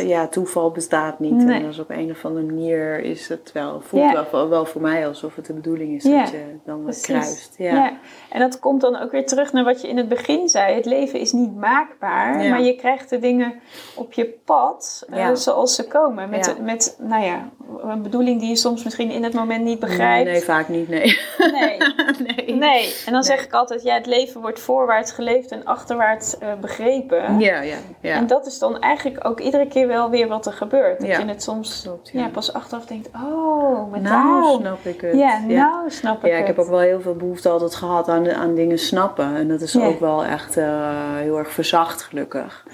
Ja, 0.03 0.23
eh, 0.23 0.29
toeval 0.29 0.71
bestaat 0.71 1.19
niet. 1.19 1.33
Nee. 1.33 1.61
En 1.61 1.67
dus 1.67 1.79
op 1.79 1.91
een 1.91 2.11
of 2.11 2.25
andere 2.25 2.47
manier 2.47 3.01
is 3.01 3.29
het 3.29 3.51
wel, 3.53 3.81
voelt 3.81 4.31
wel, 4.31 4.49
wel 4.49 4.67
voor 4.67 4.81
mij 4.81 5.07
alsof 5.07 5.37
het 5.37 5.47
de 5.47 5.53
bedoeling 5.53 5.95
is 5.95 6.03
dat 6.03 6.31
je 6.31 6.45
dan 6.65 6.95
kruist. 7.03 7.55
Ja. 7.59 7.93
En 8.37 8.43
dat 8.43 8.59
komt 8.59 8.81
dan 8.81 8.97
ook 9.03 9.11
weer 9.11 9.27
terug 9.27 9.53
naar 9.53 9.65
wat 9.65 9.81
je 9.81 9.89
in 9.89 9.97
het 9.97 10.09
begin 10.09 10.49
zei. 10.49 10.75
Het 10.75 10.85
leven 10.85 11.21
is 11.21 11.33
niet 11.33 11.57
maakbaar, 11.57 12.43
Ja. 12.43 12.51
maar 12.51 12.63
je 12.63 12.75
krijgt 12.77 13.11
de 13.11 13.19
dingen 13.19 13.55
op 13.95 14.13
je 14.13 14.25
pad 14.45 15.07
eh, 15.11 15.35
zoals 15.35 15.75
ze 15.75 15.87
komen. 15.87 16.29
Met, 16.31 16.55
Ja. 16.57 16.63
met, 16.65 16.97
nou 17.01 17.25
ja, 17.25 17.49
een 17.83 18.03
bedoeling 18.03 18.41
die 18.41 18.49
je 18.49 18.57
soms 18.57 18.85
misschien 18.85 19.11
in 19.11 19.25
het 19.25 19.33
moment 19.33 19.65
niet 19.65 19.79
begrijpt. 19.79 20.31
Nee, 20.31 20.41
vaak 20.43 20.69
niet, 20.69 20.89
nee. 20.89 21.19
nee. 21.53 21.77
nee. 22.37 22.55
Nee, 22.57 22.95
en 23.07 23.13
dan 23.13 23.25
zeg 23.25 23.37
Nee. 23.37 23.47
ik 23.47 23.53
altijd, 23.53 23.83
ja, 23.83 23.95
het 23.95 24.07
leven 24.07 24.41
wordt 24.41 24.61
voorwaarts 24.61 25.13
geleefd 25.13 25.51
en 25.51 25.65
achterwaarts 25.65 26.39
eh, 26.39 26.49
begrepen. 26.61 27.39
Ja, 27.41 27.61
ja, 27.61 27.77
ja. 28.01 28.15
En 28.15 28.27
dat 28.27 28.47
is 28.47 28.59
dan 28.59 28.81
eigenlijk 28.81 29.27
ook 29.27 29.41
iedere 29.41 29.67
keer 29.69 29.87
wel 29.87 30.11
weer 30.11 30.29
wat 30.29 30.47
er 30.47 30.53
gebeurt. 30.53 31.01
Dat 31.01 31.09
je 31.09 31.25
het 31.25 31.43
soms 31.43 31.81
Klopt, 31.83 32.11
ja. 32.13 32.29
pas 32.29 32.53
achteraf 32.53 32.87
denkt, 32.87 33.09
oh, 33.15 33.91
maar 33.91 34.01
nou, 34.01 34.61
snap 34.61 34.85
ik 34.85 35.01
het. 35.01 35.17
Ja, 35.17 35.39
nou 35.41 35.91
snap 35.91 36.25
ik 36.25 36.31
Ja, 36.31 36.37
ik 36.37 36.47
heb 36.47 36.57
het. 36.57 36.65
ook 36.65 36.71
wel 36.71 36.81
heel 36.81 37.01
veel 37.01 37.15
behoefte 37.15 37.49
altijd 37.49 37.75
gehad 37.75 38.09
aan, 38.09 38.26
aan 38.35 38.55
dingen 38.55 38.79
snappen. 38.79 39.35
En 39.37 39.49
dat 39.49 39.61
is 39.61 39.79
ook 39.81 40.01
wel 40.01 40.25
echt 40.25 40.57
eh, 40.57 40.91
heel 41.17 41.39
erg 41.39 41.51
verzacht, 41.53 42.03
gelukkig. 42.03 42.65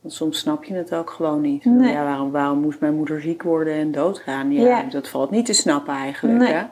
Want 0.00 0.14
soms 0.14 0.38
snap 0.38 0.64
je 0.64 0.74
het 0.74 0.94
ook 0.94 1.10
gewoon 1.10 1.40
niet. 1.40 1.64
Nee. 1.64 1.92
Ja, 1.92 2.04
waarom, 2.04 2.30
waarom 2.30 2.58
moest 2.60 2.80
mijn 2.80 2.94
moeder 2.94 3.20
ziek 3.20 3.42
worden 3.42 3.74
en 3.74 3.92
doodgaan? 3.92 4.52
Ja, 4.52 4.82
dat 4.90 5.08
valt 5.08 5.30
niet 5.30 5.46
te 5.46 5.52
snappen 5.52 5.94
eigenlijk. 5.94 6.38
Nee. 6.38 6.52
Hè? 6.52 6.62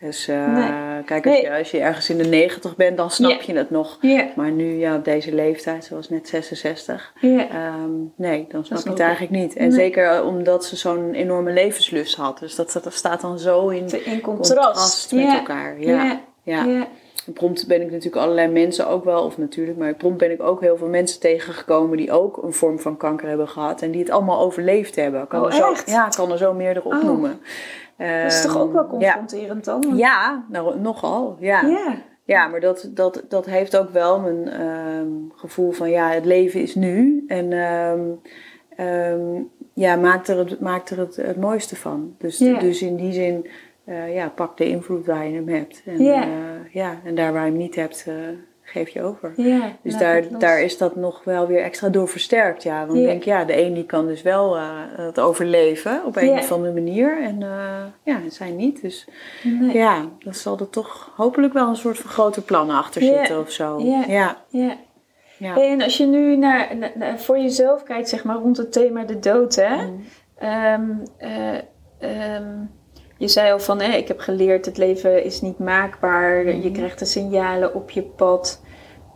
Dus 0.00 0.28
eh, 0.28 0.52
Nee. 0.52 1.02
kijk, 1.04 1.26
als, 1.26 1.34
Nee. 1.34 1.42
je, 1.42 1.56
als 1.58 1.70
je 1.70 1.78
ergens 1.80 2.10
in 2.10 2.18
de 2.18 2.24
negentig 2.24 2.76
bent, 2.76 2.96
dan 2.96 3.10
snap 3.10 3.40
je 3.40 3.52
het 3.56 3.70
nog. 3.70 3.98
Maar 4.36 4.50
nu, 4.50 4.64
ja, 4.78 4.96
op 4.96 5.04
deze 5.04 5.34
leeftijd, 5.34 5.84
zoals 5.84 6.08
net 6.08 6.28
66, 6.28 7.12
ja. 7.20 7.48
ehm, 7.48 7.90
nee, 8.16 8.46
dan 8.48 8.64
snap 8.64 8.82
je 8.84 8.90
het 8.90 9.00
eigenlijk 9.00 9.32
niet. 9.32 9.56
En 9.56 9.62
Nee. 9.68 9.72
zeker 9.78 10.10
eh, 10.16 10.26
omdat 10.26 10.64
ze 10.64 10.76
zo'n 10.76 11.12
enorme 11.14 11.52
levenslust 11.52 12.16
had. 12.16 12.38
Dus 12.38 12.54
dat, 12.54 12.80
dat 12.82 12.94
staat 12.94 13.20
dan 13.20 13.38
zo 13.38 13.68
in 13.68 13.88
In 14.04 14.20
contrast. 14.20 14.54
contrast 14.54 15.12
met 15.12 15.26
elkaar. 15.38 15.80
Ja. 15.80 16.20
Ja. 16.42 16.86
Prompt 17.34 17.66
ben 17.66 17.80
ik 17.80 17.90
natuurlijk 17.90 18.22
allerlei 18.22 18.48
mensen 18.48 18.88
ook 18.88 19.04
wel, 19.04 19.24
of 19.24 19.38
natuurlijk, 19.38 19.78
maar 19.78 19.94
prompt 19.94 20.18
ben 20.18 20.30
ik 20.30 20.42
ook 20.42 20.60
heel 20.60 20.76
veel 20.76 20.88
mensen 20.88 21.20
tegengekomen 21.20 21.96
die 21.96 22.12
ook 22.12 22.42
een 22.42 22.52
vorm 22.52 22.78
van 22.78 22.96
kanker 22.96 23.28
hebben 23.28 23.48
gehad 23.48 23.82
en 23.82 23.90
die 23.90 24.00
het 24.00 24.10
allemaal 24.10 24.40
overleefd 24.40 24.96
hebben. 24.96 25.22
Ik 25.22 25.28
Kan 25.28 25.40
Oh, 25.40 25.46
er 25.46 25.52
zo, 25.52 25.70
echt? 25.70 25.90
Ja, 25.90 26.06
ik 26.06 26.12
kan 26.12 26.30
er 26.32 26.38
zo 26.38 26.54
meerdere 26.54 26.86
Oh. 26.86 26.96
opnoemen. 26.96 27.40
Dat 27.96 28.32
is 28.32 28.42
toch 28.42 28.58
ook 28.58 28.72
wel 28.72 28.82
Ehm, 28.84 29.00
ja. 29.00 29.12
confronterend 29.12 29.64
dan? 29.64 29.84
Ja, 29.96 30.44
nou, 30.48 30.78
nogal. 30.80 31.36
Ja. 31.40 31.60
Ja. 31.66 31.94
Ja, 32.24 32.46
maar 32.48 32.60
dat, 32.60 32.90
dat, 32.90 33.24
dat 33.28 33.46
heeft 33.46 33.76
ook 33.76 33.90
wel 33.90 34.20
mijn 34.20 34.48
ehm, 34.48 35.08
gevoel 35.34 35.70
van 35.72 35.90
ja, 35.90 36.10
het 36.10 36.24
leven 36.24 36.60
is 36.60 36.74
nu. 36.74 37.24
En 37.26 37.52
ehm, 37.52 39.42
ja, 39.74 39.96
maakt 39.96 40.28
er, 40.28 40.38
het, 40.38 40.60
maakt 40.60 40.90
er 40.90 40.98
het, 40.98 41.16
het 41.16 41.36
mooiste 41.40 41.76
van. 41.76 42.14
Dus, 42.18 42.36
dus 42.38 42.82
in 42.82 42.96
die 42.96 43.12
zin, 43.12 43.46
eh, 43.84 44.14
ja, 44.14 44.28
pak 44.28 44.56
de 44.56 44.68
invloed 44.68 45.06
waar 45.06 45.26
je 45.26 45.34
hem 45.34 45.48
hebt. 45.48 45.82
En, 45.86 46.02
Ja. 46.02 46.22
eh, 46.22 46.28
ja, 46.72 47.00
en 47.04 47.14
daar 47.14 47.32
waar 47.32 47.44
je 47.44 47.50
hem 47.50 47.58
niet 47.58 47.74
hebt, 47.74 48.04
eh, 48.08 48.14
geef 48.62 48.88
je 48.88 49.02
over. 49.02 49.32
Ja. 49.36 49.76
Dus 49.82 49.96
daar, 49.98 50.14
het 50.14 50.40
daar 50.40 50.60
is 50.60 50.78
dat 50.78 50.96
nog 50.96 51.24
wel 51.24 51.46
weer 51.46 51.62
extra 51.62 51.88
door 51.88 52.08
versterkt. 52.08 52.62
Ja. 52.62 52.86
Want 52.86 52.98
ik 52.98 53.04
denk, 53.04 53.22
ja, 53.22 53.44
de 53.44 53.62
een 53.64 53.74
die 53.74 53.84
kan 53.86 54.06
dus 54.06 54.22
wel 54.22 54.56
het 54.96 55.20
overleven 55.20 56.04
op 56.04 56.16
een 56.16 56.30
of 56.30 56.52
andere 56.52 56.72
manier. 56.72 57.22
En 57.22 57.38
ja, 58.04 58.22
en 58.24 58.30
zij 58.30 58.50
niet. 58.50 58.80
Dus 58.82 59.08
Nee. 59.42 59.76
ja, 59.76 60.08
dan 60.18 60.34
zal 60.34 60.58
er 60.58 60.70
toch 60.70 61.12
hopelijk 61.16 61.52
wel 61.52 61.68
een 61.68 61.76
soort 61.76 61.98
van 61.98 62.10
grote 62.10 62.42
plannen 62.44 62.76
achter 62.76 63.02
zitten 63.02 63.40
of 63.40 63.50
zo. 63.50 63.80
Ja. 64.08 64.36
Ja. 64.48 65.54
Hey, 65.54 65.70
en 65.70 65.82
als 65.82 65.96
je 65.96 66.06
nu 66.06 66.36
naar, 66.36 66.76
naar- 66.76 66.92
naar- 66.94 67.18
voor 67.20 67.38
jezelf 67.38 67.82
kijkt, 67.82 68.08
zeg 68.08 68.24
maar, 68.24 68.36
rond 68.36 68.56
het 68.56 68.72
thema 68.72 69.04
de 69.04 69.18
dood, 69.18 69.54
hè? 69.54 69.86
Mm. 69.86 70.04
Ehm, 70.38 70.90
eh, 71.18 71.54
ehm, 71.98 72.48
je 73.22 73.28
zei 73.28 73.52
al 73.52 73.58
van, 73.60 73.80
hè, 73.80 73.96
ik 73.96 74.08
heb 74.08 74.18
geleerd, 74.20 74.66
het 74.66 74.76
leven 74.78 75.24
is 75.24 75.40
niet 75.40 75.58
maakbaar. 75.58 76.46
Je 76.46 76.52
Mhm. 76.54 76.72
krijgt 76.72 76.98
de 76.98 77.04
signalen 77.04 77.74
op 77.74 77.90
je 77.90 78.02
pad. 78.02 78.62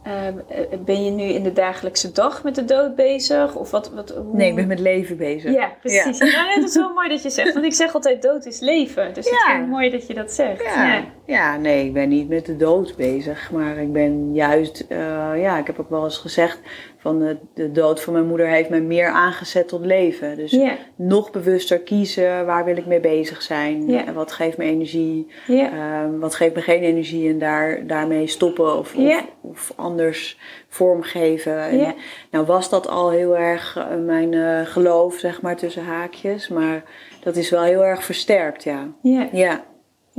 Ehm, 0.03 0.39
eh, 0.49 0.79
ben 0.85 1.05
je 1.05 1.11
nu 1.11 1.23
in 1.23 1.43
de 1.43 1.53
dagelijkse 1.53 2.13
dag 2.13 2.43
met 2.45 2.55
de 2.55 2.65
dood 2.65 2.95
bezig? 2.95 3.55
Of 3.57 3.71
wat, 3.71 3.91
wat, 3.95 4.11
hoe... 4.11 4.37
Nee, 4.37 4.49
ik 4.49 4.55
ben 4.55 4.67
met 4.67 4.79
leven 4.79 5.17
bezig. 5.17 5.53
Ja, 5.53 5.73
precies. 5.81 6.19
Nou, 6.19 6.49
het 6.55 6.65
is 6.69 6.75
wel 6.75 6.93
mooi 6.93 7.09
dat 7.09 7.23
je 7.23 7.31
zegt, 7.31 7.53
want 7.53 7.65
ik 7.67 7.73
zeg 7.75 7.95
altijd 7.95 8.23
dood 8.23 8.47
is 8.47 8.61
leven. 8.61 9.15
Dus 9.15 9.25
het 9.31 9.35
Ja. 9.35 9.53
vind 9.53 9.65
ik 9.65 9.71
mooi 9.71 9.91
dat 9.91 10.07
je 10.07 10.15
dat 10.15 10.33
zegt. 10.33 10.63
Ja. 10.63 10.85
Ja. 10.95 11.05
ja, 11.27 11.57
nee, 11.57 11.85
ik 11.87 11.93
ben 11.93 12.09
niet 12.09 12.29
met 12.29 12.47
de 12.47 12.57
dood 12.57 12.97
bezig. 12.97 13.51
Maar 13.51 13.77
ik 13.77 13.93
ben 13.93 14.35
juist, 14.35 14.85
eh, 14.89 14.99
ja, 15.37 15.59
ik 15.59 15.67
heb 15.67 15.81
ook 15.81 15.91
wel 15.91 16.05
eens 16.05 16.19
gezegd 16.19 16.61
van 17.07 17.19
de, 17.19 17.37
de 17.55 17.73
dood 17.73 18.01
van 18.03 18.13
mijn 18.13 18.27
moeder 18.27 18.49
heeft 18.49 18.69
mij 18.69 18.81
meer 18.81 19.09
aangezet 19.09 19.69
tot 19.69 19.85
leven. 19.85 20.37
Dus 20.37 20.59
nog 20.97 21.31
bewuster 21.31 21.79
kiezen, 21.79 22.47
waar 22.47 22.65
wil 22.65 22.77
ik 22.77 22.87
mee 22.87 23.01
bezig 23.01 23.43
zijn? 23.43 23.95
En 23.95 24.15
wat 24.15 24.33
geeft 24.33 24.57
me 24.57 24.65
energie? 24.65 25.27
Ehm, 25.49 26.19
wat 26.19 26.35
geeft 26.35 26.55
me 26.55 26.61
geen 26.61 26.83
energie 26.83 27.29
en 27.29 27.39
daar, 27.39 27.87
daarmee 27.87 28.27
stoppen 28.27 28.79
of, 28.79 28.95
of, 28.95 29.25
of 29.41 29.73
anders 29.77 30.39
vormgeven. 30.69 31.59
En. 31.59 31.95
Nou 32.31 32.47
was 32.47 32.71
dat 32.71 32.89
al 32.89 33.11
heel 33.11 33.37
erg 33.37 33.77
eh, 33.77 33.85
mijn 34.05 34.35
eh, 34.35 34.61
geloof, 34.65 35.15
zeg 35.15 35.43
maar, 35.43 35.57
tussen 35.57 35.85
haakjes. 35.85 36.49
Maar 36.49 36.83
dat 37.21 37.37
is 37.37 37.51
wel 37.51 37.63
heel 37.63 37.85
erg 37.85 38.05
versterkt, 38.05 38.65
ja. 38.65 38.89
Ja. 39.33 39.65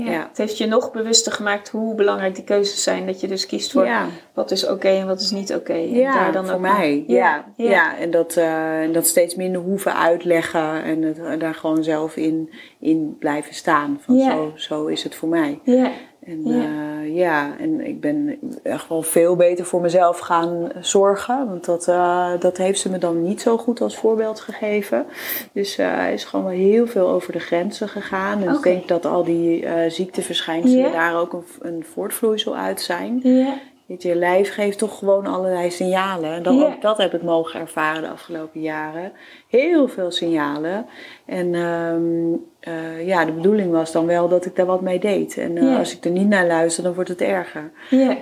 Ja. 0.06 0.28
Het 0.28 0.38
heeft 0.38 0.58
je 0.58 0.66
nog 0.66 0.92
bewuster 0.92 1.32
gemaakt 1.32 1.70
hoe 1.70 1.96
belangrijk 1.96 2.36
die 2.36 2.44
keuzes 2.44 2.84
zijn. 2.84 3.06
Dat 3.06 3.22
je 3.22 3.28
dus 3.28 3.46
kiest 3.46 3.72
voor 3.72 3.86
ja. 3.86 4.08
wat 4.34 4.52
is 4.52 4.68
oké 4.68 4.88
en 4.88 5.08
wat 5.08 5.22
is 5.22 5.32
niet 5.32 5.54
oké. 5.54 5.74
En 5.74 5.90
Ja, 5.90 6.14
daar 6.14 6.32
dan 6.32 6.46
voor 6.46 6.56
ook 6.56 6.62
mij. 6.62 7.04
Ja, 7.08 7.46
Ja, 7.56 7.98
en, 7.98 8.12
dat, 8.12 8.36
eh, 8.36 8.82
en 8.82 8.92
dat 8.94 9.08
steeds 9.08 9.36
minder 9.36 9.62
hoeven 9.62 9.96
uitleggen 9.96 10.84
en 10.84 11.02
het, 11.02 11.40
daar 11.40 11.56
gewoon 11.56 11.84
zelf 11.84 12.16
in, 12.16 12.50
in 12.80 13.16
blijven 13.20 13.56
staan. 13.56 14.00
Van 14.02 14.20
zo, 14.20 14.52
zo 14.56 14.86
is 14.86 15.04
het 15.04 15.16
voor 15.16 15.30
mij. 15.30 15.60
Ja. 15.64 15.92
En 16.28 16.42
Ja. 16.44 16.56
ja. 16.56 16.98
ja, 17.02 17.58
en 17.60 17.88
ik 17.88 18.02
ben 18.02 18.40
echt 18.64 18.90
wel 18.90 19.02
veel 19.02 19.36
beter 19.36 19.66
voor 19.66 19.82
mezelf 19.82 20.20
gaan 20.20 20.72
zorgen. 20.82 21.48
Want 21.48 21.66
dat, 21.66 21.88
eh, 21.88 22.32
dat 22.40 22.58
heeft 22.58 22.80
ze 22.80 22.90
me 22.90 22.98
dan 22.98 23.24
niet 23.24 23.42
zo 23.42 23.58
goed 23.58 23.82
als 23.82 23.98
voorbeeld 23.98 24.40
gegeven. 24.40 25.06
Dus 25.52 25.78
eh, 25.78 25.94
hij 25.94 26.14
is 26.14 26.24
gewoon 26.24 26.46
wel 26.46 26.54
heel 26.54 26.88
veel 26.88 27.10
over 27.10 27.34
de 27.34 27.40
grenzen 27.40 27.90
gegaan. 27.90 28.44
En 28.44 28.54
ik 28.54 28.64
denk 28.64 28.88
dat 28.88 29.06
al 29.06 29.24
die 29.24 29.66
eh, 29.66 29.90
ziekteverschijnselen 29.90 30.92
daar 30.92 31.20
ook 31.20 31.34
een, 31.34 31.44
een 31.60 31.86
voortvloeisel 31.94 32.56
uit 32.56 32.82
zijn. 32.82 33.20
Ja. 33.24 33.54
Weet 33.88 34.02
je, 34.02 34.10
je 34.10 34.16
lijf 34.16 34.54
geeft 34.54 34.78
toch 34.78 34.98
gewoon 34.98 35.26
allerlei 35.28 35.72
signalen. 35.72 36.32
En 36.46 36.54
Ja. 36.54 36.66
ook 36.66 36.82
dat 36.82 36.98
heb 36.98 37.14
ik 37.14 37.24
mogen 37.24 37.60
ervaren 37.60 38.02
de 38.02 38.10
afgelopen 38.10 38.62
jaren. 38.62 39.12
Heel 39.48 39.88
veel 39.88 40.12
signalen. 40.12 40.86
En 41.26 41.56
ehm, 41.56 42.34
eh, 42.60 43.08
ja, 43.08 43.26
de 43.26 43.32
bedoeling 43.32 43.72
was 43.72 43.92
dan 43.92 44.06
wel 44.06 44.28
dat 44.28 44.46
ik 44.46 44.56
daar 44.56 44.66
wat 44.66 44.82
mee 44.82 45.00
deed. 45.00 45.38
En 45.38 45.58
eh, 45.58 45.78
als 45.78 45.96
ik 45.98 46.06
er 46.06 46.12
niet 46.12 46.28
naar 46.28 46.48
luister, 46.48 46.84
dan 46.84 46.94
wordt 46.94 47.10
het 47.10 47.22
erger. 47.22 47.72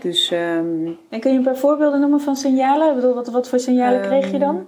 Dus 0.02 0.32
ehm, 0.32 0.88
En 1.10 1.20
kun 1.20 1.32
je 1.32 1.38
een 1.38 1.44
paar 1.44 1.58
voorbeelden 1.58 2.00
noemen 2.00 2.22
van 2.22 2.36
signalen? 2.36 2.90
Ik 2.90 2.96
bedoel, 2.96 3.14
wat, 3.14 3.28
wat 3.28 3.50
voor 3.50 3.60
signalen 3.60 4.02
kreeg 4.02 4.32
je 4.32 4.40
dan? 4.40 4.66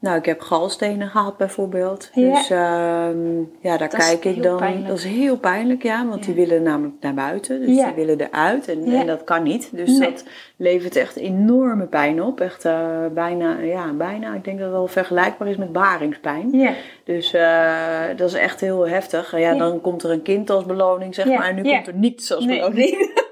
Nou, 0.00 0.16
ik 0.18 0.24
heb 0.24 0.40
galstenen 0.40 1.08
gehad 1.08 1.36
bijvoorbeeld. 1.36 2.10
Ja. 2.14 2.34
Dus 2.34 2.50
ehm, 2.50 3.38
ja, 3.60 3.76
daar 3.76 3.78
Dat 3.78 3.94
kijk 3.96 4.24
ik 4.24 4.42
dan. 4.42 4.56
pijnlijk. 4.58 4.86
Dat 4.88 4.98
is 4.98 5.04
heel 5.04 5.38
pijnlijk, 5.38 5.82
ja. 5.82 6.06
Want 6.06 6.24
die 6.24 6.34
willen 6.34 6.62
namelijk 6.62 6.94
naar 7.00 7.14
buiten. 7.14 7.60
Dus 7.66 7.76
Ja. 7.76 7.86
die 7.86 7.94
willen 8.06 8.20
eruit. 8.30 8.68
En, 8.68 8.84
en 8.84 9.06
dat 9.06 9.24
kan 9.24 9.42
niet. 9.42 9.68
Dus 9.76 9.98
Nee. 9.98 10.10
dat 10.10 10.24
levert 10.56 10.96
echt 10.96 11.16
enorme 11.16 11.84
pijn 11.86 12.22
op. 12.22 12.40
Echt 12.40 12.64
eh, 12.64 12.88
bijna, 13.14 13.58
ja, 13.58 13.92
bijna. 13.92 14.34
Ik 14.34 14.44
denk 14.44 14.56
dat 14.58 14.66
het 14.66 14.76
wel 14.76 14.86
vergelijkbaar 14.86 15.48
is 15.48 15.56
met 15.56 15.72
baringspijn. 15.72 16.48
Ja. 16.52 16.72
Dus 17.04 17.34
eh, 17.34 17.72
dat 18.16 18.28
is 18.28 18.34
echt 18.34 18.60
heel 18.60 18.88
heftig. 18.88 19.38
Ja, 19.38 19.54
dan 19.54 19.80
komt 19.80 20.02
er 20.02 20.10
een 20.10 20.22
kind 20.22 20.50
als 20.50 20.64
beloning, 20.66 21.14
zeg 21.14 21.26
maar. 21.26 21.48
En 21.48 21.54
nu 21.54 21.62
komt 21.62 21.86
er 21.86 21.94
niets 21.94 22.32
als 22.34 22.44
Nee. 22.44 22.58
beloning. 22.60 22.96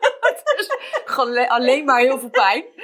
Gewoon 1.16 1.48
alleen 1.48 1.84
maar 1.84 2.00
heel 2.00 2.18
veel 2.18 2.28
pijn. 2.30 2.62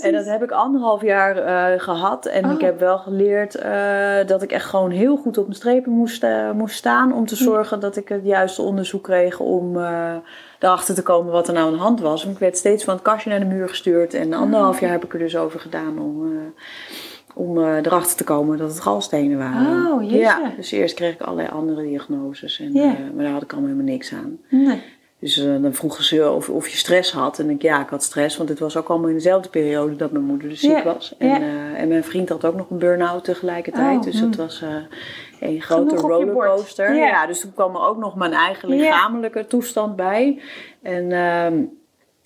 En 0.00 0.12
dat 0.12 0.24
heb 0.26 0.42
ik 0.42 0.50
anderhalf 0.50 1.02
jaar 1.02 1.36
eh, 1.36 1.80
gehad. 1.80 2.26
En 2.26 2.44
Oh. 2.44 2.52
ik 2.52 2.60
heb 2.60 2.78
wel 2.80 2.98
geleerd 2.98 3.54
eh, 3.54 4.26
dat 4.26 4.42
ik 4.42 4.52
echt 4.52 4.64
gewoon 4.64 4.90
heel 4.90 5.16
goed 5.16 5.38
op 5.38 5.44
mijn 5.44 5.56
strepen 5.56 5.92
moest, 5.92 6.22
eh, 6.22 6.50
moest 6.50 6.76
staan. 6.76 7.12
Om 7.12 7.26
te 7.26 7.36
zorgen 7.36 7.80
dat 7.80 7.96
ik 7.96 8.08
het 8.08 8.24
juiste 8.24 8.62
onderzoek 8.62 9.02
kreeg 9.02 9.40
om 9.40 9.76
eh, 9.76 10.14
erachter 10.58 10.94
te 10.94 11.02
komen 11.02 11.32
wat 11.32 11.48
er 11.48 11.54
nou 11.54 11.66
aan 11.66 11.72
de 11.72 11.78
hand 11.78 12.00
was. 12.00 12.22
Want 12.22 12.34
ik 12.34 12.40
werd 12.40 12.56
steeds 12.56 12.84
van 12.84 12.94
het 12.94 13.02
kastje 13.02 13.30
naar 13.30 13.38
de 13.40 13.44
muur 13.46 13.68
gestuurd. 13.68 14.14
En 14.14 14.32
anderhalf 14.32 14.80
jaar 14.80 14.90
heb 14.90 15.04
ik 15.04 15.12
er 15.12 15.18
dus 15.18 15.36
over 15.36 15.60
gedaan 15.60 15.98
om, 15.98 16.24
eh, 16.26 16.38
om 17.34 17.58
eh, 17.58 17.76
erachter 17.76 18.16
te 18.16 18.24
komen 18.24 18.58
dat 18.58 18.70
het 18.70 18.80
galstenen 18.80 19.38
waren. 19.38 19.92
Oh, 19.92 20.02
jeetje. 20.02 20.18
Ja, 20.18 20.52
dus 20.56 20.70
eerst 20.70 20.94
kreeg 20.94 21.12
ik 21.12 21.20
allerlei 21.20 21.48
andere 21.48 21.82
diagnoses. 21.82 22.60
En, 22.60 22.74
eh, 22.76 22.82
maar 23.14 23.24
daar 23.24 23.32
had 23.32 23.42
ik 23.42 23.52
allemaal 23.52 23.70
helemaal 23.70 23.92
niks 23.92 24.12
aan. 24.12 24.38
Nee. 24.48 24.82
Dus 25.20 25.38
eh, 25.38 25.62
dan 25.62 25.74
vroegen 25.74 26.04
ze 26.04 26.30
of, 26.30 26.48
of 26.48 26.68
je 26.68 26.76
stress 26.76 27.12
had. 27.12 27.38
En 27.38 27.50
ik, 27.50 27.62
ja, 27.62 27.80
ik 27.82 27.88
had 27.88 28.02
stress, 28.02 28.36
want 28.36 28.48
het 28.48 28.58
was 28.58 28.76
ook 28.76 28.88
allemaal 28.88 29.08
in 29.08 29.14
dezelfde 29.14 29.48
periode 29.48 29.96
dat 29.96 30.12
mijn 30.12 30.24
moeder 30.24 30.48
dus 30.48 30.60
ziek 30.60 30.70
Ja, 30.70 30.84
was. 30.84 31.14
En, 31.18 31.28
ja. 31.28 31.40
eh, 31.40 31.80
en 31.80 31.88
mijn 31.88 32.04
vriend 32.04 32.28
had 32.28 32.44
ook 32.44 32.54
nog 32.54 32.70
een 32.70 32.78
burn-out 32.78 33.24
tegelijkertijd. 33.24 33.98
Oh, 33.98 34.04
dus 34.04 34.18
hm. 34.20 34.26
het 34.26 34.36
was 34.36 34.62
eh 34.62 34.68
een 35.40 35.60
grote 35.62 35.96
rollercoaster. 35.96 36.94
Ja. 36.94 37.06
Ja. 37.06 37.26
dus 37.26 37.40
toen 37.40 37.54
kwam 37.54 37.74
er 37.74 37.80
ook 37.86 37.98
nog 37.98 38.14
mijn 38.16 38.32
eigen 38.32 38.68
lichamelijke 38.68 39.46
toestand 39.46 39.96
bij. 39.96 40.42
En 40.82 41.12
ehm, 41.12 41.62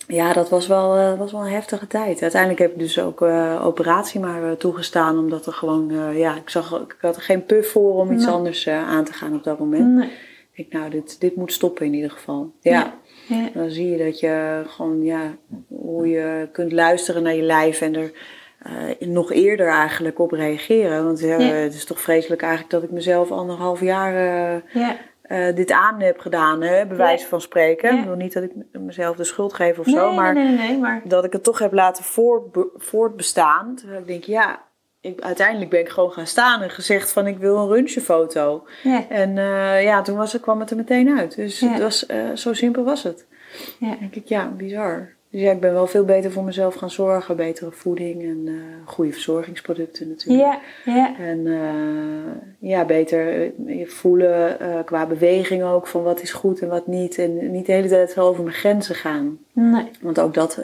ja, 0.06 0.32
dat 0.32 0.48
was 0.48 0.66
wel, 0.66 1.16
was 1.16 1.32
wel 1.32 1.40
een 1.40 1.52
heftige 1.52 1.86
tijd. 1.86 2.22
Uiteindelijk 2.22 2.60
heb 2.60 2.72
ik 2.72 2.78
dus 2.78 3.00
ook 3.00 3.22
operatie 3.62 4.20
maar 4.20 4.56
toegestaan. 4.56 5.18
Omdat 5.18 5.46
er 5.46 5.52
gewoon, 5.52 5.92
ja, 6.14 6.36
ik, 6.36 6.50
zag, 6.50 6.80
ik 6.80 6.96
had 7.00 7.16
er 7.16 7.22
geen 7.22 7.46
puff 7.46 7.70
voor 7.70 7.94
om 7.94 8.12
iets 8.12 8.24
Nee. 8.24 8.34
anders 8.34 8.68
aan 8.68 9.04
te 9.04 9.12
gaan 9.12 9.34
op 9.34 9.44
dat 9.44 9.58
moment. 9.58 9.94
Nee. 9.94 10.10
Ik 10.54 10.72
nou, 10.72 10.90
dit, 10.90 11.20
dit 11.20 11.36
moet 11.36 11.52
stoppen 11.52 11.86
in 11.86 11.94
ieder 11.94 12.10
geval. 12.10 12.52
ja. 12.60 13.00
Ja. 13.28 13.48
Dan 13.54 13.70
zie 13.70 13.90
je 13.90 14.04
dat 14.04 14.20
je 14.20 14.62
gewoon, 14.66 15.02
ja, 15.04 15.36
hoe 15.68 16.08
je 16.08 16.48
kunt 16.52 16.72
luisteren 16.72 17.22
naar 17.22 17.34
je 17.34 17.42
lijf 17.42 17.80
en 17.80 17.94
er 17.94 18.12
eh, 18.58 19.08
nog 19.08 19.32
eerder 19.32 19.66
eigenlijk 19.68 20.18
op 20.18 20.32
reageren. 20.32 21.04
Want 21.04 21.20
ja, 21.20 21.38
Ja. 21.38 21.46
het 21.52 21.74
is 21.74 21.84
toch 21.84 22.00
vreselijk 22.00 22.42
eigenlijk 22.42 22.72
dat 22.72 22.82
ik 22.82 22.90
mezelf 22.90 23.30
anderhalf 23.30 23.80
jaar 23.80 24.14
eh, 24.14 24.60
Ja. 24.82 24.96
eh, 25.22 25.54
dit 25.54 25.70
aan 25.70 26.00
heb 26.00 26.18
gedaan, 26.18 26.62
hè, 26.62 26.86
bij 26.86 26.96
wijze 26.96 27.26
van 27.26 27.40
spreken. 27.40 27.92
Ik 27.94 28.00
bedoel 28.00 28.16
niet 28.16 28.32
dat 28.32 28.42
ik 28.42 28.52
mezelf 28.72 29.16
de 29.16 29.24
schuld 29.24 29.52
geef 29.52 29.78
of 29.78 29.86
Nee, 29.86 29.94
zo, 29.94 30.12
maar 30.14 30.34
nee, 30.34 30.44
nee, 30.44 30.56
nee, 30.68 30.78
maar... 30.78 31.02
dat 31.04 31.24
ik 31.24 31.32
het 31.32 31.44
toch 31.44 31.58
heb 31.58 31.72
laten 31.72 32.04
voortbe- 32.04 32.70
voortbestaan. 32.76 33.74
Terwijl 33.76 34.00
ik 34.00 34.06
denk, 34.06 34.24
ja, 34.24 34.62
ik, 35.02 35.20
uiteindelijk 35.20 35.70
ben 35.70 35.80
ik 35.80 35.88
gewoon 35.88 36.12
gaan 36.12 36.26
staan 36.26 36.62
en 36.62 36.70
gezegd 36.70 37.12
van 37.12 37.26
ik 37.26 37.38
wil 37.38 37.56
een 37.58 37.68
röntgenfoto. 37.68 38.66
Ja. 38.82 39.08
En 39.08 39.38
eh, 39.38 39.82
ja, 39.82 40.02
toen 40.02 40.16
was 40.16 40.40
kwam 40.40 40.60
het 40.60 40.70
er 40.70 40.76
meteen 40.76 41.18
uit. 41.18 41.36
Dus 41.36 41.60
Ja. 41.60 41.68
het 41.68 41.82
was, 41.82 42.06
eh, 42.06 42.32
zo 42.34 42.52
simpel 42.52 42.84
was 42.84 43.02
het. 43.02 43.26
Ja. 43.78 43.96
Denk 44.00 44.14
ik, 44.14 44.26
ja, 44.28 44.48
bizar. 44.48 45.12
Dus 45.32 45.40
ja, 45.40 45.50
ik 45.50 45.60
ben 45.60 45.72
wel 45.72 45.86
veel 45.86 46.04
beter 46.04 46.32
voor 46.32 46.44
mezelf 46.44 46.74
gaan 46.74 46.90
zorgen. 46.90 47.36
Betere 47.36 47.70
voeding 47.70 48.22
en 48.22 48.42
eh, 48.46 48.54
goede 48.84 49.12
verzorgingsproducten 49.12 50.08
natuurlijk. 50.08 50.60
Ja. 50.84 50.94
Ja. 50.94 51.18
En 51.18 51.46
eh, 51.46 52.68
ja, 52.70 52.84
beter 52.84 53.52
eh, 53.66 53.86
voelen 53.88 54.56
qua 54.84 55.06
beweging 55.06 55.62
ook 55.62 55.86
van 55.86 56.02
wat 56.02 56.22
is 56.22 56.32
goed 56.32 56.60
en 56.60 56.68
wat 56.68 56.86
niet. 56.86 57.18
En 57.18 57.50
niet 57.50 57.66
de 57.66 57.72
hele 57.72 57.88
tijd 57.88 58.10
zo 58.10 58.20
over 58.20 58.42
mijn 58.42 58.56
grenzen 58.56 58.94
gaan. 58.94 59.38
Nee. 59.52 59.90
Want 60.00 60.20
ook 60.20 60.34
dat 60.34 60.60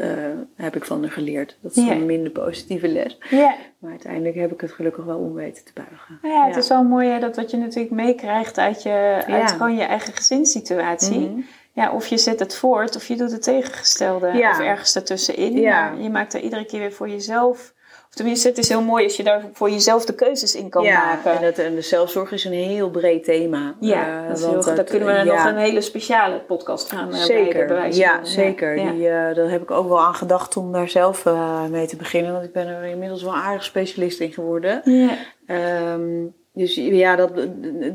heb 0.55 0.77
ik 0.77 0.85
van 0.85 1.03
haar 1.03 1.11
geleerd. 1.11 1.57
Dat 1.61 1.77
is 1.77 1.89
een 1.89 2.07
minder 2.07 2.31
positieve 2.31 2.89
les. 2.89 3.19
Ja. 3.31 3.55
Maar 3.79 3.91
uiteindelijk 3.91 4.35
heb 4.35 4.53
ik 4.53 4.61
het 4.61 4.73
gelukkig 4.73 5.05
wel 5.05 5.19
om 5.19 5.35
weten 5.35 5.65
te 5.65 5.73
buigen. 5.75 6.19
Nou 6.23 6.35
ja, 6.35 6.47
het 6.47 6.57
is 6.57 6.69
wel 6.69 6.83
mooi 6.83 7.09
hè, 7.09 7.19
dat 7.21 7.37
wat 7.37 7.51
je 7.51 7.57
natuurlijk 7.57 7.95
meekrijgt 7.95 8.59
uit, 8.59 8.83
je, 8.83 9.23
uit 9.27 9.27
Ja. 9.27 9.47
gewoon 9.47 9.77
je 9.77 9.83
eigen 9.83 10.13
gezinssituatie. 10.13 11.19
Mhm. 11.19 11.41
Ja, 11.79 11.93
of 11.93 12.07
je 12.07 12.19
zet 12.19 12.39
het 12.39 12.55
voort 12.55 12.97
of 12.97 13.09
je 13.09 13.17
doet 13.17 13.33
het 13.33 13.43
tegengestelde. 13.43 14.33
Ja. 14.33 14.51
Of 14.51 14.61
ergens 14.61 14.97
ertussenin. 14.97 15.59
Ja. 15.59 15.91
Maar 15.91 16.01
je 16.03 16.11
maakt 16.11 16.35
er 16.35 16.41
iedere 16.41 16.65
keer 16.65 16.81
weer 16.81 16.93
voor 16.93 17.09
jezelf... 17.09 17.77
Of 18.09 18.15
tenminste, 18.15 18.49
het 18.49 18.59
is 18.59 18.69
heel 18.69 18.83
mooi 18.83 19.05
als 19.05 19.17
je 19.17 19.23
daar 19.23 19.45
voor 19.53 19.71
jezelf 19.71 20.05
de 20.05 20.15
keuzes 20.15 20.55
in 20.55 20.69
kan 20.69 20.83
ja, 20.83 21.05
maken. 21.05 21.39
En, 21.39 21.45
het, 21.45 21.59
en 21.59 21.75
de 21.75 21.81
zelfzorg 21.81 22.33
is 22.33 22.45
een 22.45 22.53
heel 22.53 22.91
breed 22.91 23.25
thema. 23.25 23.77
ja, 23.81 24.23
Eh, 24.23 24.29
dat 24.29 24.41
want 24.41 24.65
heel, 24.65 24.75
daar 24.75 24.85
kunnen 24.85 25.09
we 25.09 25.25
nog 25.25 25.35
ja. 25.35 25.49
een 25.49 25.57
hele 25.57 25.81
speciale 25.81 26.41
podcast 26.41 26.93
aan 26.93 27.09
uh, 27.09 27.15
Zeker, 27.15 27.67
bij 27.67 27.93
ja, 27.93 28.17
van. 28.17 28.27
zeker. 28.27 28.77
Die, 28.77 29.09
eh, 29.09 29.35
daar 29.35 29.51
heb 29.51 29.63
ik 29.63 29.71
ook 29.71 29.89
wel 29.89 30.01
aan 30.01 30.15
gedacht 30.15 30.57
om 30.57 30.73
daar 30.73 30.89
zelf 30.89 31.27
eh, 31.27 31.65
mee 31.65 31.87
te 31.87 31.97
beginnen. 31.97 32.33
Want 32.33 32.45
ik 32.45 32.53
ben 32.53 32.67
er 32.67 32.85
inmiddels 32.85 33.23
wel 33.23 33.35
aardig 33.37 33.65
specialist 33.65 34.21
in 34.21 34.33
geworden. 34.33 34.81
Ja. 34.85 35.17
Ehm, 35.47 36.27
dus 36.59 36.75
ja, 36.75 37.17
dat, 37.17 37.31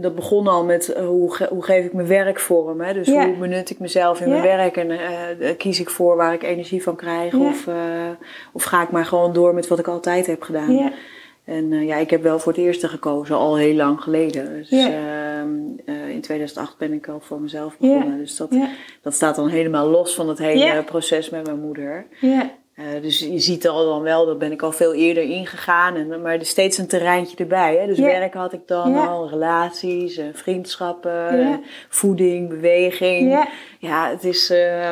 dat 0.02 0.16
begon 0.16 0.48
al 0.48 0.64
met 0.66 0.90
eh, 0.94 1.06
hoe, 1.06 1.34
ge- 1.34 1.48
hoe 1.50 1.64
geef 1.64 1.86
ik 1.86 1.94
mijn 1.94 2.08
werk 2.08 2.40
vorm. 2.40 2.82
Hè? 2.82 2.94
Dus 2.94 3.08
Ja. 3.08 3.26
hoe 3.26 3.36
benut 3.38 3.70
ik 3.70 3.80
mezelf 3.80 4.20
in 4.22 4.28
Ja. 4.28 4.32
mijn 4.32 4.58
werk 4.58 4.78
en 4.78 4.92
eh, 4.92 5.58
kies 5.58 5.80
ik 5.80 5.90
voor 5.90 6.16
waar 6.16 6.34
ik 6.34 6.44
energie 6.44 6.84
van 6.84 6.96
krijg. 6.96 7.32
Ja. 7.32 7.40
Of, 7.40 7.68
eh, 7.68 7.76
of 8.54 8.64
ga 8.64 8.82
ik 8.84 8.92
maar 8.92 9.06
gewoon 9.06 9.34
door 9.34 9.54
met 9.54 9.68
wat 9.68 9.80
ik 9.80 9.88
altijd 9.88 10.26
heb 10.28 10.42
gedaan. 10.42 10.76
Ja. 10.76 10.92
En 11.46 11.74
eh, 11.74 11.88
ja, 11.88 11.96
ik 11.96 12.10
heb 12.10 12.24
wel 12.24 12.40
voor 12.40 12.52
het 12.52 12.62
eerste 12.62 12.88
gekozen, 12.88 13.36
al 13.36 13.58
heel 13.58 13.76
lang 13.76 14.02
geleden. 14.02 14.54
Dus 14.54 14.70
ehm, 14.72 15.50
eh, 15.86 16.10
in 16.10 16.22
2008 16.22 16.78
ben 16.78 16.94
ik 16.94 17.08
al 17.08 17.20
voor 17.20 17.42
mezelf 17.42 17.78
begonnen. 17.78 18.18
Dus 18.18 18.36
dat, 18.38 18.50
dat 19.02 19.14
staat 19.14 19.36
dan 19.36 19.48
helemaal 19.48 19.88
los 19.90 20.16
van 20.16 20.30
het 20.30 20.38
hele 20.38 20.84
proces 20.84 21.30
met 21.30 21.46
mijn 21.46 21.60
moeder. 21.60 22.06
Eh, 22.76 22.86
dus 23.02 23.20
je 23.20 23.40
ziet 23.40 23.68
al 23.68 23.86
dan 23.86 24.02
wel, 24.02 24.26
daar 24.26 24.38
ben 24.38 24.52
ik 24.52 24.62
al 24.62 24.72
veel 24.72 24.94
eerder 24.94 25.24
ingegaan. 25.24 25.96
En, 25.96 26.22
maar 26.22 26.34
er 26.34 26.42
is 26.42 26.50
steeds 26.50 26.78
een 26.78 26.88
terreintje 26.88 27.38
erbij. 27.38 27.78
Hè? 27.78 27.86
Dus 27.88 28.00
werk 28.00 28.34
had 28.34 28.54
ik 28.54 28.68
dan 28.68 28.96
al, 28.96 29.30
relaties, 29.30 30.18
eh, 30.18 30.26
vriendschappen, 30.34 31.30
eh, 31.30 31.54
voeding, 31.90 32.50
beweging. 32.50 33.46
Ja. 33.80 34.10
Het 34.10 34.24
is... 34.24 34.50
eh, 34.50 34.92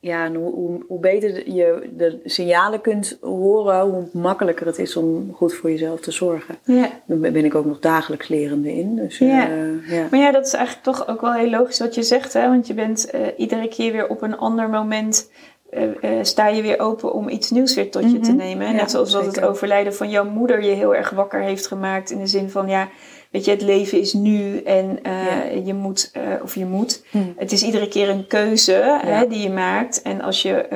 ja, 0.00 0.24
en 0.24 0.34
hoe, 0.34 0.52
hoe, 0.54 0.84
hoe 0.88 1.00
beter 1.00 1.50
je 1.50 1.90
de 1.96 2.20
signalen 2.24 2.80
kunt 2.80 3.18
horen, 3.20 3.80
hoe 3.80 4.08
makkelijker 4.12 4.66
het 4.66 4.78
is 4.78 4.96
om 4.96 5.32
goed 5.34 5.54
voor 5.54 5.70
jezelf 5.70 6.00
te 6.00 6.10
zorgen. 6.10 6.58
Ja. 6.64 6.90
Daar 7.06 7.18
ben 7.32 7.44
ik 7.44 7.54
ook 7.54 7.64
nog 7.64 7.78
dagelijks 7.78 8.28
lerende 8.28 8.72
in. 8.72 8.96
Dus, 8.96 9.18
Ja. 9.18 9.48
ja. 9.86 10.06
Maar 10.10 10.20
ja, 10.20 10.30
dat 10.32 10.46
is 10.46 10.52
eigenlijk 10.52 10.84
toch 10.84 11.08
ook 11.08 11.20
wel 11.20 11.32
heel 11.32 11.50
logisch 11.50 11.78
wat 11.78 11.94
je 11.94 12.02
zegt. 12.02 12.32
Hè? 12.32 12.48
Want 12.48 12.66
je 12.66 12.74
bent 12.74 13.12
iedere 13.36 13.68
keer 13.68 13.92
weer 13.92 14.08
op 14.08 14.22
een 14.22 14.36
ander 14.36 14.68
moment... 14.68 15.30
eh, 15.74 16.18
eh, 16.18 16.24
sta 16.24 16.48
je 16.48 16.62
weer 16.62 16.80
open 16.80 17.12
om 17.12 17.28
iets 17.28 17.50
nieuws 17.50 17.74
weer 17.74 17.90
tot 17.90 18.02
je 18.12 18.20
te 18.20 18.28
Mhm. 18.30 18.36
nemen. 18.36 18.66
Ja, 18.66 18.72
Net 18.72 18.90
zoals 18.90 19.10
dat 19.12 19.26
het 19.26 19.40
overlijden 19.40 19.94
van 19.94 20.10
jouw 20.10 20.24
moeder 20.24 20.62
je 20.62 20.70
heel 20.70 20.94
erg 20.94 21.10
wakker 21.10 21.40
heeft 21.40 21.66
gemaakt. 21.66 22.10
In 22.10 22.18
de 22.18 22.26
zin 22.26 22.50
van, 22.50 22.68
ja, 22.68 22.88
weet 23.30 23.44
je, 23.44 23.50
het 23.50 23.62
leven 23.62 24.00
is 24.00 24.12
nu 24.12 24.58
en 24.58 24.98
eh, 25.02 25.12
Ja. 25.56 25.60
je 25.64 25.74
moet, 25.74 26.12
of 26.42 26.54
je 26.54 26.64
moet. 26.66 27.02
Hm. 27.10 27.18
Het 27.36 27.52
is 27.52 27.62
iedere 27.62 27.88
keer 27.88 28.08
een 28.08 28.26
keuze 28.26 28.98
hè, 29.04 29.26
die 29.28 29.42
je 29.42 29.50
maakt. 29.50 30.02
En 30.02 30.20
als 30.20 30.42
je, 30.42 30.66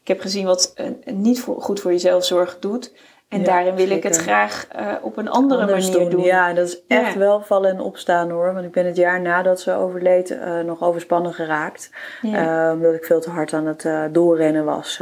ik 0.00 0.08
heb 0.08 0.20
gezien 0.20 0.44
wat 0.46 0.74
niet 1.04 1.40
voor, 1.40 1.60
goed 1.62 1.80
voor 1.80 1.90
jezelf 1.92 2.24
zorg 2.24 2.56
doet. 2.60 2.92
En 3.34 3.40
Ja, 3.40 3.46
daarin 3.46 3.74
wil 3.74 3.90
ik 3.90 4.02
het 4.02 4.16
graag 4.16 4.66
eh, 4.70 4.86
op 5.02 5.16
een 5.16 5.28
andere 5.28 5.60
Anders 5.60 5.90
manier 5.90 6.10
doen. 6.10 6.22
Ja, 6.22 6.52
dat 6.52 6.66
is 6.68 6.80
echt 6.88 7.12
Ja. 7.12 7.18
wel 7.18 7.40
vallen 7.40 7.70
en 7.70 7.80
opstaan 7.80 8.30
hoor. 8.30 8.52
Want 8.54 8.64
ik 8.64 8.72
ben 8.72 8.86
het 8.86 8.96
jaar 8.96 9.20
nadat 9.20 9.60
ze 9.60 9.72
overleed 9.74 10.30
eh, 10.38 10.60
nog 10.60 10.82
overspannen 10.82 11.32
geraakt. 11.34 11.90
Ja. 12.22 12.66
Eh, 12.68 12.72
omdat 12.74 12.94
ik 12.94 13.04
veel 13.04 13.20
te 13.20 13.30
hard 13.30 13.52
aan 13.52 13.66
het 13.66 13.88
doorrennen 14.12 14.64
was. 14.64 14.96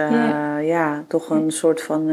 Ja. 0.61 1.05
toch 1.09 1.31
een 1.31 1.51
soort 1.51 1.83
van 1.83 2.11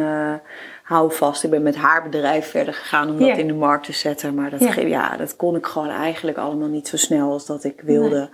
hou 0.83 1.13
vast. 1.13 1.43
Ik 1.43 1.49
ben 1.49 1.63
met 1.63 1.75
haar 1.75 2.03
bedrijf 2.03 2.49
verder 2.49 2.73
gegaan 2.73 3.09
om 3.09 3.19
dat 3.19 3.37
in 3.37 3.47
de 3.47 3.53
markt 3.53 3.85
te 3.85 3.93
zetten. 3.93 4.33
Maar 4.33 4.49
dat, 4.49 4.73
Ja. 4.75 5.17
dat 5.17 5.35
kon 5.35 5.55
ik 5.55 5.65
gewoon 5.65 5.89
eigenlijk 5.89 6.37
allemaal 6.37 6.67
niet 6.67 6.87
zo 6.87 6.97
snel 6.97 7.31
als 7.31 7.45
dat 7.45 7.63
ik 7.63 7.81
wilde. 7.81 8.29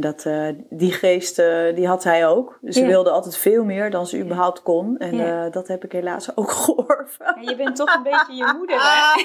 Dat, 0.00 0.24
uh, 0.24 0.48
die 0.70 0.92
geest 0.92 1.38
uh, 1.38 1.74
die 1.74 1.86
had 1.86 2.04
hij 2.04 2.26
ook. 2.26 2.58
Dus 2.60 2.74
ze 2.74 2.86
wilde 2.86 3.10
altijd 3.10 3.36
veel 3.36 3.64
meer 3.64 3.90
dan 3.90 4.06
ze 4.06 4.18
überhaupt 4.18 4.62
kon. 4.62 4.96
En 4.98 5.16
ja. 5.16 5.46
uh, 5.46 5.52
dat 5.52 5.68
heb 5.68 5.84
ik 5.84 5.92
helaas 5.92 6.36
ook 6.36 6.50
georven. 6.64 7.36
Ja, 7.40 7.50
je 7.50 7.56
bent 7.56 7.76
toch 7.76 7.94
een 7.94 8.02
beetje 8.02 8.34
je 8.34 8.54
moeder, 8.56 8.76
hè? 8.80 9.22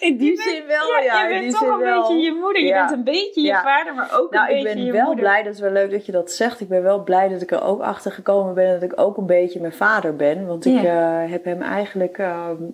In 0.06 0.16
die 0.16 0.34
bent, 0.34 0.48
zin 0.48 0.66
wel, 0.66 1.02
ja. 1.02 1.26
Je 1.26 1.40
bent 1.40 1.52
toch 1.52 1.68
een 1.68 1.78
wel. 1.78 2.00
beetje 2.00 2.22
je 2.22 2.32
moeder. 2.32 2.62
Je 2.62 2.72
bent 2.72 2.90
een 2.90 3.04
beetje 3.04 3.40
je 3.40 3.60
vader, 3.64 3.94
maar 3.94 4.10
ook 4.18 4.30
nou, 4.30 4.50
een 4.50 4.62
beetje 4.62 4.68
je 4.68 4.74
moeder. 4.74 4.86
ik 4.86 4.92
ben 4.92 5.04
wel 5.04 5.14
blij, 5.14 5.42
dat 5.42 5.54
is 5.54 5.60
wel 5.60 5.70
leuk 5.70 5.90
dat 5.90 6.06
je 6.06 6.12
dat 6.12 6.30
zegt. 6.30 6.60
Ik 6.60 6.68
ben 6.68 6.82
wel 6.82 7.02
blij 7.02 7.28
dat 7.28 7.42
ik 7.42 7.50
er 7.50 7.62
ook 7.62 7.80
achter 7.80 8.12
gekomen 8.12 8.54
ben 8.54 8.72
dat 8.80 8.90
ik 8.90 9.00
ook 9.00 9.16
een 9.16 9.26
beetje 9.26 9.60
mijn 9.60 9.72
vader 9.72 10.16
ben. 10.16 10.46
Want 10.46 10.64
ik 10.64 10.80
heb 11.28 11.44
hem 11.44 11.62
eigenlijk 11.62 12.22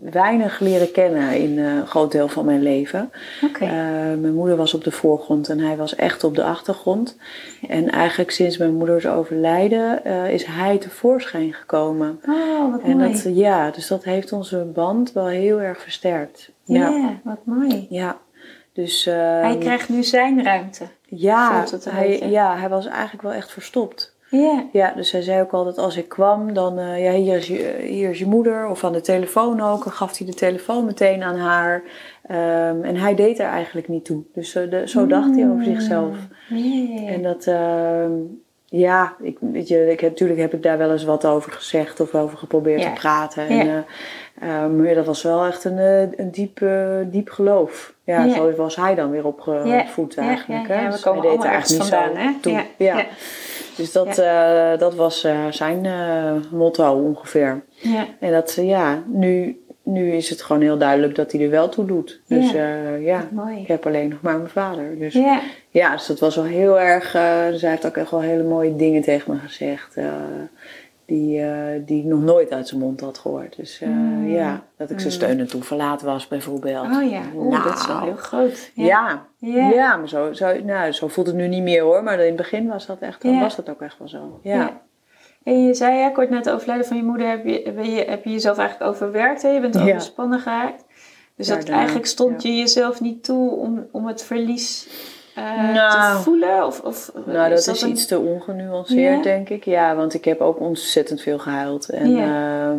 weinig 0.00 0.60
leren 0.60 0.92
kennen 0.92 1.32
in 1.32 1.58
een 1.58 1.86
groot 1.86 2.12
deel 2.12 2.28
van 2.28 2.44
mijn 2.44 2.62
leven. 2.62 3.10
Okay. 3.44 3.68
mijn 4.16 4.34
moeder 4.34 4.56
was 4.56 4.74
op 4.74 4.84
de 4.84 4.90
voorgrond 4.90 5.48
en 5.48 5.58
hij 5.58 5.76
was 5.76 5.94
echt 5.94 6.24
op 6.24 6.34
de 6.34 6.44
achtergrond. 6.44 7.16
En 7.68 7.90
eigenlijk 7.90 8.30
sinds 8.30 8.56
mijn 8.56 8.74
moeders 8.74 9.06
overlijden 9.06 10.00
uh, 10.06 10.30
is 10.30 10.44
hij 10.44 10.78
tevoorschijn 10.78 11.52
gekomen. 11.52 12.20
Oh, 12.28 12.70
wat 12.70 12.82
en 12.82 12.96
mooi. 12.96 13.12
Dat, 13.12 13.36
ja, 13.36 13.70
dus 13.70 13.86
dat 13.86 14.04
heeft 14.04 14.32
onze 14.32 14.64
band 14.74 15.12
wel 15.12 15.26
heel 15.26 15.60
erg 15.60 15.80
versterkt. 15.80 16.50
Ja, 16.64 17.20
wat 17.24 17.40
mooi. 17.44 17.86
Ja. 17.90 18.18
Dus, 18.72 19.06
uh, 19.06 19.14
hij 19.40 19.56
krijgt 19.58 19.88
nu 19.88 20.02
zijn 20.02 20.44
ruimte. 20.44 20.84
Ja 21.08 21.64
hij, 21.84 22.18
ja, 22.28 22.56
hij 22.56 22.68
was 22.68 22.86
eigenlijk 22.86 23.22
wel 23.22 23.32
echt 23.32 23.52
verstopt. 23.52 24.15
Yeah. 24.30 24.58
Ja, 24.72 24.92
dus 24.96 25.12
hij 25.12 25.22
zei 25.22 25.40
ook 25.40 25.52
altijd 25.52 25.78
als 25.78 25.96
ik 25.96 26.08
kwam, 26.08 26.52
dan 26.52 26.78
uh, 26.78 27.04
ja, 27.04 27.12
hier 27.12 27.36
is, 27.36 27.46
je, 27.46 27.76
hier 27.80 28.10
is 28.10 28.18
je 28.18 28.26
moeder. 28.26 28.68
Of 28.68 28.84
aan 28.84 28.92
de 28.92 29.00
telefoon 29.00 29.60
ook. 29.60 29.84
Dan 29.84 29.92
gaf 29.92 30.18
hij 30.18 30.26
de 30.26 30.34
telefoon 30.34 30.84
meteen 30.84 31.22
aan 31.22 31.36
haar. 31.38 31.82
Um, 32.30 32.84
en 32.84 32.96
hij 32.96 33.14
deed 33.14 33.38
er 33.38 33.46
eigenlijk 33.46 33.88
niet 33.88 34.04
toe. 34.04 34.22
Dus 34.34 34.54
uh, 34.54 34.70
de, 34.70 34.88
zo 34.88 35.06
dacht 35.06 35.34
hij 35.34 35.48
over 35.50 35.64
zichzelf. 35.64 36.16
Yeah. 36.48 37.08
En 37.12 37.22
dat, 37.22 37.46
uh, 37.46 38.04
ja, 38.64 39.14
ik, 39.22 39.36
weet 39.40 39.68
je, 39.68 39.90
ik, 39.90 40.00
natuurlijk 40.02 40.40
heb 40.40 40.54
ik 40.54 40.62
daar 40.62 40.78
wel 40.78 40.92
eens 40.92 41.04
wat 41.04 41.24
over 41.26 41.52
gezegd 41.52 42.00
of 42.00 42.14
over 42.14 42.38
geprobeerd 42.38 42.80
Ja. 42.82 42.92
te 42.92 43.00
praten. 43.00 43.54
Ja. 43.56 43.60
En, 43.60 43.84
uh, 44.42 44.66
maar 44.84 44.94
dat 44.94 45.06
was 45.06 45.22
wel 45.22 45.44
echt 45.44 45.64
een, 45.64 45.78
een 46.16 46.30
diep, 46.30 46.64
diep 47.10 47.28
geloof. 47.30 47.94
Ja, 48.04 48.24
Ja. 48.24 48.34
zo 48.34 48.54
was 48.56 48.76
hij 48.76 48.94
dan 48.94 49.10
weer 49.10 49.26
opgevoed 49.26 50.14
Ja, 50.14 50.22
eigenlijk. 50.22 50.66
ja, 50.66 50.74
hè. 50.74 50.80
ja, 50.80 50.86
we 50.86 50.92
Dus 50.92 51.00
komen 51.02 51.22
hij 51.22 51.30
deed 51.30 51.44
er 51.44 51.50
eigenlijk 51.50 51.82
niet 51.82 51.92
vandaan, 51.92 52.14
zo 52.14 52.20
hè? 52.20 52.32
toe. 52.40 52.62
Ja. 52.76 53.04
Dus 53.76 53.92
dat, 53.92 54.18
eh, 54.18 54.78
dat 54.78 54.94
was 54.94 55.24
eh, 55.24 55.46
zijn 55.50 55.86
eh, 55.86 56.32
motto 56.50 56.92
ongeveer. 56.94 57.64
Ja. 57.74 58.06
En 58.20 58.32
dat, 58.32 58.58
ja, 58.60 59.02
nu, 59.06 59.60
nu 59.82 60.12
is 60.12 60.30
het 60.30 60.42
gewoon 60.42 60.62
heel 60.62 60.78
duidelijk 60.78 61.14
dat 61.14 61.32
hij 61.32 61.40
er 61.40 61.50
wel 61.50 61.68
toe 61.68 61.84
doet. 61.84 62.20
Dus 62.28 62.50
Ja. 62.50 62.94
ja, 62.94 63.28
ik 63.60 63.66
heb 63.66 63.86
alleen 63.86 64.08
nog 64.08 64.20
maar 64.20 64.36
mijn 64.36 64.48
vader. 64.48 64.98
Dus 64.98 65.14
Ja. 65.14 65.40
ja, 65.70 65.92
dus 65.92 66.06
dat 66.06 66.20
was 66.20 66.36
wel 66.36 66.44
heel 66.44 66.80
erg. 66.80 67.12
dus 67.50 67.60
hij 67.60 67.70
heeft 67.70 67.86
ook 67.86 67.96
echt 67.96 68.10
wel 68.10 68.20
hele 68.20 68.42
mooie 68.42 68.76
dingen 68.76 69.02
tegen 69.02 69.32
me 69.32 69.38
gezegd. 69.38 69.96
Die, 71.06 71.40
eh, 71.42 71.82
die 71.86 71.98
ik 71.98 72.04
nog 72.04 72.20
nooit 72.22 72.50
uit 72.52 72.68
zijn 72.68 72.80
mond 72.80 73.00
had 73.00 73.18
gehoord. 73.18 73.56
Dus 73.56 73.80
eh, 73.80 73.88
Mm. 73.88 74.28
ja, 74.28 74.62
dat 74.76 74.90
ik 74.90 75.00
zijn 75.00 75.12
steun 75.12 75.38
en 75.38 75.46
toeverlaat 75.46 76.02
was 76.02 76.28
bijvoorbeeld. 76.28 76.86
Oh 76.86 77.10
ja, 77.10 77.22
Oeh, 77.34 77.64
dat 77.64 77.78
is 77.78 77.86
wel 77.86 77.96
Nou. 77.96 78.06
heel 78.08 78.16
groot. 78.16 78.70
Ja, 78.74 79.26
Ja. 79.38 79.68
ja. 79.70 79.96
maar 79.96 80.08
zo, 80.08 80.32
zo, 80.32 80.60
nou, 80.64 80.92
zo 80.92 81.08
voelt 81.08 81.26
het 81.26 81.36
nu 81.36 81.48
niet 81.48 81.62
meer 81.62 81.82
hoor. 81.82 82.02
Maar 82.02 82.18
in 82.20 82.26
het 82.26 82.36
begin 82.36 82.66
was 82.66 82.86
dat, 82.86 82.98
echt, 83.00 83.22
was 83.22 83.56
dat 83.56 83.68
ook 83.70 83.80
echt 83.80 83.98
wel 83.98 84.08
zo. 84.08 84.40
Ja. 84.42 84.80
En 85.42 85.66
je 85.66 85.74
zei, 85.74 85.96
ja, 85.98 86.10
kort 86.10 86.30
na 86.30 86.36
het 86.36 86.50
overlijden 86.50 86.86
van 86.86 86.96
je 86.96 87.02
moeder 87.02 87.28
heb 87.28 87.46
je, 87.46 87.72
ben 87.74 87.90
je, 87.90 88.04
heb 88.04 88.24
je 88.24 88.30
jezelf 88.30 88.58
eigenlijk 88.58 88.90
overwerkt. 88.90 89.42
Hè? 89.42 89.48
Je 89.48 89.60
bent 89.60 89.76
overspannen 89.80 90.40
geraakt. 90.40 90.84
Dus 91.36 91.46
dat 91.46 91.68
eigenlijk 91.68 92.06
stond 92.06 92.42
ja. 92.42 92.50
je 92.50 92.56
jezelf 92.56 93.00
niet 93.00 93.24
toe 93.24 93.50
om, 93.50 93.86
om 93.90 94.06
het 94.06 94.22
verlies 94.24 94.88
eh, 95.36 95.72
Nou. 95.74 96.16
te 96.16 96.22
voelen? 96.22 96.66
Of, 96.66 96.80
of, 96.80 97.12
Nou, 97.26 97.50
dat 97.50 97.66
is 97.66 97.82
een- 97.82 97.88
iets 97.90 98.06
te 98.06 98.18
ongenuanceerd, 98.18 99.22
denk 99.22 99.48
ik. 99.48 99.64
Ja, 99.64 99.94
want 99.96 100.14
ik 100.14 100.24
heb 100.24 100.40
ook 100.40 100.60
ontzettend 100.60 101.20
veel 101.20 101.38
gehuild. 101.38 101.88
En 101.88 102.16
eh, 102.18 102.70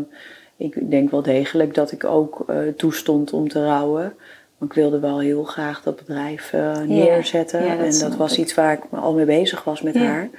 ik 0.68 0.89
denk 0.89 1.12
wel 1.12 1.22
degelijk 1.22 1.74
dat 1.74 1.91
ik 1.91 2.03
ook 2.03 2.43
eh, 2.47 2.58
toestond 2.78 3.34
om 3.34 3.49
te 3.49 3.66
rouwen. 3.66 4.14
Maar 4.58 4.70
ik 4.70 4.76
wilde 4.76 4.99
wel 4.99 5.20
heel 5.20 5.43
graag 5.43 5.82
dat 5.84 5.95
bedrijf 5.95 6.53
neerzetten. 6.86 7.62
Dat 7.62 7.93
en 7.93 7.99
dat 7.99 8.16
was 8.16 8.32
ik. 8.34 8.38
iets 8.38 8.53
waar 8.53 8.74
ik 8.74 8.82
al 8.89 9.14
mee 9.14 9.26
bezig 9.26 9.64
was 9.64 9.82
met 9.82 9.95
haar. 9.95 10.30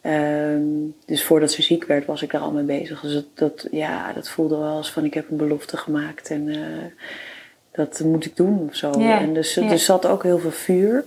Ehm, 0.00 0.62
dus 1.06 1.24
voordat 1.24 1.50
ze 1.52 1.62
ziek 1.62 1.84
werd, 1.84 2.04
was 2.06 2.22
ik 2.22 2.32
daar 2.32 2.40
al 2.40 2.50
mee 2.50 2.64
bezig. 2.64 3.00
Dus 3.00 3.12
dat, 3.14 3.24
dat, 3.34 3.66
ja, 3.70 4.12
dat 4.12 4.28
voelde 4.28 4.56
wel 4.56 4.76
als 4.76 4.90
van 4.92 5.04
ik 5.04 5.14
heb 5.14 5.30
een 5.30 5.36
belofte 5.36 5.76
gemaakt 5.76 6.30
en 6.30 6.56
dat 7.72 8.00
moet 8.04 8.24
ik 8.24 8.36
doen 8.36 8.66
of 8.68 8.74
zo. 8.76 8.90
En 8.90 9.32
dus 9.34 9.56
er 9.56 9.78
zat 9.78 10.06
ook 10.06 10.22
heel 10.22 10.38
veel 10.38 10.50
vuur. 10.50 11.04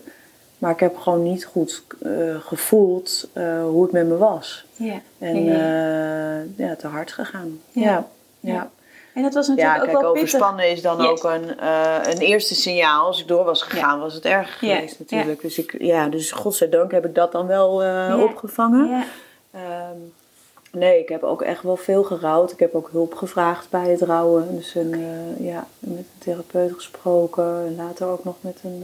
Maar 0.60 0.72
ik 0.72 0.80
heb 0.80 0.98
gewoon 0.98 1.24
niet 1.24 1.46
goed 1.46 1.84
eh, 2.02 2.12
gevoeld 2.40 3.28
eh, 3.34 3.64
hoe 3.64 3.84
het 3.84 3.92
met 3.92 4.08
me 4.08 4.18
was. 4.18 4.66
Ja. 4.76 5.02
En 5.18 5.44
ja. 5.44 5.54
eh, 5.54 6.68
ja, 6.68 6.76
te 6.76 6.88
hard 6.88 7.12
gegaan. 7.12 7.60
Ja. 7.72 8.08
Ja. 8.40 8.70
En 9.14 9.24
dat 9.24 9.34
was 9.34 9.48
natuurlijk 9.48 9.76
Ja, 9.76 9.82
ook 9.84 9.90
kijk, 9.90 10.02
wel 10.02 10.12
pittig. 10.12 10.30
overspannen 10.34 10.70
is 10.72 10.82
dan 10.82 10.98
Yes. 11.02 11.08
ook 11.10 11.24
een, 11.24 11.60
eh, 11.60 11.98
een 12.04 12.18
eerste 12.18 12.56
signaal. 12.56 13.06
Als 13.06 13.22
ik 13.22 13.28
door 13.28 13.44
was 13.44 13.62
gegaan, 13.62 14.00
was 14.00 14.14
het 14.14 14.26
erg 14.26 14.62
Ja. 14.62 14.76
geweest 14.76 15.00
natuurlijk. 15.00 15.42
Dus, 15.42 15.58
ik, 15.60 15.76
ja, 15.80 16.08
dus 16.08 16.32
godzijdank 16.32 16.92
heb 16.92 17.06
ik 17.06 17.16
dat 17.16 17.32
dan 17.32 17.48
wel 17.48 17.82
eh, 17.84 17.88
Ja. 17.88 18.18
opgevangen. 18.24 18.88
Ja. 18.90 19.04
Ehm, 19.52 19.98
nee, 20.72 21.00
ik 21.00 21.10
heb 21.10 21.24
ook 21.24 21.42
echt 21.42 21.64
wel 21.64 21.76
veel 21.78 22.04
gerouwd. 22.04 22.52
Ik 22.52 22.60
heb 22.60 22.76
ook 22.76 22.90
hulp 22.92 23.14
gevraagd 23.14 23.70
bij 23.70 23.90
het 23.90 24.02
rouwen. 24.02 24.56
Dus 24.56 24.76
een, 24.76 24.94
eh, 24.94 25.46
ja, 25.46 25.68
met 25.80 25.98
een 25.98 26.06
therapeut 26.18 26.74
gesproken. 26.74 27.44
En 27.66 27.76
later 27.76 28.08
ook 28.08 28.24
nog 28.24 28.36
met 28.42 28.58
een 28.64 28.84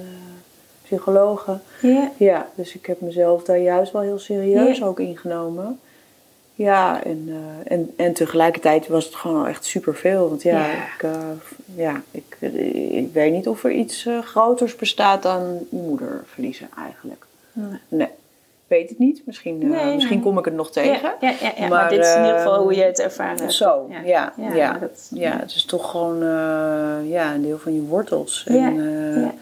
eh, 0.86 0.98
psychologe. 0.98 1.58
Ja. 1.82 2.12
Ja, 2.18 2.48
dus 2.56 2.76
ik 2.76 2.86
heb 2.86 3.02
mezelf 3.02 3.44
daar 3.44 3.58
juist 3.60 3.92
wel 3.92 4.02
heel 4.02 4.20
serieus 4.20 4.78
Ja. 4.78 4.86
ook 4.86 5.00
ingenomen. 5.00 5.80
Ja, 6.58 7.04
en, 7.04 7.26
eh, 7.30 7.72
en, 7.78 7.94
en 7.98 8.14
tegelijkertijd 8.14 8.88
was 8.88 9.06
het 9.06 9.16
gewoon 9.16 9.48
echt 9.48 9.66
superveel. 9.66 10.30
Want 10.30 10.42
ja, 10.42 10.58
Ja. 10.60 10.74
Ik, 10.74 11.04
eh, 11.04 11.20
ja 11.76 12.02
ik, 12.12 12.38
ik 12.92 13.14
weet 13.14 13.32
niet 13.32 13.48
of 13.48 13.64
er 13.64 13.72
iets 13.72 14.06
eh, 14.06 14.20
groters 14.22 14.76
bestaat 14.76 15.24
dan 15.24 15.68
je 15.70 15.78
moeder 15.78 16.24
verliezen 16.26 16.70
eigenlijk. 16.86 17.26
Nee. 17.54 17.80
Nee, 17.88 18.08
weet 18.68 18.90
het 18.90 19.00
niet. 19.00 19.22
Misschien, 19.26 19.62
eh, 19.62 19.70
Nee, 19.84 19.94
misschien 19.96 20.16
nee. 20.16 20.26
kom 20.26 20.38
ik 20.38 20.46
het 20.46 20.54
nog 20.54 20.72
tegen. 20.72 21.02
Ja, 21.02 21.16
ja, 21.30 21.30
ja, 21.42 21.52
ja. 21.56 21.60
Maar, 21.60 21.70
Maar, 21.70 21.90
dit 21.90 22.00
is 22.00 22.14
in 22.16 22.22
ieder 22.22 22.38
geval 22.38 22.54
eh, 22.56 22.60
hoe 22.62 22.76
je 22.76 22.84
het 22.84 23.00
ervaren 23.00 23.38
hebt. 23.40 23.54
Zo, 23.54 23.88
ja, 23.90 24.02
ja. 24.06 24.34
Ja, 24.54 24.78
dat- 24.78 25.10
het 25.42 25.56
is 25.56 25.66
toch 25.66 25.92
gewoon 25.92 26.16
eh, 26.22 27.10
ja, 27.12 27.34
een 27.34 27.42
deel 27.42 27.58
van 27.58 27.74
je 27.74 27.82
wortels. 27.82 28.46
Ja, 28.50 28.56
En, 28.56 28.80
eh, 28.80 29.22
ja. 29.22 29.34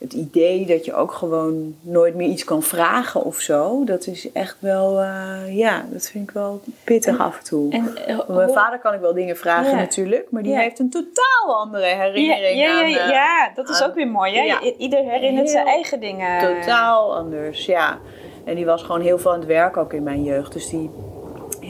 Het 0.00 0.12
idee 0.12 0.66
dat 0.66 0.84
je 0.84 0.94
ook 0.94 1.12
gewoon 1.12 1.74
nooit 1.80 2.14
meer 2.14 2.28
iets 2.28 2.44
kan 2.44 2.62
vragen 2.62 3.22
of 3.24 3.38
zo, 3.38 3.84
dat 3.84 4.06
is 4.06 4.32
echt 4.32 4.56
wel, 4.60 5.00
eh, 5.00 5.56
ja, 5.56 5.84
dat 5.90 6.08
vind 6.08 6.28
ik 6.28 6.34
wel 6.34 6.60
pittig 6.84 7.18
af 7.18 7.38
en 7.38 7.44
toe. 7.44 7.72
En, 7.72 7.96
eh, 8.06 8.06
Mijn 8.28 8.46
hoe- 8.46 8.52
vader 8.54 8.78
kan 8.78 8.94
ik 8.94 9.00
wel 9.00 9.14
dingen 9.14 9.36
vragen 9.36 9.70
Ja. 9.70 9.76
natuurlijk, 9.76 10.26
maar 10.30 10.42
die 10.42 10.52
Ja. 10.52 10.58
heeft 10.60 10.78
een 10.78 10.90
totaal 10.90 11.56
andere 11.60 11.84
herinnering 11.84 12.58
ja, 12.60 12.66
ja, 12.66 12.80
aan... 12.82 12.90
ja, 12.90 12.98
eh, 13.04 13.10
ja, 13.10 13.50
dat 13.54 13.68
is 13.68 13.80
aan- 13.80 13.88
ook 13.88 13.94
weer 13.94 14.08
mooi. 14.08 14.34
Hè? 14.36 14.70
Ieder 14.78 15.04
herinnert 15.04 15.50
zijn 15.50 15.66
eigen 15.66 16.00
dingen. 16.00 16.54
Totaal 16.54 17.16
anders, 17.16 17.66
ja. 17.66 17.98
En 18.44 18.54
die 18.54 18.64
was 18.64 18.82
gewoon 18.82 19.00
heel 19.00 19.18
veel 19.18 19.32
aan 19.32 19.38
het 19.38 19.48
werk 19.48 19.76
ook 19.76 19.92
in 19.92 20.02
mijn 20.02 20.22
jeugd. 20.24 20.52
Dus 20.52 20.70
die 20.70 20.90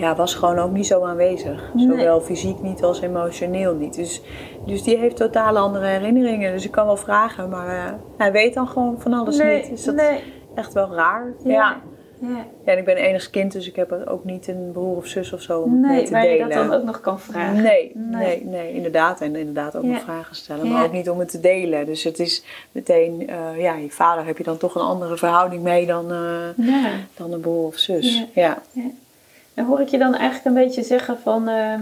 ja, 0.00 0.14
was 0.16 0.34
gewoon 0.34 0.58
ook 0.58 0.70
niet 0.72 0.86
zo 0.86 1.04
aanwezig. 1.04 1.70
Nee. 1.74 1.86
Zowel 1.86 2.20
fysiek 2.20 2.62
niet 2.62 2.82
als 2.82 3.00
emotioneel 3.00 3.74
niet. 3.74 3.94
Dus, 3.94 4.22
dus 4.66 4.82
die 4.82 4.96
heeft 4.96 5.16
totaal 5.16 5.56
andere 5.56 5.86
herinneringen. 5.86 6.52
Dus 6.52 6.64
ik 6.64 6.70
kan 6.70 6.86
wel 6.86 6.96
vragen, 6.96 7.48
maar 7.48 7.68
eh, 7.68 7.92
hij 8.16 8.32
weet 8.32 8.54
dan 8.54 8.68
gewoon 8.68 9.00
van 9.00 9.12
alles 9.12 9.36
nee, 9.36 9.56
niet. 9.62 9.70
Is 9.72 9.84
dat 9.84 9.94
nee. 9.94 10.22
echt 10.54 10.72
wel 10.72 10.94
raar? 10.94 11.32
Ja. 11.44 11.80
Ja. 12.20 12.46
En 12.64 12.78
ik 12.78 12.84
ben 12.84 12.96
enigst 12.96 13.30
kind, 13.30 13.52
dus 13.52 13.68
ik 13.68 13.76
heb 13.76 13.92
ook 14.08 14.24
niet 14.24 14.48
een 14.48 14.70
broer 14.72 14.96
of 14.96 15.06
zus 15.06 15.32
of 15.32 15.42
zo 15.42 15.60
om 15.60 15.80
mee 15.80 16.04
te 16.04 16.10
waar 16.10 16.22
delen. 16.22 16.48
je 16.48 16.54
dat 16.54 16.68
dan 16.68 16.78
ook 16.78 16.84
nog 16.84 17.00
kan 17.00 17.20
vragen. 17.20 17.62
Nee, 17.62 17.92
Nee. 17.94 18.44
nee, 18.44 18.72
inderdaad. 18.74 19.20
En 19.20 19.36
inderdaad 19.36 19.76
ook 19.76 19.82
Ja. 19.82 19.88
nog 19.88 20.00
vragen 20.00 20.36
stellen, 20.36 20.66
Ja. 20.66 20.72
maar 20.72 20.84
ook 20.84 20.92
niet 20.92 21.10
om 21.10 21.18
het 21.18 21.30
te 21.30 21.40
delen. 21.40 21.86
Dus 21.86 22.04
het 22.04 22.18
is 22.18 22.44
meteen, 22.72 23.28
eh, 23.28 23.60
ja, 23.60 23.74
je 23.74 23.90
vader 23.90 24.24
heb 24.26 24.38
je 24.38 24.44
dan 24.44 24.56
toch 24.56 24.74
een 24.74 24.82
andere 24.82 25.16
verhouding 25.16 25.62
mee 25.62 25.86
dan, 25.86 26.12
eh, 26.12 26.86
dan 27.16 27.32
een 27.32 27.40
broer 27.40 27.66
of 27.66 27.76
zus. 27.78 28.26
Ja. 28.34 28.58
En 29.60 29.66
hoor 29.66 29.80
ik 29.80 29.88
je 29.88 29.98
dan 29.98 30.14
eigenlijk 30.14 30.44
een 30.44 30.64
beetje 30.64 30.82
zeggen 30.82 31.18
van... 31.22 31.48
ehm, 31.48 31.80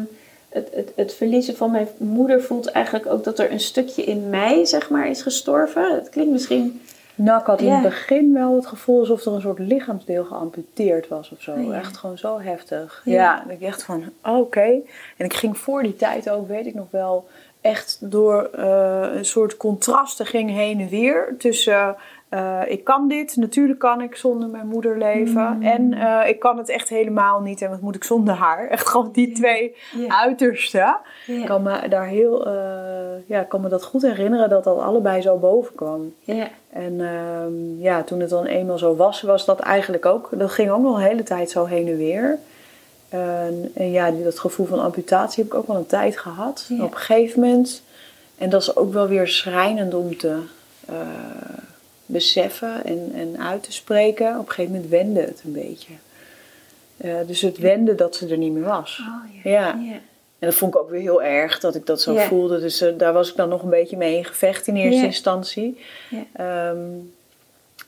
het, 0.48 0.68
het, 0.74 0.92
het 0.96 1.14
verliezen 1.14 1.56
van 1.56 1.70
mijn 1.70 1.88
moeder 1.98 2.42
voelt 2.42 2.70
eigenlijk 2.70 3.06
ook 3.06 3.24
dat 3.24 3.38
er 3.38 3.52
een 3.52 3.60
stukje 3.60 4.02
in 4.04 4.30
mij, 4.30 4.64
zeg 4.64 4.90
maar, 4.90 5.08
is 5.08 5.22
gestorven. 5.22 5.94
Het 5.94 6.08
klinkt 6.08 6.32
misschien... 6.32 6.80
Nou, 7.14 7.40
ik 7.40 7.46
had 7.46 7.60
in 7.60 7.66
Ja. 7.66 7.74
het 7.74 7.82
begin 7.82 8.32
wel 8.32 8.54
het 8.54 8.66
gevoel 8.66 9.00
alsof 9.00 9.24
er 9.24 9.32
een 9.32 9.40
soort 9.40 9.58
lichaamsdeel 9.58 10.24
geamputeerd 10.24 11.08
was 11.08 11.30
of 11.30 11.42
zo. 11.42 11.52
Oh, 11.52 11.64
ja. 11.64 11.72
Echt 11.78 11.96
gewoon 11.96 12.18
zo 12.18 12.40
heftig. 12.40 13.02
Ja. 13.04 13.44
Ik 13.48 13.60
echt 13.60 13.82
van, 13.82 14.04
oké. 14.24 14.70
En 15.16 15.24
ik 15.24 15.34
ging 15.34 15.58
voor 15.58 15.82
die 15.82 15.96
tijd 15.96 16.30
ook, 16.30 16.48
weet 16.48 16.66
ik 16.66 16.74
nog 16.74 16.90
wel, 16.90 17.26
echt 17.60 17.98
door 18.00 18.50
eh, 18.52 19.08
een 19.14 19.24
soort 19.24 19.56
contrasten 19.56 20.26
ging 20.26 20.50
heen 20.50 20.80
en 20.80 20.88
weer 20.88 21.34
tussen 21.38 21.96
eh, 22.28 22.60
ik 22.66 22.84
kan 22.84 23.08
dit, 23.08 23.36
natuurlijk 23.36 23.78
kan 23.78 24.00
ik 24.00 24.16
zonder 24.16 24.48
mijn 24.48 24.66
moeder 24.66 24.98
leven. 24.98 25.56
Mm. 25.56 25.62
En 25.62 25.94
eh, 25.94 26.28
ik 26.28 26.38
kan 26.38 26.58
het 26.58 26.68
echt 26.68 26.88
helemaal 26.88 27.40
niet. 27.40 27.62
En 27.62 27.70
wat 27.70 27.80
moet 27.80 27.94
ik 27.94 28.04
zonder 28.04 28.34
haar? 28.34 28.66
Echt 28.68 28.88
gewoon 28.88 29.10
die 29.12 29.32
twee 29.32 29.76
Ja. 29.96 30.20
uitersten. 30.20 30.96
Ik 31.26 31.44
kan 31.44 31.62
me 31.62 31.88
daar 31.88 32.06
heel, 32.06 32.46
eh, 32.46 32.52
ja, 33.26 33.40
ik 33.40 33.48
kan 33.48 33.60
me 33.60 33.68
dat 33.68 33.84
goed 33.84 34.02
herinneren 34.02 34.48
dat 34.48 34.64
dat 34.64 34.78
allebei 34.78 35.20
zo 35.20 35.36
boven 35.36 35.74
kwam. 35.74 36.14
En 36.72 37.00
ehm, 37.00 37.80
ja, 37.82 38.02
toen 38.02 38.20
het 38.20 38.30
dan 38.30 38.44
eenmaal 38.44 38.78
zo 38.78 38.96
was, 38.96 39.22
was 39.22 39.44
dat 39.44 39.58
eigenlijk 39.58 40.06
ook, 40.06 40.28
dat 40.32 40.50
ging 40.50 40.70
ook 40.70 40.82
nog 40.82 40.96
een 40.96 41.02
hele 41.02 41.22
tijd 41.22 41.50
zo 41.50 41.64
heen 41.64 41.88
en 41.88 41.96
weer. 41.96 42.38
En, 43.08 43.70
en 43.74 43.90
ja, 43.90 44.10
dat 44.10 44.38
gevoel 44.38 44.66
van 44.66 44.80
amputatie 44.80 45.42
heb 45.42 45.52
ik 45.52 45.58
ook 45.58 45.66
wel 45.66 45.76
een 45.76 45.86
tijd 45.86 46.18
gehad. 46.18 46.68
Op 46.80 46.90
een 46.90 46.96
gegeven 46.96 47.40
moment, 47.40 47.82
en 48.38 48.50
dat 48.50 48.60
is 48.60 48.76
ook 48.76 48.92
wel 48.92 49.06
weer 49.06 49.28
schrijnend 49.28 49.94
om 49.94 50.16
te 50.16 50.38
beseffen 52.08 52.84
en, 52.84 53.10
en 53.14 53.40
uit 53.40 53.62
te 53.62 53.72
spreken. 53.72 54.38
Op 54.38 54.46
een 54.48 54.52
gegeven 54.52 54.72
moment 54.72 54.90
wende 54.90 55.20
het 55.20 55.42
een 55.44 55.52
beetje. 55.52 55.92
Eh, 56.96 57.14
dus 57.26 57.40
het 57.40 57.58
wende 57.58 57.94
dat 57.94 58.16
ze 58.16 58.28
er 58.28 58.38
niet 58.38 58.52
meer 58.52 58.62
was. 58.64 59.00
Oh, 59.00 59.42
Ja. 59.44 59.50
ja. 59.50 59.72
En 60.38 60.46
dat 60.46 60.54
vond 60.54 60.74
ik 60.74 60.80
ook 60.80 60.90
weer 60.90 61.00
heel 61.00 61.22
erg 61.22 61.58
dat 61.60 61.74
ik 61.74 61.86
dat 61.86 62.00
zo 62.00 62.12
Ja. 62.12 62.26
voelde. 62.26 62.60
Dus 62.60 62.80
eh, 62.80 62.92
daar 62.98 63.12
was 63.12 63.30
ik 63.30 63.36
dan 63.36 63.48
nog 63.48 63.62
een 63.62 63.70
beetje 63.70 63.96
mee 63.96 64.16
in 64.16 64.24
gevecht 64.24 64.66
in 64.66 64.76
eerste 64.76 65.04
instantie. 65.04 65.80
Ja. 66.10 66.24
Ehm, 66.32 66.86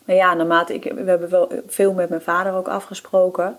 maar 0.04 0.16
ja, 0.16 0.34
naarmate 0.34 0.74
ik, 0.74 0.82
we 0.82 1.10
hebben 1.10 1.30
wel 1.30 1.48
veel 1.66 1.92
met 1.92 2.08
mijn 2.08 2.20
vader 2.20 2.52
ook 2.52 2.68
afgesproken. 2.68 3.56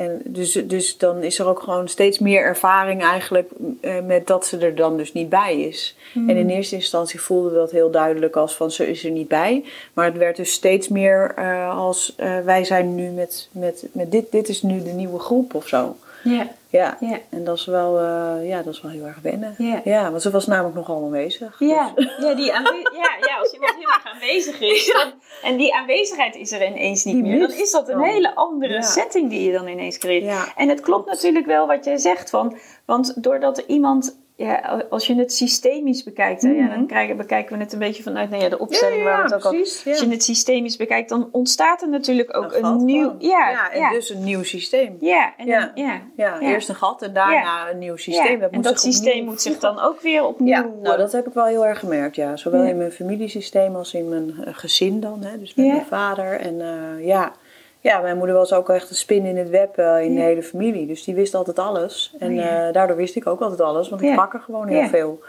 En 0.00 0.20
dus, 0.24 0.52
dus 0.52 0.98
dan 0.98 1.22
is 1.22 1.38
er 1.38 1.46
ook 1.46 1.62
gewoon 1.62 1.88
steeds 1.88 2.18
meer 2.18 2.42
ervaring 2.42 3.02
eigenlijk 3.02 3.50
eh, 3.80 4.00
met 4.06 4.26
dat 4.26 4.46
ze 4.46 4.58
er 4.58 4.74
dan 4.74 4.96
dus 4.96 5.12
niet 5.12 5.28
bij 5.28 5.60
is. 5.60 5.96
Hmm. 6.12 6.28
En 6.28 6.36
in 6.36 6.48
eerste 6.48 6.74
instantie 6.74 7.20
voelde 7.20 7.54
dat 7.54 7.70
heel 7.70 7.90
duidelijk 7.90 8.36
als 8.36 8.56
van 8.56 8.70
ze 8.70 8.90
is 8.90 9.04
er 9.04 9.10
niet 9.10 9.28
bij. 9.28 9.64
Maar 9.92 10.04
het 10.04 10.16
werd 10.16 10.36
dus 10.36 10.52
steeds 10.52 10.88
meer 10.88 11.32
eh, 11.36 11.78
als 11.78 12.14
eh, 12.16 12.40
wij 12.40 12.64
zijn 12.64 12.94
nu 12.94 13.10
met, 13.10 13.48
met, 13.52 13.88
met 13.92 14.10
dit, 14.10 14.32
dit 14.32 14.48
is 14.48 14.62
nu 14.62 14.82
de 14.82 14.92
nieuwe 14.92 15.18
groep 15.18 15.54
of 15.54 15.68
zo. 15.68 15.96
Ja. 16.22 16.46
Ja, 16.68 16.96
Ja. 17.00 17.18
en 17.30 17.44
dat 17.44 17.56
is 17.56 17.64
wel, 17.64 17.98
eh, 17.98 18.48
ja, 18.48 18.62
dat 18.62 18.74
is 18.74 18.80
wel 18.80 18.90
heel 18.90 19.04
erg 19.04 19.18
wennen. 19.22 19.54
Ja. 19.84 20.10
want 20.10 20.22
ze 20.22 20.30
was 20.30 20.46
namelijk 20.46 20.74
nogal 20.74 21.04
aanwezig. 21.04 21.56
Ja, 21.58 21.92
Dus- 21.94 22.16
ja, 22.20 22.34
die 22.34 22.52
aanwe- 22.52 22.90
ja, 23.02 23.26
ja, 23.26 23.36
als 23.38 23.52
iemand 23.52 23.74
heel 23.78 23.88
erg 23.88 24.06
aanwezig 24.12 24.60
is 24.60 24.92
dan- 24.92 25.12
en 25.42 25.56
die 25.56 25.74
aanwezigheid 25.74 26.34
is 26.36 26.52
er 26.52 26.66
ineens 26.66 27.04
niet 27.04 27.14
Die 27.14 27.22
meer, 27.22 27.40
dan 27.48 27.52
is 27.52 27.70
dat 27.70 27.88
een 27.88 27.98
dan. 27.98 28.04
hele 28.08 28.34
andere 28.34 28.82
setting 28.82 29.30
die 29.30 29.42
je 29.44 29.52
dan 29.52 29.68
ineens 29.68 29.98
creëert. 29.98 30.24
Ja, 30.24 30.44
en 30.56 30.68
het 30.68 30.80
klopt 30.80 31.04
klopt. 31.04 31.06
natuurlijk 31.22 31.46
wel 31.46 31.66
wat 31.66 31.84
jij 31.84 31.96
zegt, 31.96 32.30
van, 32.30 32.58
want 32.84 33.22
doordat 33.22 33.58
er 33.58 33.64
iemand, 33.66 34.16
ja, 34.44 34.84
als 34.90 35.06
je 35.06 35.14
het 35.14 35.32
systemisch 35.32 36.02
bekijkt, 36.02 36.42
hè, 36.42 36.48
ja, 36.48 36.62
Mhm. 36.62 36.74
dan 36.74 36.86
krijgen, 36.86 37.16
bekijken 37.16 37.56
we 37.56 37.62
het 37.62 37.72
een 37.72 37.78
beetje 37.78 38.02
vanuit 38.02 38.30
nou 38.30 38.42
ja, 38.42 38.48
de 38.48 38.58
opstelling 38.58 39.02
waar 39.02 39.16
we 39.28 39.34
het 39.34 39.46
ook 39.46 39.52
precies. 39.52 39.86
Als 39.86 40.00
je 40.00 40.08
het 40.08 40.22
systemisch 40.24 40.76
bekijkt, 40.76 41.08
dan 41.08 41.28
ontstaat 41.32 41.82
er 41.82 41.88
natuurlijk 41.88 42.36
ook 42.36 42.52
Een 42.52 42.84
nieuw. 42.84 43.14
Ja, 43.18 43.70
en 43.72 43.92
dus 43.92 44.10
een 44.10 44.24
nieuw 44.24 44.42
systeem. 44.42 44.96
ja, 45.00 45.32
en 45.36 45.46
Ja. 45.46 45.72
dan- 45.74 46.00
ja. 46.16 46.40
Eerst 46.40 46.68
een 46.68 46.74
gat 46.74 47.02
en 47.02 47.12
daarna 47.12 47.70
een 47.70 47.78
nieuw 47.78 47.96
systeem. 47.96 48.40
Dat 48.40 48.50
en 48.50 48.60
dat 48.62 48.80
systeem 48.80 49.12
opnieuw 49.12 49.30
moet 49.30 49.40
zich 49.42 49.58
dan 49.58 49.80
ook 49.80 50.00
weer 50.00 50.24
opnieuw. 50.24 50.48
Ja, 50.54 50.66
nou 50.82 50.96
dat 50.96 51.12
heb 51.12 51.26
ik 51.26 51.32
wel 51.34 51.44
heel 51.46 51.66
erg 51.66 51.78
gemerkt, 51.78 52.16
ja. 52.16 52.36
Zowel 52.36 52.62
in 52.62 52.76
mijn 52.76 52.92
familiesysteem 52.92 53.76
als 53.76 53.94
in 53.94 54.08
mijn 54.08 54.34
eh, 54.44 54.54
gezin 54.54 55.00
dan, 55.00 55.22
hè. 55.24 55.38
Dus 55.38 55.54
met 55.54 55.66
mijn 55.66 55.86
vader. 55.86 56.40
En 56.40 56.60
eh, 56.60 57.06
ja. 57.06 57.32
Ja, 57.80 58.00
mijn 58.00 58.16
moeder 58.16 58.36
was 58.36 58.52
ook 58.52 58.68
echt 58.68 58.90
een 58.90 58.96
spin 58.96 59.24
in 59.24 59.36
het 59.36 59.48
web 59.50 59.78
eh, 59.78 60.00
in 60.02 60.14
de 60.14 60.20
hele 60.20 60.42
familie. 60.42 60.86
Dus 60.86 61.04
die 61.04 61.14
wist 61.14 61.34
altijd 61.34 61.58
alles. 61.58 62.14
En 62.18 62.30
Oh, 62.30 62.36
ja. 62.36 62.66
eh, 62.66 62.72
daardoor 62.72 62.96
wist 62.96 63.16
ik 63.16 63.26
ook 63.26 63.40
altijd 63.40 63.60
alles, 63.60 63.88
want 63.88 64.02
ik 64.02 64.10
sprak 64.12 64.34
er 64.34 64.40
gewoon 64.40 64.68
heel 64.68 64.88
veel. 64.88 65.20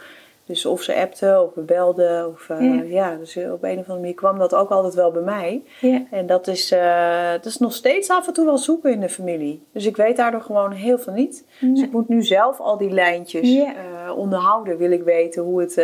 Dus 0.52 0.66
of 0.66 0.82
ze 0.82 0.96
appte, 0.96 1.42
of 1.48 1.54
we 1.54 1.62
belden, 1.62 2.28
of 2.28 2.50
eh, 2.50 2.62
Ja. 2.62 2.82
ja. 2.84 3.16
dus 3.16 3.38
op 3.38 3.64
een 3.64 3.72
of 3.72 3.78
andere 3.78 4.00
manier 4.00 4.14
kwam 4.14 4.40
dat 4.40 4.56
ook 4.56 4.70
altijd 4.70 4.94
wel 4.94 5.12
bij 5.12 5.22
mij. 5.22 5.64
Ja. 5.82 6.04
En 6.12 6.26
dat 6.26 6.48
is, 6.48 6.72
eh, 6.72 7.32
dat 7.32 7.46
is 7.46 7.58
nog 7.58 7.74
steeds 7.74 8.10
af 8.10 8.28
en 8.28 8.34
toe 8.34 8.46
wel 8.46 8.58
zoeken 8.58 8.92
in 8.92 9.00
de 9.00 9.10
familie. 9.10 9.64
Dus 9.74 9.86
ik 9.86 9.96
weet 9.98 10.18
daardoor 10.18 10.42
gewoon 10.42 10.72
heel 10.72 11.00
veel 11.00 11.14
niet. 11.14 11.46
Dus 11.60 11.82
ik 11.82 11.92
moet 11.92 12.08
nu 12.08 12.24
zelf 12.24 12.60
al 12.60 12.78
die 12.78 12.90
lijntjes 12.92 13.50
Ja. 13.54 13.74
eh, 13.74 14.18
onderhouden. 14.18 14.78
Wil 14.78 14.92
ik 14.92 15.04
weten 15.04 15.44
hoe 15.44 15.62
het, 15.62 15.76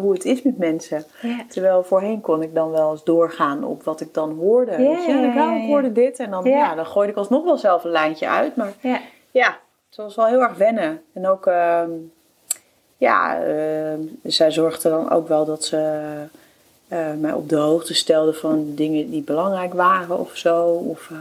hoe 0.00 0.12
het 0.12 0.24
is 0.24 0.42
met 0.42 0.58
mensen. 0.58 1.04
Terwijl 1.48 1.82
voorheen 1.82 2.20
kon 2.20 2.42
ik 2.42 2.54
dan 2.54 2.70
wel 2.70 2.90
eens 2.90 3.04
doorgaan 3.04 3.64
op 3.64 3.82
wat 3.82 4.00
ik 4.00 4.14
dan 4.14 4.30
hoorde. 4.38 4.72
Je? 4.72 4.78
ja, 5.08 5.28
Ik, 5.28 5.34
ja. 5.34 5.66
hoorde 5.66 5.92
dit. 5.92 6.18
En 6.18 6.30
dan, 6.30 6.44
Ja. 6.44 6.74
dan 6.74 6.86
gooide 6.86 7.12
ik 7.12 7.18
alsnog 7.18 7.44
wel 7.44 7.58
zelf 7.58 7.84
een 7.84 7.90
lijntje 7.90 8.28
uit. 8.28 8.56
Maar 8.56 8.72
Ja. 8.80 9.00
ja, 9.30 9.56
het 9.88 9.96
was 9.96 10.14
wel 10.16 10.26
heel 10.26 10.40
erg 10.42 10.56
wennen. 10.56 11.00
En 11.14 11.26
ook, 11.28 11.46
ehm, 11.46 11.90
ja, 13.02 13.42
ehm, 13.42 14.00
zij 14.22 14.50
zorgde 14.50 14.88
dan 14.88 15.10
ook 15.10 15.28
wel 15.28 15.44
dat 15.44 15.64
ze 15.64 16.02
eh, 16.88 17.12
mij 17.20 17.32
op 17.32 17.48
de 17.48 17.56
hoogte 17.56 17.94
stelde 17.94 18.32
van 18.34 18.74
dingen 18.74 19.10
die 19.10 19.22
belangrijk 19.22 19.74
waren 19.74 20.18
of 20.18 20.36
zo. 20.36 20.64
Of, 20.66 21.08
eh, 21.10 21.16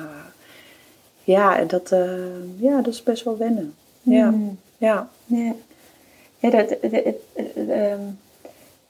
ja, 1.23 1.57
en 1.57 1.67
dat, 1.67 1.91
eh, 1.91 2.09
ja, 2.57 2.75
dat 2.81 2.93
is 2.93 3.03
best 3.03 3.23
wel 3.23 3.37
wennen. 3.37 3.73
Ja, 4.01 4.29
Mm. 4.29 4.59
ja. 4.77 5.09
Ja, 5.25 5.53
ja 6.39 6.49
dat, 6.49 6.69
het, 6.69 6.91
het, 6.91 7.15
het, 7.33 7.69
ehm, 7.69 7.99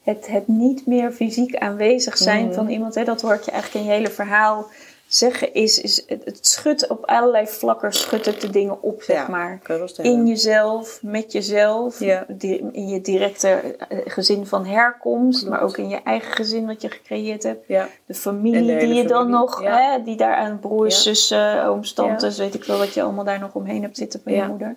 het, 0.02 0.26
het 0.28 0.48
niet 0.48 0.86
meer 0.86 1.12
fysiek 1.12 1.56
aanwezig 1.56 2.16
zijn 2.16 2.44
Mhm. 2.46 2.54
van 2.54 2.68
iemand, 2.68 2.94
hè, 2.94 3.04
dat 3.04 3.20
hoort 3.20 3.44
je 3.44 3.50
eigenlijk 3.50 3.84
in 3.84 3.90
je 3.90 3.96
hele 3.96 4.10
verhaal 4.10 4.66
zeggen, 5.14 5.54
is, 5.54 5.80
is 5.80 6.02
het, 6.06 6.24
het 6.24 6.46
schudt 6.46 6.86
op 6.86 7.04
allerlei 7.06 7.46
vlakken, 7.46 7.92
schudt 7.92 8.26
het 8.26 8.40
de 8.40 8.50
dingen 8.50 8.82
op, 8.82 9.02
zeg 9.02 9.16
Ja, 9.16 9.28
maar. 9.28 9.60
In 10.02 10.26
jezelf, 10.26 10.98
met 11.02 11.32
jezelf, 11.32 12.00
Ja. 12.00 12.24
di- 12.28 12.68
in 12.72 12.88
je 12.88 13.00
directe 13.00 13.48
eh, 13.88 13.98
gezin 14.04 14.46
van 14.46 14.66
herkomst, 14.66 15.38
Klopt. 15.40 15.54
maar 15.54 15.62
ook 15.68 15.76
in 15.76 15.88
je 15.88 16.00
eigen 16.04 16.32
gezin 16.32 16.66
wat 16.66 16.82
je 16.82 16.88
gecreëerd 16.90 17.42
hebt. 17.42 17.64
Ja, 17.66 17.88
De 18.06 18.14
familie 18.14 18.74
de 18.78 18.86
die 18.86 18.94
je 18.94 19.06
dan 19.06 19.30
nog, 19.30 19.62
hè, 19.62 20.02
die 20.02 20.16
daar 20.16 20.34
aan 20.34 20.58
broers, 20.60 21.02
zussen, 21.02 21.64
ooms, 21.66 21.92
tantes, 21.92 22.38
weet 22.38 22.54
ik 22.54 22.64
wel 22.64 22.78
wat 22.78 22.94
je 22.94 23.02
allemaal 23.02 23.24
daar 23.24 23.40
nog 23.40 23.54
omheen 23.54 23.82
hebt 23.82 23.96
zitten 23.96 24.20
van 24.24 24.32
je 24.32 24.42
moeder. 24.46 24.76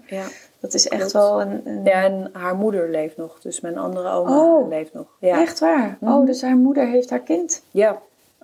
Dat 0.59 0.73
is 0.73 0.88
echt 0.88 1.11
Klopt. 1.11 1.13
wel 1.13 1.41
een, 1.41 1.61
een 1.65 1.83
ja, 1.83 2.03
en 2.03 2.29
haar 2.33 2.55
moeder 2.55 2.89
leeft 2.89 3.17
nog. 3.17 3.39
Dus 3.41 3.59
mijn 3.61 3.77
andere 3.77 4.09
oma 4.09 4.41
Oh. 4.43 4.67
leeft 4.69 4.93
nog. 4.93 5.05
Ja, 5.19 5.41
Echt 5.41 5.59
waar? 5.59 5.97
Mhm. 5.99 6.11
Oh, 6.13 6.25
dus 6.25 6.41
haar 6.41 6.55
moeder 6.57 6.88
heeft 6.88 7.09
haar 7.09 7.19
kind 7.19 7.61
ja. 7.71 8.01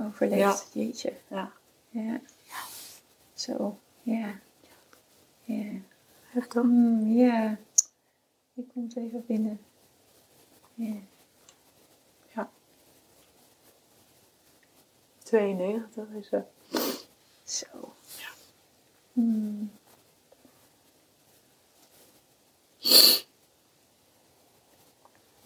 overleefd. 0.08 0.70
Jeetje. 0.74 1.12
ja. 1.28 1.50
Ja. 1.92 2.22
Zo. 3.34 3.80
Ja. 4.04 4.40
Ja. 5.44 5.72
Heftig. 6.26 6.64
Mm, 6.64 7.18
ja. 7.18 7.58
Ik 8.54 8.68
kom 8.74 8.84
het 8.84 8.96
even 8.96 9.24
binnen. 9.28 9.60
Ja. 10.74 10.96
92 15.32 16.08
is 16.20 16.28
ze. 16.28 16.42
Zo. 17.44 17.94
Mm. 19.14 19.72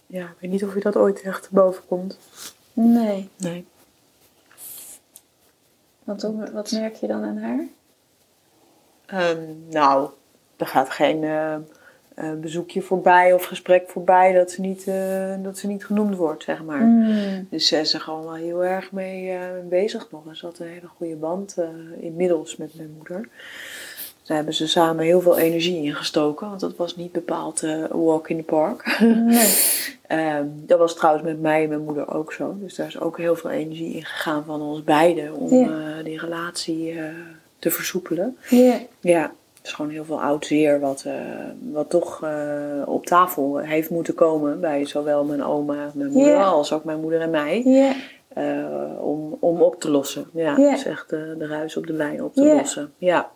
Ja, 0.07 0.29
ik 0.29 0.35
weet 0.39 0.51
niet 0.51 0.63
of 0.63 0.73
je 0.73 0.79
dat 0.79 0.95
ooit 0.95 1.21
echt 1.21 1.51
boven 1.51 1.85
komt. 1.85 2.19
Nee. 2.73 3.29
Nee. 3.37 3.65
Want 6.05 6.21
hoe- 6.21 6.51
wat 6.51 6.71
merk 6.71 6.95
je 6.95 7.07
dan 7.07 7.23
aan 7.23 7.37
haar? 7.37 7.65
Ehm, 9.05 9.41
nou, 9.69 10.09
er 10.57 10.67
gaat 10.67 10.89
geen 10.89 11.23
eh, 11.23 11.53
eh, 11.53 12.33
bezoekje 12.41 12.81
voorbij 12.81 13.33
of 13.33 13.43
gesprek 13.45 13.89
voorbij 13.89 14.33
dat 14.33 14.51
ze 14.51 14.61
niet, 14.61 14.87
eh, 14.87 15.33
dat 15.43 15.57
ze 15.57 15.67
niet 15.67 15.85
genoemd 15.85 16.15
wordt, 16.15 16.43
zeg 16.43 16.63
maar. 16.63 16.81
Mm. 16.81 17.47
Dus 17.49 17.67
ze 17.67 17.77
is 17.79 17.93
er 17.93 17.99
gewoon 17.99 18.23
wel 18.23 18.33
heel 18.33 18.63
erg 18.65 18.91
mee 18.91 19.37
bezig 19.69 20.11
nog. 20.11 20.27
En 20.27 20.35
ze 20.35 20.45
had 20.45 20.59
een 20.59 20.67
hele 20.67 20.87
goede 20.87 21.15
band 21.15 21.55
inmiddels 21.99 22.57
met 22.57 22.75
mijn 22.75 22.93
moeder. 22.97 23.29
Daar 24.25 24.35
hebben 24.37 24.53
ze 24.53 24.67
samen 24.67 25.05
heel 25.05 25.21
veel 25.21 25.37
energie 25.37 25.83
in 25.83 25.93
gestoken. 25.95 26.47
Want 26.47 26.59
dat 26.59 26.75
was 26.75 26.95
niet 26.95 27.11
bepaald 27.11 27.61
een 27.61 27.87
walk 28.03 28.29
in 28.29 28.37
the 28.37 28.43
park. 28.43 28.97
Nee. 29.25 29.53
Ehm, 30.07 30.45
dat 30.51 30.79
was 30.79 30.95
trouwens 30.95 31.25
met 31.25 31.41
mij 31.41 31.63
en 31.63 31.69
mijn 31.69 31.83
moeder 31.83 32.13
ook 32.13 32.33
zo. 32.33 32.55
Dus 32.59 32.75
daar 32.75 32.87
is 32.87 32.99
ook 32.99 33.17
heel 33.17 33.35
veel 33.35 33.49
energie 33.49 33.93
in 33.95 34.05
gegaan 34.05 34.43
van 34.45 34.61
ons 34.61 34.83
beiden. 34.83 35.33
Om 35.33 35.53
Ja. 35.53 35.67
eh, 35.67 36.03
die 36.03 36.19
relatie 36.19 36.91
eh, 36.91 37.03
te 37.59 37.71
versoepelen. 37.71 38.37
Ja. 38.49 38.79
Ja, 38.99 39.21
het 39.21 39.65
is 39.65 39.71
gewoon 39.73 39.91
heel 39.91 40.05
veel 40.05 40.21
oud 40.21 40.45
zeer 40.45 40.79
wat, 40.79 41.05
wat 41.71 41.89
toch 41.89 42.25
op 42.85 43.05
tafel 43.05 43.57
heeft 43.57 43.89
moeten 43.89 44.13
komen. 44.13 44.59
Bij 44.59 44.85
zowel 44.85 45.23
mijn 45.23 45.43
oma, 45.43 45.91
mijn 45.93 46.11
moeder 46.11 46.33
Ja. 46.33 46.43
als 46.43 46.73
ook 46.73 46.83
mijn 46.83 46.99
moeder 47.01 47.21
en 47.21 47.29
mij. 47.29 47.61
Ja. 47.65 47.93
om, 48.99 49.37
om 49.39 49.61
op 49.61 49.79
te 49.81 49.89
lossen. 49.91 50.25
Ja, 50.33 50.55
dus 50.55 50.85
echt 50.85 51.09
de, 51.09 51.35
de 51.37 51.47
ruis 51.47 51.77
op 51.77 51.87
de 51.87 51.93
wijn 51.93 52.23
op 52.23 52.33
te 52.33 52.43
lossen. 52.55 52.93
Ja. 52.97 53.31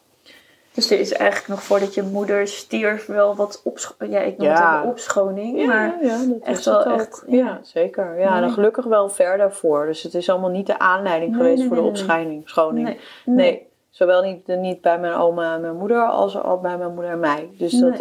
Dus 0.73 0.91
er 0.91 0.99
is 0.99 1.13
eigenlijk 1.13 1.49
nog 1.49 1.63
voordat 1.63 1.93
je 1.93 2.03
moeder 2.03 2.47
stierf 2.47 3.05
wel 3.05 3.35
wat 3.35 3.61
opschoning. 3.63 4.13
Ja, 4.13 4.19
ik 4.19 4.37
noem 4.37 4.47
Ja. 4.47 4.79
het 4.79 4.89
opschoning. 4.89 5.65
maar 5.65 5.97
ja, 6.01 6.17
dat 6.25 6.39
echt 6.41 6.59
is 6.59 6.65
wel 6.65 6.83
echt, 6.83 7.23
Ja, 7.27 7.59
zeker. 7.61 8.19
Ja, 8.19 8.29
Mooi. 8.29 8.43
en 8.43 8.51
gelukkig 8.51 8.85
wel 8.85 9.09
ver 9.09 9.37
daarvoor. 9.37 9.85
Dus 9.85 10.03
het 10.03 10.13
is 10.13 10.29
allemaal 10.29 10.49
niet 10.49 10.67
de 10.67 10.79
aanleiding 10.79 11.31
Nee, 11.31 11.39
geweest 11.41 11.59
nee, 11.59 11.67
voor 11.67 11.77
de 11.77 11.83
opscheiding. 11.83 12.49
Schoning. 12.49 12.99
Nee. 13.25 13.67
Zowel 13.89 14.21
niet, 14.21 14.47
niet 14.47 14.81
bij 14.81 14.99
mijn 14.99 15.13
oma 15.13 15.53
en 15.53 15.61
mijn 15.61 15.75
moeder 15.75 16.01
als 16.01 16.43
ook 16.43 16.61
bij 16.61 16.77
mijn 16.77 16.93
moeder 16.93 17.11
en 17.11 17.19
mij. 17.19 17.49
Dus 17.57 17.71
dat, 17.79 17.93
eh, 17.93 17.99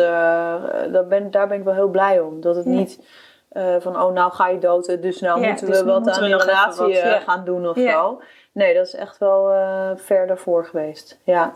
daar, 0.92 1.06
ben, 1.08 1.30
daar 1.30 1.48
ben 1.48 1.58
ik 1.58 1.64
wel 1.64 1.74
heel 1.74 1.88
blij 1.88 2.20
om. 2.20 2.40
Dat 2.40 2.56
het 2.56 2.64
niet 2.64 3.00
eh, 3.48 3.74
van 3.78 4.02
oh, 4.02 4.12
nou 4.12 4.32
ga 4.32 4.48
je 4.48 4.58
dood, 4.58 5.02
dus 5.02 5.20
nou 5.20 5.46
moeten 5.46 5.66
dus 5.66 5.78
we 5.78 5.84
nu 5.84 5.90
wat 5.90 6.02
moeten 6.04 6.22
aan 6.22 6.28
even 6.28 6.40
relatie 6.40 6.82
wat, 6.82 6.90
eh, 6.90 7.20
gaan 7.20 7.44
doen 7.44 7.68
of 7.68 7.78
zo. 7.78 8.20
Nee, 8.52 8.74
dat 8.74 8.86
is 8.86 8.94
echt 8.94 9.18
wel 9.18 9.52
eh, 9.52 9.90
ver 9.96 10.26
daarvoor 10.26 10.64
geweest. 10.64 11.20
Ja. 11.24 11.52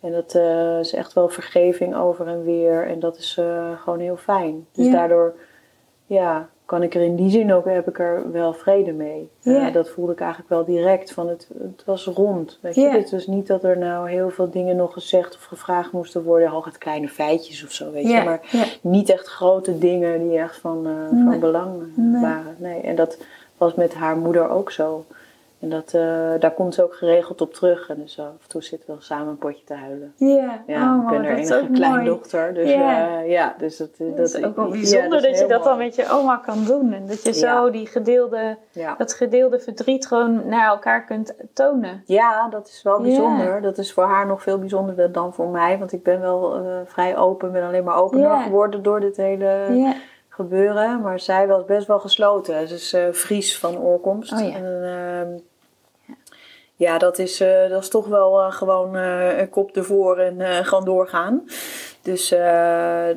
En 0.00 0.12
dat 0.12 0.34
eh, 0.34 0.78
is 0.78 0.92
echt 0.94 1.12
wel 1.12 1.28
vergeving 1.28 1.96
over 1.96 2.26
en 2.26 2.44
weer. 2.44 2.86
En 2.86 3.00
dat 3.00 3.16
is 3.18 3.36
eh, 3.38 3.80
gewoon 3.80 3.98
heel 3.98 4.16
fijn. 4.16 4.66
Dus 4.72 4.86
Ja. 4.86 4.92
daardoor 4.92 5.34
ja, 6.06 6.48
kan 6.64 6.82
ik 6.82 6.94
er 6.94 7.00
in 7.02 7.16
die 7.16 7.30
zin 7.30 7.52
ook, 7.52 7.64
heb 7.64 7.88
ik 7.88 7.98
er 7.98 8.32
wel 8.32 8.52
vrede 8.52 8.92
mee. 8.92 9.30
Eh, 9.42 9.52
Ja. 9.52 9.70
dat 9.70 9.88
voelde 9.90 10.12
ik 10.12 10.20
eigenlijk 10.20 10.50
wel 10.50 10.64
direct. 10.64 11.12
Van 11.12 11.28
het, 11.28 11.48
het 11.62 11.82
was 11.84 12.04
rond. 12.06 12.58
Weet 12.62 12.74
je? 12.74 12.88
Het 12.88 13.10
was 13.10 13.26
niet 13.26 13.46
dat 13.46 13.64
er 13.64 13.78
nou 13.78 14.10
heel 14.10 14.30
veel 14.30 14.50
dingen 14.50 14.76
nog 14.76 14.92
gezegd 14.92 15.34
of 15.34 15.44
gevraagd 15.44 15.92
moesten 15.92 16.22
worden. 16.22 16.48
Hooguit 16.48 16.78
kleine 16.78 17.08
feitjes 17.08 17.64
of 17.64 17.70
zo, 17.72 17.90
weet 17.90 18.06
je. 18.10 18.22
Maar 18.24 18.40
niet 18.80 19.08
echt 19.10 19.26
grote 19.26 19.78
dingen 19.78 20.28
die 20.28 20.38
echt 20.38 20.56
van, 20.56 20.82
Nee. 20.82 21.24
van 21.24 21.40
belang 21.40 21.82
Nee. 21.96 22.20
waren. 22.22 22.54
Nee. 22.58 22.80
En 22.80 22.96
dat 22.96 23.18
was 23.56 23.74
met 23.74 23.94
haar 23.94 24.16
moeder 24.16 24.48
ook 24.50 24.70
zo. 24.70 25.04
En 25.60 25.68
dat, 25.70 25.94
eh, 25.94 26.00
daar 26.38 26.54
komt 26.54 26.74
ze 26.74 26.82
ook 26.82 26.94
geregeld 26.94 27.40
op 27.40 27.54
terug. 27.54 27.88
En 27.88 27.96
dus 27.98 28.18
af 28.20 28.26
en 28.26 28.48
toe 28.48 28.62
zitten 28.62 28.86
we 28.86 28.92
wel 28.92 29.02
samen 29.02 29.28
een 29.28 29.38
potje 29.38 29.64
te 29.64 29.74
huilen. 29.74 30.12
Ja, 30.16 30.62
Ja, 30.66 30.96
oh, 30.96 31.02
ik 31.12 31.18
ben 31.20 31.28
dat 31.30 31.38
is 31.38 31.50
enige 31.50 31.72
kleindochter. 31.72 32.54
Dus 32.54 32.70
Ja. 32.70 33.08
ja, 33.08 33.20
ja 33.20 33.54
dus 33.58 33.76
dat, 33.76 33.88
Dat 34.16 34.34
is 34.34 34.44
ook 34.44 34.56
wel 34.56 34.68
bijzonder 34.68 35.22
dat 35.22 35.38
je 35.38 35.46
dat 35.46 35.64
dan 35.64 35.78
met 35.78 35.94
je 35.94 36.10
oma 36.10 36.36
kan 36.36 36.64
doen. 36.64 36.92
En 36.92 37.06
dat 37.06 37.22
je 37.22 37.32
zo 37.32 37.70
die 37.70 37.86
gedeelde, 37.86 38.56
Ja. 38.72 38.94
dat 38.98 39.14
gedeelde 39.14 39.58
verdriet 39.58 40.06
gewoon 40.06 40.48
naar 40.48 40.68
elkaar 40.68 41.04
kunt 41.04 41.34
tonen. 41.52 42.02
ja, 42.06 42.48
dat 42.48 42.68
is 42.68 42.82
wel 42.82 43.00
bijzonder. 43.00 43.62
Dat 43.62 43.78
is 43.78 43.92
voor 43.92 44.04
haar 44.04 44.26
nog 44.26 44.42
veel 44.42 44.58
bijzonderder 44.58 45.12
dan 45.12 45.34
voor 45.34 45.48
mij. 45.48 45.78
Want 45.78 45.92
ik 45.92 46.02
ben 46.02 46.20
wel 46.20 46.54
eh, 46.54 46.62
vrij 46.84 47.16
open. 47.16 47.52
ben 47.52 47.66
alleen 47.66 47.84
maar 47.84 47.96
opener 47.96 48.36
geworden 48.36 48.82
door 48.82 49.00
dit 49.00 49.16
hele. 49.16 49.94
Gebeuren. 50.36 51.00
Maar 51.00 51.20
zij 51.20 51.46
was 51.46 51.64
best 51.64 51.86
wel 51.86 51.98
gesloten. 51.98 52.68
Ze 52.68 52.74
is 52.74 52.92
eh, 52.92 53.12
Fries 53.12 53.58
van 53.58 53.78
oorkomst. 53.78 54.32
Oh 54.32 54.40
ja. 54.40 54.54
En, 54.54 55.44
ja, 56.78 56.98
dat 56.98 57.18
is, 57.18 57.40
eh, 57.40 57.68
dat 57.68 57.82
is 57.82 57.88
toch 57.88 58.06
wel 58.06 58.40
eh, 58.40 58.52
gewoon 58.52 58.96
eh, 58.96 59.38
een 59.38 59.48
kop 59.48 59.76
ervoor 59.76 60.18
en 60.18 60.64
gewoon 60.64 60.84
doorgaan. 60.84 61.44
Dus, 62.02 62.34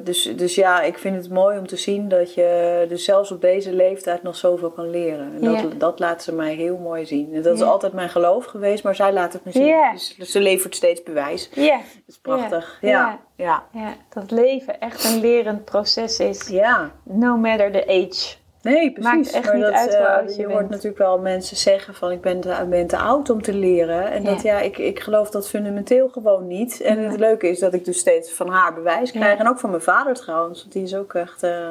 dus, 0.04 0.24
dus 0.36 0.56
ja, 0.56 0.82
ik 0.82 0.98
vind 0.98 1.16
het 1.16 1.30
mooi 1.30 1.58
om 1.58 1.68
te 1.68 1.76
zien 1.76 2.08
dat 2.08 2.34
je 2.34 2.86
dus 2.90 3.04
zelfs 3.04 3.32
op 3.32 3.42
deze 3.42 3.74
leeftijd 3.74 4.24
nog 4.24 4.36
zoveel 4.36 4.70
kan 4.70 4.90
leren. 4.90 5.32
En 5.36 5.42
dat, 5.42 5.60
Ja. 5.60 5.68
dat 5.78 6.00
laat 6.00 6.24
ze 6.24 6.34
mij 6.34 6.54
heel 6.54 6.78
mooi 6.78 7.06
zien. 7.06 7.34
En 7.34 7.42
dat 7.42 7.56
is 7.56 7.62
altijd 7.62 7.94
mijn 7.94 8.10
geloof 8.10 8.46
geweest, 8.46 8.84
maar 8.84 8.96
zij 8.96 9.14
laat 9.14 9.34
het 9.34 9.46
me 9.46 9.52
zien. 9.52 9.66
Ja. 9.66 9.92
Dus, 9.92 10.16
dus 10.18 10.32
ze 10.32 10.40
levert 10.40 10.76
steeds 10.76 11.04
bewijs. 11.04 11.50
Ja. 11.54 11.76
Dat 11.78 11.84
is 12.08 12.20
prachtig. 12.20 12.78
Ja. 12.82 12.90
Ja, 12.90 13.20
ja. 13.36 13.64
ja, 13.82 13.96
dat 14.10 14.32
leven 14.32 14.80
echt 14.80 15.04
een 15.04 15.20
lerend 15.20 15.66
proces 15.66 16.20
is. 16.20 16.48
ja. 16.48 16.92
No 17.04 17.38
matter 17.38 17.72
the 17.72 17.88
age. 17.88 18.36
Nee, 18.62 18.92
precies. 18.92 19.14
Maakt 19.14 19.32
echt 19.32 19.46
maar 19.46 19.56
niet 19.56 19.64
dat, 19.64 19.74
uit 19.74 19.90
hoe 19.96 20.06
eh, 20.06 20.16
oud 20.16 20.36
je 20.36 20.42
je 20.42 20.48
hoort 20.48 20.70
natuurlijk 20.70 20.98
wel 20.98 21.20
mensen 21.20 21.58
zeggen 21.58 21.94
van 21.94 22.12
ik 22.12 22.22
ben 22.22 22.40
te, 22.40 22.66
ben 22.70 22.88
te 22.88 22.98
oud 22.98 23.30
om 23.30 23.42
te 23.42 23.54
leren. 23.54 24.12
En 24.12 24.24
dat 24.24 24.42
Ja. 24.42 24.60
ik, 24.60 24.78
ik 24.78 25.00
geloof 25.00 25.30
dat 25.30 25.50
fundamenteel 25.50 26.10
gewoon 26.10 26.48
niet. 26.48 26.82
En 26.82 26.98
het 27.10 27.20
leuke 27.20 27.48
is 27.50 27.60
dat 27.60 27.74
ik 27.74 27.86
dus 27.86 27.98
steeds 28.00 28.34
van 28.34 28.50
haar 28.50 28.74
bewijs 28.74 29.12
krijg. 29.12 29.34
Ja. 29.34 29.40
En 29.40 29.48
ook 29.50 29.60
van 29.60 29.70
mijn 29.70 29.82
vader 29.82 30.14
trouwens. 30.16 30.60
Want 30.62 30.74
die 30.74 30.84
is 30.84 30.96
ook 30.96 31.14
echt 31.14 31.44
eh, 31.44 31.70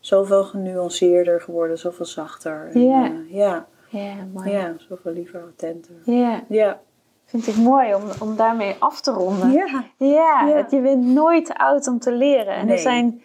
zoveel 0.00 0.44
genuanceerder 0.44 1.40
geworden, 1.40 1.78
zoveel 1.78 2.06
zachter. 2.06 2.70
En, 2.74 2.82
Ja. 2.84 3.04
eh, 3.04 3.10
ja, 3.36 3.66
Ja, 3.88 4.12
mooi. 4.32 4.50
ja, 4.50 4.72
zoveel 4.88 5.12
liever, 5.12 5.40
attenter. 5.52 5.94
Ja, 6.04 6.42
Ja. 6.48 6.80
vind 7.24 7.46
ik 7.46 7.56
mooi 7.56 7.94
om, 7.94 8.02
om 8.20 8.36
daarmee 8.36 8.76
af 8.78 9.00
te 9.00 9.10
ronden. 9.10 9.50
Ja. 9.52 9.84
Ja, 9.96 10.64
je 10.70 10.80
bent 10.80 11.04
nooit 11.04 11.52
oud 11.54 11.86
om 11.88 11.98
te 11.98 12.12
leren. 12.12 12.54
En 12.54 12.66
Nee. 12.66 12.74
er 12.74 12.80
zijn, 12.82 13.22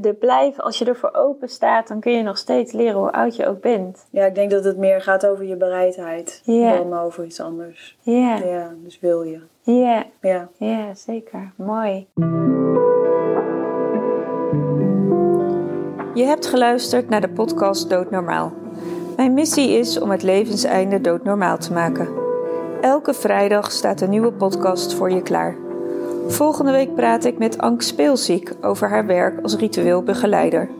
de, 0.00 0.12
blijven, 0.20 0.64
als 0.64 0.78
je 0.78 0.84
ervoor 0.84 1.10
open 1.14 1.48
staat, 1.48 1.88
dan 1.88 2.00
kun 2.00 2.12
je 2.12 2.22
nog 2.22 2.38
steeds 2.38 2.72
leren 2.72 2.98
hoe 2.98 3.12
oud 3.12 3.36
je 3.36 3.46
ook 3.46 3.60
bent. 3.60 4.06
ja, 4.10 4.24
ik 4.24 4.34
denk 4.34 4.50
dat 4.50 4.64
het 4.64 4.76
meer 4.76 5.00
gaat 5.00 5.26
over 5.26 5.44
je 5.44 5.56
bereidheid 5.56 6.40
Ja. 6.44 6.76
dan 6.76 6.98
over 6.98 7.24
iets 7.24 7.40
anders. 7.40 7.98
Ja, 8.02 8.36
Ja, 8.36 8.72
dus 8.84 8.98
wil 9.00 9.22
je. 9.22 9.40
ja, 9.62 10.04
Ja. 10.20 10.48
ja, 10.56 10.94
zeker. 10.94 11.52
Mooi. 11.56 12.06
Je 16.14 16.24
hebt 16.24 16.46
geluisterd 16.46 17.08
naar 17.08 17.20
de 17.20 17.28
podcast 17.28 17.90
Doodnormaal. 17.90 18.52
Mijn 19.16 19.34
missie 19.34 19.70
is 19.70 20.00
om 20.00 20.10
het 20.10 20.22
levenseinde 20.22 21.00
doodnormaal 21.00 21.58
te 21.58 21.72
maken. 21.72 22.08
Elke 22.80 23.14
vrijdag 23.14 23.72
staat 23.72 24.00
een 24.00 24.10
nieuwe 24.10 24.32
podcast 24.32 24.94
voor 24.94 25.10
je 25.10 25.22
klaar. 25.22 25.56
Volgende 26.28 26.72
week 26.72 26.94
praat 26.94 27.24
ik 27.24 27.38
met 27.38 27.58
Ank 27.58 27.82
Speelziek 27.82 28.52
over 28.60 28.88
haar 28.88 29.06
werk 29.06 29.42
als 29.42 29.56
ritueel 29.56 30.02
begeleider. 30.02 30.77